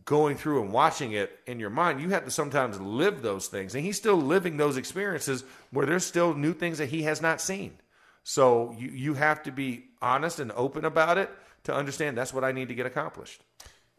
going 0.06 0.38
through 0.38 0.62
and 0.62 0.72
watching 0.72 1.14
it 1.14 1.40
in 1.48 1.60
your 1.60 1.70
mind, 1.70 2.02
you 2.02 2.10
have 2.10 2.26
to 2.26 2.32
sometimes 2.32 2.80
live 2.80 3.22
those 3.22 3.48
things. 3.48 3.74
And 3.76 3.84
he's 3.84 3.98
still 3.98 4.16
living 4.16 4.58
those 4.58 4.78
experiences 4.78 5.44
where 5.72 5.86
there's 5.86 6.06
still 6.06 6.34
new 6.34 6.54
things 6.54 6.78
that 6.78 6.90
he 6.90 7.04
has 7.04 7.22
not 7.22 7.42
seen. 7.42 7.74
So 8.24 8.76
you, 8.78 8.90
you 8.90 9.14
have 9.16 9.42
to 9.44 9.52
be 9.52 9.86
honest 10.02 10.40
and 10.40 10.52
open 10.52 10.86
about 10.86 11.18
it 11.18 11.30
to 11.64 11.74
understand 11.74 12.18
that's 12.18 12.34
what 12.34 12.44
I 12.44 12.52
need 12.52 12.68
to 12.68 12.76
get 12.76 12.86
accomplished. 12.86 13.44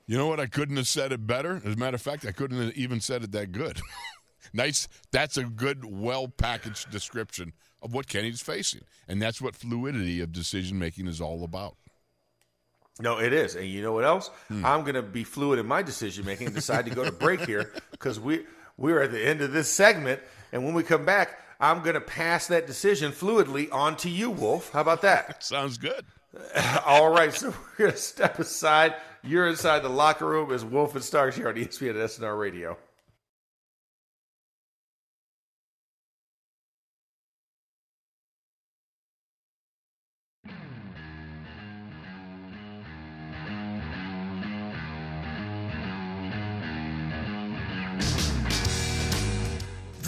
You 0.06 0.16
know 0.16 0.26
what? 0.26 0.40
I 0.40 0.46
couldn't 0.46 0.76
have 0.76 0.88
said 0.88 1.12
it 1.12 1.26
better. 1.26 1.60
As 1.64 1.74
a 1.74 1.76
matter 1.76 1.94
of 1.94 2.02
fact, 2.02 2.24
I 2.26 2.32
couldn't 2.32 2.60
have 2.60 2.76
even 2.76 3.00
said 3.00 3.24
it 3.24 3.32
that 3.32 3.52
good. 3.52 3.80
nice. 4.52 4.88
That's 5.10 5.36
a 5.36 5.44
good, 5.44 5.84
well 5.84 6.28
packaged 6.28 6.90
description 6.90 7.52
of 7.82 7.94
what 7.94 8.08
Kenny's 8.08 8.42
facing. 8.42 8.82
And 9.08 9.20
that's 9.20 9.40
what 9.40 9.54
fluidity 9.54 10.20
of 10.20 10.32
decision 10.32 10.78
making 10.78 11.06
is 11.06 11.20
all 11.20 11.44
about. 11.44 11.76
No, 13.00 13.18
it 13.18 13.32
is. 13.32 13.54
And 13.54 13.66
you 13.66 13.82
know 13.82 13.92
what 13.92 14.04
else? 14.04 14.28
Hmm. 14.48 14.64
I'm 14.64 14.82
going 14.82 14.94
to 14.94 15.02
be 15.02 15.24
fluid 15.24 15.58
in 15.58 15.66
my 15.66 15.82
decision 15.82 16.24
making 16.24 16.48
and 16.48 16.54
decide 16.54 16.84
to 16.86 16.94
go 16.94 17.04
to 17.04 17.12
break 17.12 17.40
here 17.40 17.72
because 17.90 18.20
we, 18.20 18.44
we're 18.76 19.02
at 19.02 19.12
the 19.12 19.24
end 19.24 19.40
of 19.40 19.52
this 19.52 19.68
segment. 19.68 20.20
And 20.52 20.64
when 20.64 20.74
we 20.74 20.82
come 20.82 21.04
back, 21.04 21.40
I'm 21.60 21.82
going 21.82 21.94
to 21.94 22.00
pass 22.00 22.46
that 22.48 22.66
decision 22.66 23.12
fluidly 23.12 23.72
on 23.72 23.96
to 23.98 24.10
you, 24.10 24.30
Wolf. 24.30 24.72
How 24.72 24.80
about 24.80 25.02
that? 25.02 25.42
Sounds 25.44 25.78
good. 25.78 26.04
All 26.86 27.10
right. 27.10 27.32
So 27.32 27.48
we're 27.50 27.86
going 27.86 27.92
to 27.92 27.96
step 27.98 28.38
aside. 28.38 28.94
You're 29.22 29.48
inside 29.48 29.80
the 29.80 29.90
locker 29.90 30.26
room 30.26 30.52
as 30.52 30.64
Wolf 30.64 30.94
and 30.94 31.04
Starks 31.04 31.36
here 31.36 31.48
on 31.48 31.54
ESPN 31.54 31.94
SNR 31.94 32.38
Radio. 32.38 32.78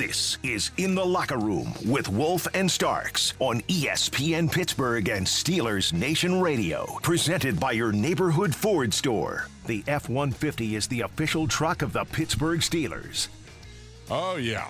This 0.02 0.36
is 0.42 0.72
In 0.78 0.96
the 0.96 1.06
Locker 1.06 1.38
Room 1.38 1.72
with 1.86 2.08
Wolf 2.08 2.48
and 2.54 2.68
Starks 2.68 3.34
on 3.38 3.60
ESPN 3.68 4.50
Pittsburgh 4.50 5.08
and 5.08 5.24
Steelers 5.24 5.92
Nation 5.92 6.40
Radio. 6.40 6.98
Presented 7.02 7.60
by 7.60 7.70
your 7.70 7.92
neighborhood 7.92 8.52
Ford 8.52 8.92
store. 8.92 9.46
The 9.68 9.84
F 9.86 10.08
150 10.08 10.74
is 10.74 10.88
the 10.88 11.02
official 11.02 11.46
truck 11.46 11.82
of 11.82 11.92
the 11.92 12.02
Pittsburgh 12.02 12.58
Steelers. 12.58 13.28
Oh, 14.10 14.38
yeah. 14.38 14.68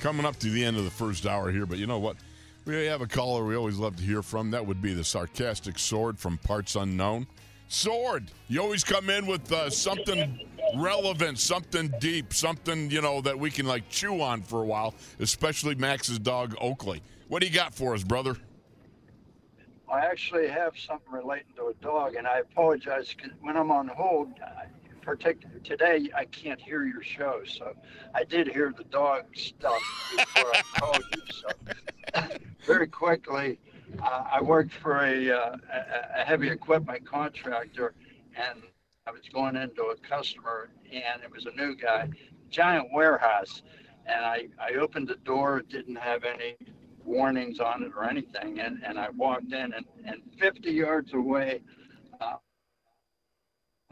Coming 0.00 0.26
up 0.26 0.38
to 0.40 0.50
the 0.50 0.62
end 0.62 0.76
of 0.76 0.84
the 0.84 0.90
first 0.90 1.24
hour 1.24 1.50
here, 1.50 1.64
but 1.64 1.78
you 1.78 1.86
know 1.86 1.98
what? 1.98 2.18
We 2.66 2.84
have 2.84 3.00
a 3.00 3.06
caller 3.06 3.42
we 3.42 3.56
always 3.56 3.78
love 3.78 3.96
to 3.96 4.02
hear 4.02 4.20
from. 4.20 4.50
That 4.50 4.66
would 4.66 4.82
be 4.82 4.92
the 4.92 5.02
sarcastic 5.02 5.78
sword 5.78 6.18
from 6.18 6.36
Parts 6.36 6.76
Unknown. 6.76 7.26
Sword, 7.68 8.30
you 8.48 8.60
always 8.60 8.84
come 8.84 9.08
in 9.08 9.24
with 9.24 9.50
uh, 9.50 9.70
something 9.70 10.40
relevant, 10.76 11.38
something 11.38 11.92
deep, 12.00 12.32
something, 12.32 12.90
you 12.90 13.00
know, 13.00 13.20
that 13.20 13.38
we 13.38 13.50
can 13.50 13.66
like 13.66 13.88
chew 13.88 14.20
on 14.20 14.42
for 14.42 14.62
a 14.62 14.66
while, 14.66 14.94
especially 15.20 15.74
Max's 15.74 16.18
dog 16.18 16.54
Oakley. 16.60 17.02
What 17.28 17.40
do 17.40 17.48
you 17.48 17.54
got 17.54 17.74
for 17.74 17.94
us, 17.94 18.04
brother? 18.04 18.36
I 19.90 20.00
actually 20.00 20.48
have 20.48 20.78
something 20.78 21.12
relating 21.12 21.52
to 21.56 21.66
a 21.66 21.74
dog, 21.74 22.16
and 22.16 22.26
I 22.26 22.38
apologize 22.38 23.14
when 23.40 23.56
I'm 23.56 23.70
on 23.70 23.88
hold, 23.88 24.32
particular 25.04 25.58
today, 25.62 26.08
I 26.16 26.24
can't 26.24 26.60
hear 26.60 26.84
your 26.84 27.02
show. 27.02 27.42
So 27.46 27.74
I 28.14 28.24
did 28.24 28.48
hear 28.48 28.74
the 28.76 28.84
dog 28.84 29.24
stuff 29.36 29.80
before 30.16 30.50
I 30.54 30.62
called 30.78 31.04
you. 31.14 31.22
So 31.30 32.22
very 32.66 32.86
quickly, 32.86 33.58
uh, 34.02 34.24
I 34.32 34.40
worked 34.40 34.72
for 34.72 35.04
a, 35.04 35.30
uh, 35.30 35.56
a 36.16 36.24
heavy 36.24 36.48
equipment 36.48 37.06
contractor, 37.06 37.94
and 38.36 38.62
I 39.06 39.10
was 39.10 39.28
going 39.30 39.54
into 39.56 39.82
a 39.82 39.96
customer, 39.96 40.70
and 40.90 41.22
it 41.22 41.30
was 41.30 41.44
a 41.44 41.50
new 41.50 41.74
guy, 41.76 42.08
giant 42.48 42.86
warehouse, 42.90 43.60
and 44.06 44.24
I, 44.24 44.48
I 44.58 44.76
opened 44.76 45.08
the 45.08 45.16
door, 45.16 45.58
it 45.58 45.68
didn't 45.68 45.96
have 45.96 46.24
any 46.24 46.56
warnings 47.04 47.60
on 47.60 47.82
it 47.82 47.92
or 47.94 48.08
anything, 48.08 48.60
and, 48.60 48.82
and 48.82 48.98
I 48.98 49.10
walked 49.10 49.52
in, 49.52 49.74
and, 49.74 49.84
and 50.06 50.22
50 50.38 50.70
yards 50.70 51.12
away, 51.12 51.60
uh, 52.18 52.36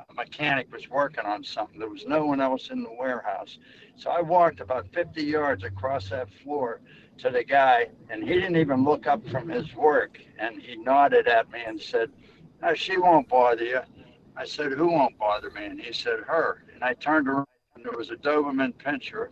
a 0.08 0.14
mechanic 0.14 0.72
was 0.72 0.88
working 0.88 1.26
on 1.26 1.44
something. 1.44 1.78
There 1.78 1.90
was 1.90 2.06
no 2.06 2.24
one 2.24 2.40
else 2.40 2.70
in 2.70 2.82
the 2.82 2.92
warehouse. 2.98 3.58
So 3.96 4.10
I 4.10 4.22
walked 4.22 4.60
about 4.60 4.88
50 4.94 5.22
yards 5.22 5.62
across 5.62 6.08
that 6.08 6.32
floor 6.42 6.80
to 7.18 7.28
the 7.28 7.44
guy, 7.44 7.88
and 8.08 8.22
he 8.24 8.32
didn't 8.32 8.56
even 8.56 8.82
look 8.82 9.06
up 9.06 9.28
from 9.28 9.50
his 9.50 9.74
work. 9.74 10.18
And 10.38 10.60
he 10.60 10.76
nodded 10.76 11.28
at 11.28 11.50
me 11.52 11.60
and 11.66 11.78
said, 11.78 12.10
no, 12.62 12.72
She 12.72 12.96
won't 12.96 13.28
bother 13.28 13.64
you. 13.64 13.80
I 14.36 14.44
said, 14.44 14.72
Who 14.72 14.88
won't 14.88 15.18
bother 15.18 15.50
me? 15.50 15.66
And 15.66 15.80
he 15.80 15.92
said, 15.92 16.20
Her. 16.20 16.64
And 16.74 16.82
I 16.82 16.94
turned 16.94 17.28
around, 17.28 17.46
and 17.76 17.84
there 17.84 17.96
was 17.96 18.10
a 18.10 18.16
Doberman 18.16 18.72
pinscher 18.74 19.30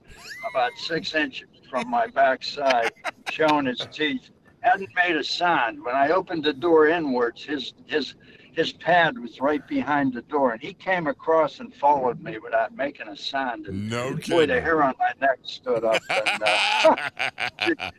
about 0.50 0.72
six 0.76 1.14
inches 1.14 1.48
from 1.68 1.90
my 1.90 2.06
backside, 2.06 2.92
showing 3.30 3.66
his 3.66 3.86
teeth. 3.92 4.30
Hadn't 4.60 4.90
made 4.94 5.16
a 5.16 5.24
sound. 5.24 5.82
When 5.82 5.94
I 5.94 6.10
opened 6.10 6.44
the 6.44 6.52
door 6.52 6.88
inwards, 6.88 7.44
his 7.44 7.72
his 7.86 8.14
his 8.54 8.72
pad 8.72 9.18
was 9.18 9.40
right 9.40 9.66
behind 9.66 10.12
the 10.12 10.22
door, 10.22 10.52
and 10.52 10.60
he 10.60 10.72
came 10.74 11.06
across 11.06 11.60
and 11.60 11.74
followed 11.74 12.20
me 12.20 12.38
without 12.38 12.74
making 12.76 13.08
a 13.08 13.16
sound. 13.16 13.66
And 13.66 13.88
No 13.90 14.16
boy, 14.28 14.46
the 14.46 14.60
hair 14.60 14.82
on 14.82 14.94
my 14.98 15.12
neck 15.20 15.38
stood 15.42 15.84
up. 15.84 16.02
And, 16.10 16.42
uh, 16.42 17.90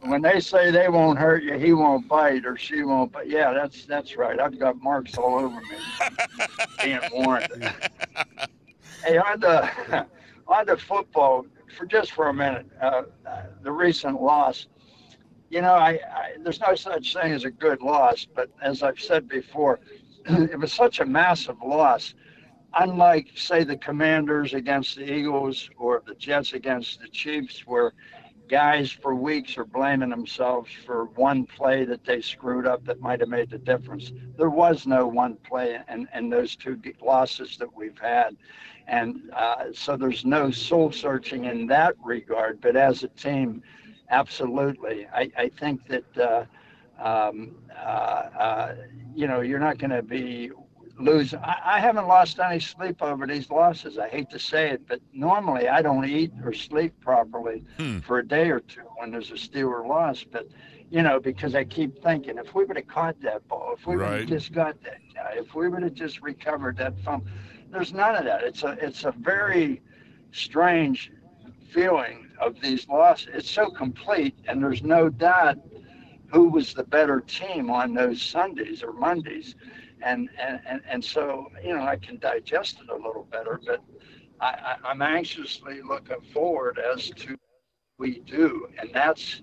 when 0.00 0.22
they 0.22 0.40
say 0.40 0.70
they 0.70 0.88
won't 0.88 1.18
hurt 1.18 1.42
you, 1.42 1.58
he 1.58 1.72
won't 1.72 2.08
bite 2.08 2.46
or 2.46 2.56
she 2.56 2.82
won't. 2.82 3.12
But 3.12 3.28
yeah, 3.28 3.52
that's 3.52 3.84
that's 3.84 4.16
right. 4.16 4.38
I've 4.38 4.58
got 4.58 4.80
marks 4.82 5.16
all 5.18 5.38
over 5.38 5.60
me. 5.60 5.78
being 6.82 7.00
warned. 7.12 7.48
hey, 9.04 9.18
on 9.18 9.40
the 9.40 10.06
on 10.48 10.66
the 10.66 10.76
football 10.76 11.46
for 11.76 11.86
just 11.86 12.12
for 12.12 12.28
a 12.28 12.34
minute, 12.34 12.66
uh, 12.80 13.02
the 13.62 13.72
recent 13.72 14.20
loss. 14.22 14.66
You 15.56 15.62
know, 15.62 15.72
I, 15.72 15.92
I 15.92 16.32
there's 16.42 16.60
no 16.60 16.74
such 16.74 17.14
thing 17.14 17.32
as 17.32 17.44
a 17.44 17.50
good 17.50 17.80
loss, 17.80 18.26
but 18.26 18.50
as 18.60 18.82
I've 18.82 19.00
said 19.00 19.26
before, 19.26 19.80
it 20.26 20.60
was 20.60 20.70
such 20.70 21.00
a 21.00 21.06
massive 21.06 21.62
loss. 21.62 22.12
Unlike, 22.74 23.28
say, 23.36 23.64
the 23.64 23.78
Commanders 23.78 24.52
against 24.52 24.96
the 24.96 25.10
Eagles 25.10 25.70
or 25.78 26.02
the 26.06 26.14
Jets 26.14 26.52
against 26.52 27.00
the 27.00 27.08
Chiefs, 27.08 27.66
where 27.66 27.94
guys 28.48 28.90
for 28.90 29.14
weeks 29.14 29.56
are 29.56 29.64
blaming 29.64 30.10
themselves 30.10 30.70
for 30.84 31.06
one 31.14 31.46
play 31.46 31.86
that 31.86 32.04
they 32.04 32.20
screwed 32.20 32.66
up 32.66 32.84
that 32.84 33.00
might 33.00 33.20
have 33.20 33.30
made 33.30 33.48
the 33.48 33.56
difference. 33.56 34.12
There 34.36 34.50
was 34.50 34.86
no 34.86 35.06
one 35.06 35.36
play 35.36 35.80
in, 35.90 36.06
in 36.14 36.28
those 36.28 36.54
two 36.54 36.78
losses 37.00 37.56
that 37.56 37.74
we've 37.74 37.98
had. 37.98 38.36
And 38.88 39.30
uh, 39.32 39.72
so 39.72 39.96
there's 39.96 40.26
no 40.26 40.50
soul 40.50 40.92
searching 40.92 41.46
in 41.46 41.66
that 41.68 41.94
regard. 42.04 42.60
But 42.60 42.76
as 42.76 43.04
a 43.04 43.08
team, 43.08 43.62
absolutely. 44.10 45.06
I, 45.12 45.30
I 45.36 45.48
think 45.48 45.86
that, 45.88 46.18
uh, 46.18 46.44
um, 47.02 47.56
uh, 47.76 47.78
uh 47.78 48.74
you 49.14 49.26
know, 49.26 49.40
you're 49.40 49.58
not 49.60 49.78
going 49.78 49.90
to 49.90 50.02
be 50.02 50.50
lose. 50.98 51.34
I, 51.34 51.56
I 51.64 51.80
haven't 51.80 52.06
lost 52.06 52.38
any 52.38 52.60
sleep 52.60 53.02
over 53.02 53.26
these 53.26 53.50
losses. 53.50 53.98
I 53.98 54.08
hate 54.08 54.30
to 54.30 54.38
say 54.38 54.70
it, 54.70 54.86
but 54.86 55.00
normally 55.12 55.68
I 55.68 55.82
don't 55.82 56.04
eat 56.04 56.32
or 56.44 56.52
sleep 56.52 56.94
properly 57.00 57.64
Hmm. 57.78 57.98
for 58.00 58.18
a 58.18 58.26
day 58.26 58.50
or 58.50 58.60
two 58.60 58.82
when 58.98 59.10
there's 59.10 59.30
a 59.30 59.34
Steeler 59.34 59.86
loss. 59.86 60.24
But 60.24 60.46
you 60.90 61.02
know, 61.02 61.18
because 61.18 61.54
I 61.54 61.64
keep 61.64 62.02
thinking, 62.02 62.38
if 62.38 62.54
we 62.54 62.64
would 62.64 62.76
have 62.76 62.86
caught 62.86 63.20
that 63.22 63.46
ball, 63.48 63.74
if 63.76 63.86
we 63.86 63.96
would 63.96 64.20
have 64.20 64.28
just 64.28 64.52
got 64.52 64.80
that 64.82 65.00
guy, 65.14 65.34
if 65.36 65.54
we 65.54 65.68
would 65.68 65.82
have 65.82 65.94
just 65.94 66.22
recovered 66.22 66.76
that 66.76 66.98
fumble, 67.00 67.26
there's 67.70 67.92
none 67.92 68.14
of 68.14 68.24
that. 68.24 68.42
It's 68.44 68.62
a 68.62 68.76
it's 68.80 69.04
a 69.04 69.12
very 69.12 69.82
strange 70.32 71.10
feeling 71.70 72.25
of 72.40 72.60
these 72.60 72.88
losses. 72.88 73.28
It's 73.32 73.50
so 73.50 73.70
complete, 73.70 74.36
and 74.46 74.62
there's 74.62 74.82
no 74.82 75.08
doubt 75.08 75.58
who 76.28 76.48
was 76.48 76.74
the 76.74 76.84
better 76.84 77.20
team 77.20 77.70
on 77.70 77.94
those 77.94 78.20
Sundays 78.20 78.82
or 78.82 78.92
Mondays. 78.92 79.54
And, 80.02 80.28
and, 80.38 80.82
and, 80.88 81.04
so, 81.04 81.46
you 81.64 81.74
know, 81.74 81.82
I 81.82 81.96
can 81.96 82.18
digest 82.18 82.80
it 82.82 82.90
a 82.90 82.96
little 82.96 83.26
better, 83.30 83.60
but 83.64 83.82
I, 84.40 84.46
I, 84.46 84.76
I'm 84.84 85.00
anxiously 85.00 85.80
looking 85.82 86.20
forward 86.32 86.78
as 86.78 87.10
to 87.10 87.36
we 87.98 88.20
do. 88.20 88.68
And 88.78 88.90
that's 88.92 89.42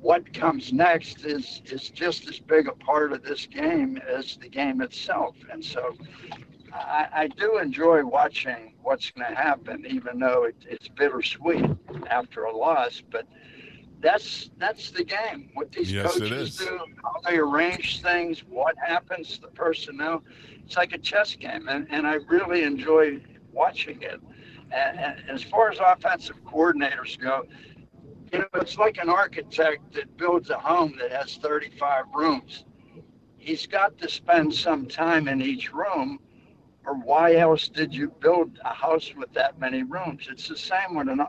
what 0.00 0.32
comes 0.32 0.72
next 0.72 1.24
is, 1.24 1.60
is 1.66 1.90
just 1.90 2.28
as 2.28 2.38
big 2.38 2.68
a 2.68 2.72
part 2.72 3.12
of 3.12 3.22
this 3.22 3.46
game 3.46 3.98
as 4.08 4.36
the 4.36 4.48
game 4.48 4.80
itself. 4.80 5.34
And 5.50 5.64
so 5.64 5.96
I, 6.72 7.08
I 7.12 7.26
do 7.28 7.58
enjoy 7.58 8.04
watching 8.04 8.74
what's 8.82 9.10
going 9.10 9.30
to 9.30 9.36
happen, 9.36 9.84
even 9.86 10.18
though 10.18 10.44
it, 10.44 10.56
it's 10.68 10.88
bittersweet 10.88 11.64
after 12.08 12.44
a 12.44 12.56
loss. 12.56 13.02
But 13.10 13.26
that's 14.00 14.50
that's 14.58 14.90
the 14.90 15.04
game. 15.04 15.50
What 15.54 15.72
these 15.72 15.92
Yes, 15.92 16.16
coaches 16.16 16.56
do, 16.56 16.80
how 17.02 17.20
they 17.28 17.38
arrange 17.38 18.02
things, 18.02 18.40
what 18.40 18.76
happens, 18.78 19.36
to 19.36 19.42
the 19.42 19.48
personnel. 19.48 20.22
It's 20.64 20.76
like 20.76 20.92
a 20.92 20.98
chess 20.98 21.34
game, 21.34 21.68
and, 21.68 21.86
and 21.90 22.06
I 22.06 22.14
really 22.28 22.62
enjoy 22.62 23.20
watching 23.52 24.00
it. 24.02 24.20
And, 24.72 24.98
and 24.98 25.30
as 25.30 25.42
far 25.42 25.70
as 25.70 25.78
offensive 25.80 26.36
coordinators 26.44 27.18
go, 27.18 27.44
you 28.32 28.38
know, 28.38 28.46
it's 28.54 28.78
like 28.78 28.98
an 28.98 29.08
architect 29.08 29.92
that 29.94 30.16
builds 30.16 30.50
a 30.50 30.58
home 30.58 30.94
that 31.00 31.10
has 31.10 31.36
35 31.36 32.04
rooms. 32.14 32.64
He's 33.36 33.66
got 33.66 33.98
to 33.98 34.08
spend 34.08 34.54
some 34.54 34.86
time 34.86 35.26
in 35.28 35.42
each 35.42 35.72
room, 35.72 36.20
or 36.86 36.94
why 36.94 37.36
else 37.36 37.68
did 37.68 37.94
you 37.94 38.08
build 38.20 38.58
a 38.64 38.74
house 38.74 39.12
with 39.14 39.32
that 39.34 39.58
many 39.58 39.82
rooms? 39.82 40.28
It's 40.30 40.48
the 40.48 40.56
same 40.56 40.94
with 40.94 41.08
an, 41.08 41.20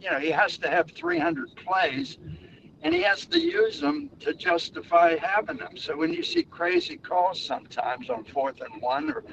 you 0.00 0.10
know, 0.10 0.18
he 0.18 0.30
has 0.30 0.58
to 0.58 0.70
have 0.70 0.90
300 0.90 1.56
plays, 1.56 2.18
and 2.82 2.94
he 2.94 3.02
has 3.02 3.24
to 3.26 3.40
use 3.40 3.80
them 3.80 4.10
to 4.20 4.34
justify 4.34 5.16
having 5.16 5.56
them. 5.56 5.76
So 5.76 5.96
when 5.96 6.12
you 6.12 6.22
see 6.22 6.42
crazy 6.42 6.96
calls 6.96 7.42
sometimes 7.42 8.10
on 8.10 8.24
fourth 8.24 8.60
and 8.60 8.82
one, 8.82 9.10
or 9.10 9.24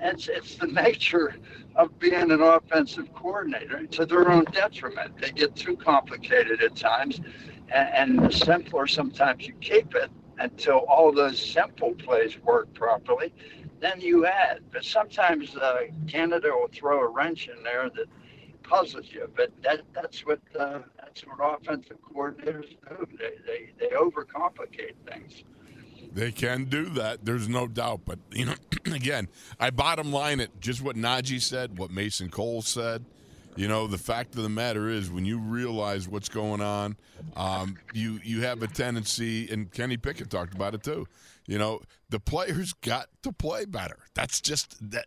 it's 0.00 0.28
it's 0.28 0.56
the 0.56 0.66
nature 0.84 1.36
of 1.74 1.98
being 1.98 2.30
an 2.30 2.42
offensive 2.42 3.12
coordinator 3.14 3.86
to 3.86 4.06
their 4.06 4.30
own 4.30 4.44
detriment. 4.44 5.18
They 5.20 5.30
get 5.30 5.56
too 5.56 5.76
complicated 5.76 6.62
at 6.62 6.76
times, 6.76 7.20
and, 7.72 8.18
and 8.18 8.18
the 8.18 8.32
simpler 8.32 8.86
sometimes 8.86 9.46
you 9.46 9.54
keep 9.54 9.94
it 9.94 10.10
until 10.38 10.78
all 10.80 11.12
those 11.12 11.44
simple 11.44 11.94
plays 11.94 12.38
work 12.40 12.72
properly. 12.74 13.32
Then 13.80 14.00
you 14.00 14.26
add, 14.26 14.60
but 14.72 14.84
sometimes 14.84 15.54
uh, 15.56 15.82
Canada 16.06 16.48
will 16.50 16.68
throw 16.72 17.00
a 17.00 17.08
wrench 17.08 17.48
in 17.48 17.62
there 17.62 17.90
that 17.90 18.06
puzzles 18.62 19.06
you. 19.10 19.30
But 19.36 19.50
that 19.62 19.82
that's 19.92 20.24
what 20.24 20.40
uh, 20.58 20.80
that's 20.98 21.22
what 21.22 21.38
offensive 21.40 21.98
coordinators 22.02 22.76
do. 22.88 23.06
They 23.18 23.34
they 23.46 23.70
they 23.78 23.94
overcomplicate 23.94 24.94
things. 25.08 25.44
They 26.12 26.32
can 26.32 26.64
do 26.64 26.86
that. 26.90 27.24
There's 27.24 27.48
no 27.48 27.66
doubt. 27.66 28.00
But 28.04 28.18
you 28.32 28.46
know, 28.46 28.54
again, 28.86 29.28
I 29.60 29.70
bottom 29.70 30.12
line 30.12 30.40
it 30.40 30.50
just 30.60 30.82
what 30.82 30.96
Najee 30.96 31.42
said, 31.42 31.78
what 31.78 31.90
Mason 31.90 32.30
Cole 32.30 32.62
said. 32.62 33.04
You 33.56 33.68
know, 33.68 33.86
the 33.86 33.98
fact 33.98 34.34
of 34.36 34.42
the 34.42 34.50
matter 34.50 34.90
is, 34.90 35.10
when 35.10 35.24
you 35.24 35.38
realize 35.38 36.06
what's 36.08 36.28
going 36.28 36.60
on, 36.60 36.96
um, 37.36 37.78
you 37.94 38.20
you 38.22 38.42
have 38.42 38.62
a 38.62 38.66
tendency, 38.66 39.48
and 39.50 39.72
Kenny 39.72 39.96
Pickett 39.96 40.28
talked 40.28 40.54
about 40.54 40.74
it 40.74 40.82
too. 40.82 41.06
You 41.46 41.58
know, 41.58 41.80
the 42.10 42.18
players 42.18 42.72
got 42.72 43.08
to 43.22 43.32
play 43.32 43.64
better. 43.64 43.98
That's 44.14 44.40
just 44.40 44.90
that. 44.90 45.06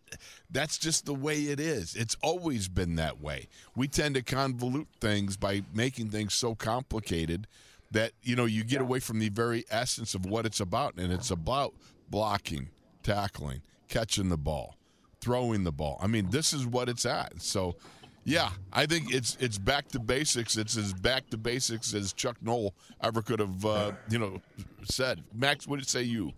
That's 0.50 0.78
just 0.78 1.04
the 1.04 1.14
way 1.14 1.42
it 1.44 1.60
is. 1.60 1.94
It's 1.94 2.16
always 2.22 2.68
been 2.68 2.96
that 2.96 3.20
way. 3.20 3.48
We 3.76 3.88
tend 3.88 4.14
to 4.14 4.22
convolute 4.22 4.86
things 5.00 5.36
by 5.36 5.62
making 5.74 6.10
things 6.10 6.34
so 6.34 6.54
complicated 6.54 7.46
that 7.90 8.12
you 8.22 8.36
know 8.36 8.46
you 8.46 8.64
get 8.64 8.80
away 8.80 9.00
from 9.00 9.18
the 9.18 9.28
very 9.28 9.64
essence 9.70 10.14
of 10.14 10.24
what 10.24 10.46
it's 10.46 10.60
about, 10.60 10.94
and 10.96 11.12
it's 11.12 11.30
about 11.30 11.74
blocking, 12.08 12.70
tackling, 13.02 13.60
catching 13.88 14.30
the 14.30 14.38
ball, 14.38 14.76
throwing 15.20 15.64
the 15.64 15.72
ball. 15.72 15.98
I 16.02 16.06
mean, 16.06 16.30
this 16.30 16.52
is 16.52 16.66
what 16.66 16.88
it's 16.88 17.04
at. 17.06 17.42
So. 17.42 17.76
Yeah, 18.24 18.50
I 18.72 18.86
think 18.86 19.12
it's 19.12 19.36
it's 19.40 19.58
back 19.58 19.88
to 19.88 19.98
basics. 19.98 20.56
It's 20.56 20.76
as 20.76 20.92
back 20.92 21.30
to 21.30 21.38
basics 21.38 21.94
as 21.94 22.12
Chuck 22.12 22.36
Noll 22.42 22.74
ever 23.02 23.22
could 23.22 23.40
have, 23.40 23.64
uh, 23.64 23.92
you 24.10 24.18
know, 24.18 24.40
said. 24.84 25.24
Max, 25.34 25.66
what 25.66 25.78
did 25.78 25.88
say 25.88 26.02
you? 26.02 26.32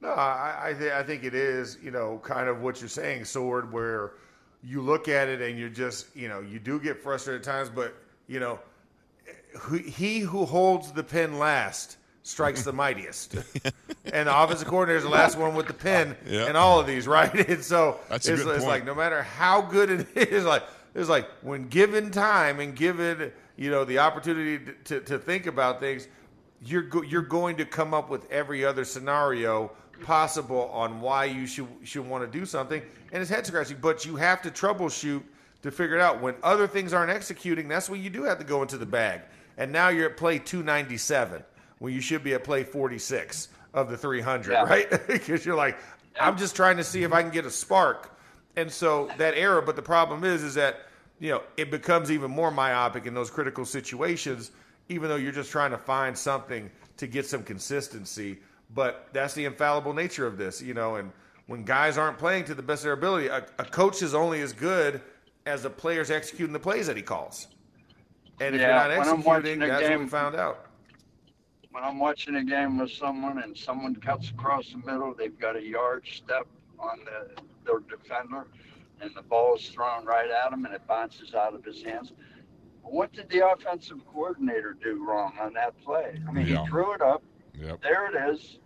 No, 0.00 0.08
I 0.08 0.70
I, 0.70 0.72
th- 0.72 0.92
I 0.92 1.02
think 1.02 1.24
it 1.24 1.34
is, 1.34 1.78
you 1.82 1.90
know, 1.90 2.20
kind 2.24 2.48
of 2.48 2.62
what 2.62 2.80
you're 2.80 2.88
saying, 2.88 3.26
sword, 3.26 3.72
where 3.72 4.12
you 4.64 4.80
look 4.80 5.08
at 5.08 5.28
it 5.28 5.42
and 5.42 5.58
you're 5.58 5.68
just, 5.68 6.14
you 6.16 6.28
know, 6.28 6.40
you 6.40 6.58
do 6.58 6.80
get 6.80 6.98
frustrated 6.98 7.42
at 7.42 7.52
times, 7.52 7.68
but 7.68 7.94
you 8.26 8.40
know, 8.40 8.58
he 9.84 10.20
who 10.20 10.46
holds 10.46 10.90
the 10.92 11.02
pen 11.02 11.38
last 11.38 11.98
strikes 12.22 12.62
the 12.62 12.72
mightiest, 12.72 13.34
and 14.12 14.28
the 14.28 14.42
offensive 14.42 14.68
coordinator 14.68 14.98
is 14.98 15.04
the 15.04 15.10
last 15.10 15.36
one 15.36 15.54
with 15.54 15.66
the 15.66 15.74
pen 15.74 16.16
Yeah. 16.26 16.48
in 16.48 16.56
all 16.56 16.78
of 16.80 16.86
these, 16.86 17.06
right? 17.08 17.32
And 17.48 17.62
so 17.62 17.98
it's, 18.10 18.28
it's 18.28 18.64
like 18.64 18.84
no 18.84 18.94
matter 18.94 19.22
how 19.22 19.60
good 19.62 19.90
it 19.90 20.16
is, 20.16 20.44
like 20.44 20.62
it's 20.94 21.08
like 21.08 21.28
when 21.42 21.68
given 21.68 22.10
time 22.10 22.60
and 22.60 22.76
given 22.76 23.32
you 23.56 23.70
know 23.70 23.84
the 23.84 23.98
opportunity 23.98 24.58
to, 24.64 24.72
to, 24.84 25.00
to 25.06 25.18
think 25.18 25.46
about 25.46 25.80
things, 25.80 26.06
you're 26.64 26.82
go- 26.82 27.02
you're 27.02 27.22
going 27.22 27.56
to 27.56 27.64
come 27.64 27.92
up 27.94 28.08
with 28.10 28.30
every 28.30 28.64
other 28.64 28.84
scenario 28.84 29.72
possible 30.02 30.68
on 30.72 31.00
why 31.00 31.24
you 31.24 31.46
should 31.46 31.66
should 31.84 32.06
want 32.06 32.24
to 32.30 32.38
do 32.38 32.44
something, 32.46 32.82
and 33.12 33.20
it's 33.20 33.30
head 33.30 33.46
scratching. 33.46 33.78
But 33.80 34.04
you 34.06 34.16
have 34.16 34.42
to 34.42 34.50
troubleshoot 34.50 35.22
to 35.62 35.70
figure 35.70 35.96
it 35.96 36.00
out. 36.00 36.20
When 36.20 36.34
other 36.42 36.66
things 36.66 36.92
aren't 36.92 37.10
executing, 37.10 37.68
that's 37.68 37.88
when 37.90 38.02
you 38.02 38.10
do 38.10 38.22
have 38.24 38.38
to 38.38 38.44
go 38.44 38.62
into 38.62 38.78
the 38.78 38.86
bag. 38.86 39.20
And 39.58 39.70
now 39.70 39.88
you're 39.90 40.08
at 40.08 40.16
play 40.16 40.38
297 40.38 41.42
when 41.82 41.92
you 41.92 42.00
should 42.00 42.22
be 42.22 42.32
at 42.32 42.44
play 42.44 42.62
46 42.62 43.48
of 43.74 43.90
the 43.90 43.96
300, 43.96 44.52
Yeah. 44.52 44.62
right? 44.62 44.88
Because 45.08 45.44
you're 45.44 45.56
like, 45.56 45.76
I'm 46.20 46.36
just 46.38 46.54
trying 46.54 46.76
to 46.76 46.84
see 46.84 47.02
if 47.02 47.12
I 47.12 47.22
can 47.22 47.32
get 47.32 47.44
a 47.44 47.50
spark. 47.50 48.16
And 48.54 48.70
so 48.70 49.10
that 49.18 49.34
error, 49.34 49.60
but 49.60 49.74
the 49.74 49.82
problem 49.82 50.22
is, 50.22 50.44
is 50.44 50.54
that 50.54 50.86
you 51.18 51.30
know 51.30 51.42
it 51.56 51.70
becomes 51.72 52.12
even 52.12 52.30
more 52.30 52.50
myopic 52.52 53.06
in 53.06 53.14
those 53.14 53.30
critical 53.30 53.64
situations, 53.64 54.52
even 54.90 55.08
though 55.08 55.16
you're 55.16 55.32
just 55.32 55.50
trying 55.50 55.72
to 55.72 55.78
find 55.78 56.16
something 56.16 56.70
to 56.98 57.06
get 57.08 57.26
some 57.26 57.42
consistency. 57.42 58.38
But 58.74 59.08
that's 59.12 59.34
the 59.34 59.44
infallible 59.44 59.92
nature 59.92 60.26
of 60.26 60.36
this, 60.38 60.62
you 60.62 60.74
know. 60.74 60.96
And 60.96 61.10
when 61.46 61.64
guys 61.64 61.98
aren't 61.98 62.18
playing 62.18 62.44
to 62.44 62.54
the 62.54 62.62
best 62.62 62.82
of 62.82 62.84
their 62.84 62.92
ability, 62.92 63.26
a, 63.26 63.44
a 63.58 63.64
coach 63.64 64.02
is 64.02 64.14
only 64.14 64.40
as 64.42 64.52
good 64.52 65.00
as 65.46 65.62
the 65.64 65.70
players 65.70 66.10
executing 66.12 66.52
the 66.52 66.60
plays 66.60 66.86
that 66.86 66.96
he 66.96 67.02
calls. 67.02 67.48
And 68.40 68.54
if 68.54 68.60
Yeah, 68.60 68.66
you're 68.68 68.98
not 68.98 69.08
executing, 69.08 69.58
that's 69.60 69.82
what 69.82 69.88
game- 69.88 70.00
we 70.02 70.06
found 70.08 70.36
out. 70.36 70.66
When 71.72 71.82
I'm 71.84 71.98
watching 71.98 72.36
a 72.36 72.44
game 72.44 72.78
with 72.78 72.92
someone 72.92 73.42
and 73.42 73.56
someone 73.56 73.96
cuts 73.96 74.30
across 74.30 74.70
the 74.72 74.78
middle, 74.78 75.14
they've 75.14 75.38
got 75.38 75.56
a 75.56 75.62
yard 75.62 76.06
step 76.10 76.46
on 76.78 77.00
the 77.04 77.42
their 77.64 77.78
defender, 77.80 78.48
and 79.00 79.10
the 79.14 79.22
ball 79.22 79.54
is 79.56 79.68
thrown 79.68 80.04
right 80.04 80.28
at 80.30 80.52
him 80.52 80.64
and 80.64 80.74
it 80.74 80.84
bounces 80.88 81.32
out 81.34 81.54
of 81.54 81.64
his 81.64 81.82
hands. 81.82 82.12
What 82.82 83.12
did 83.12 83.28
the 83.30 83.46
offensive 83.46 83.98
coordinator 84.12 84.76
do 84.82 85.04
wrong 85.06 85.32
on 85.40 85.52
that 85.54 85.80
play? 85.84 86.20
I 86.28 86.32
mean, 86.32 86.46
Yeah. 86.48 86.64
he 86.64 86.68
threw 86.68 86.92
it 86.92 87.00
up. 87.00 87.22
Yep. 87.58 87.82
There 87.82 88.06
it 88.06 88.34
is. 88.34 88.58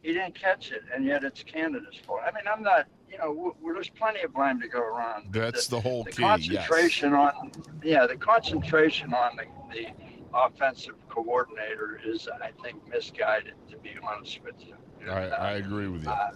He 0.00 0.14
didn't 0.14 0.34
catch 0.34 0.70
it, 0.72 0.82
and 0.94 1.04
yet 1.04 1.24
it's 1.24 1.42
Canada's 1.42 1.96
fault. 2.06 2.20
I 2.26 2.30
mean, 2.32 2.44
I'm 2.50 2.62
not. 2.62 2.86
You 3.10 3.18
know, 3.18 3.34
w- 3.34 3.54
w- 3.54 3.74
there's 3.74 3.88
plenty 3.90 4.20
of 4.22 4.32
blame 4.34 4.60
to 4.60 4.68
go 4.68 4.80
around. 4.80 5.32
That's 5.32 5.66
the 5.66 5.80
whole 5.80 6.04
the 6.04 6.12
key. 6.12 6.22
Yes. 6.22 6.38
concentration 6.68 7.12
on 7.14 7.52
yeah 7.82 8.06
the 8.06 8.16
concentration 8.16 9.12
on 9.14 9.36
the, 9.36 9.44
the 9.74 9.86
offensive 10.34 10.94
coordinator 11.08 12.00
is 12.04 12.28
i 12.42 12.50
think 12.62 12.76
misguided 12.88 13.54
to 13.70 13.76
be 13.78 13.90
honest 14.02 14.40
with 14.44 14.54
you 14.66 14.74
I, 15.08 15.26
I 15.28 15.50
agree 15.52 15.86
with 15.88 16.02
you. 16.04 16.10
Uh, 16.10 16.30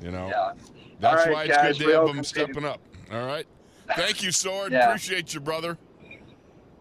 You 0.00 0.10
know, 0.10 0.28
yeah 0.28 0.52
that's 0.98 1.26
right, 1.26 1.32
why 1.32 1.44
it's 1.44 1.56
guys, 1.56 1.78
good 1.78 1.84
to 1.86 1.92
have 1.92 2.06
them 2.06 2.24
stepping 2.24 2.64
up. 2.64 2.80
All 3.12 3.26
right. 3.26 3.46
Thank 3.96 4.22
you, 4.22 4.32
Sword. 4.32 4.72
Yeah. 4.72 4.86
Appreciate 4.88 5.34
you, 5.34 5.40
brother. 5.40 5.76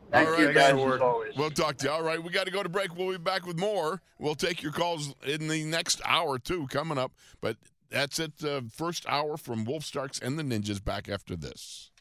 thank 0.09 0.29
All 0.29 0.39
you 0.39 0.45
right, 0.47 0.55
guys 0.55 0.73
man. 0.73 1.31
We'll 1.35 1.51
talk 1.51 1.75
to 1.77 1.85
you. 1.87 1.91
All 1.91 2.01
right, 2.01 2.21
we 2.23 2.29
got 2.31 2.45
to 2.45 2.51
go 2.51 2.63
to 2.63 2.69
break. 2.69 2.95
We'll 2.95 3.11
be 3.11 3.17
back 3.17 3.45
with 3.45 3.59
more. 3.59 4.01
We'll 4.19 4.35
take 4.35 4.63
your 4.63 4.71
calls 4.71 5.13
in 5.25 5.49
the 5.49 5.65
next 5.65 6.01
hour, 6.05 6.39
too, 6.39 6.65
coming 6.67 6.97
up. 6.97 7.11
But 7.41 7.57
that's 7.89 8.19
it. 8.19 8.31
Uh, 8.43 8.61
first 8.71 9.05
hour 9.07 9.35
from 9.37 9.65
Wolf 9.65 9.83
Starks 9.83 10.17
and 10.17 10.39
the 10.39 10.43
Ninjas 10.43 10.83
back 10.83 11.09
after 11.09 11.35
this. 11.35 11.91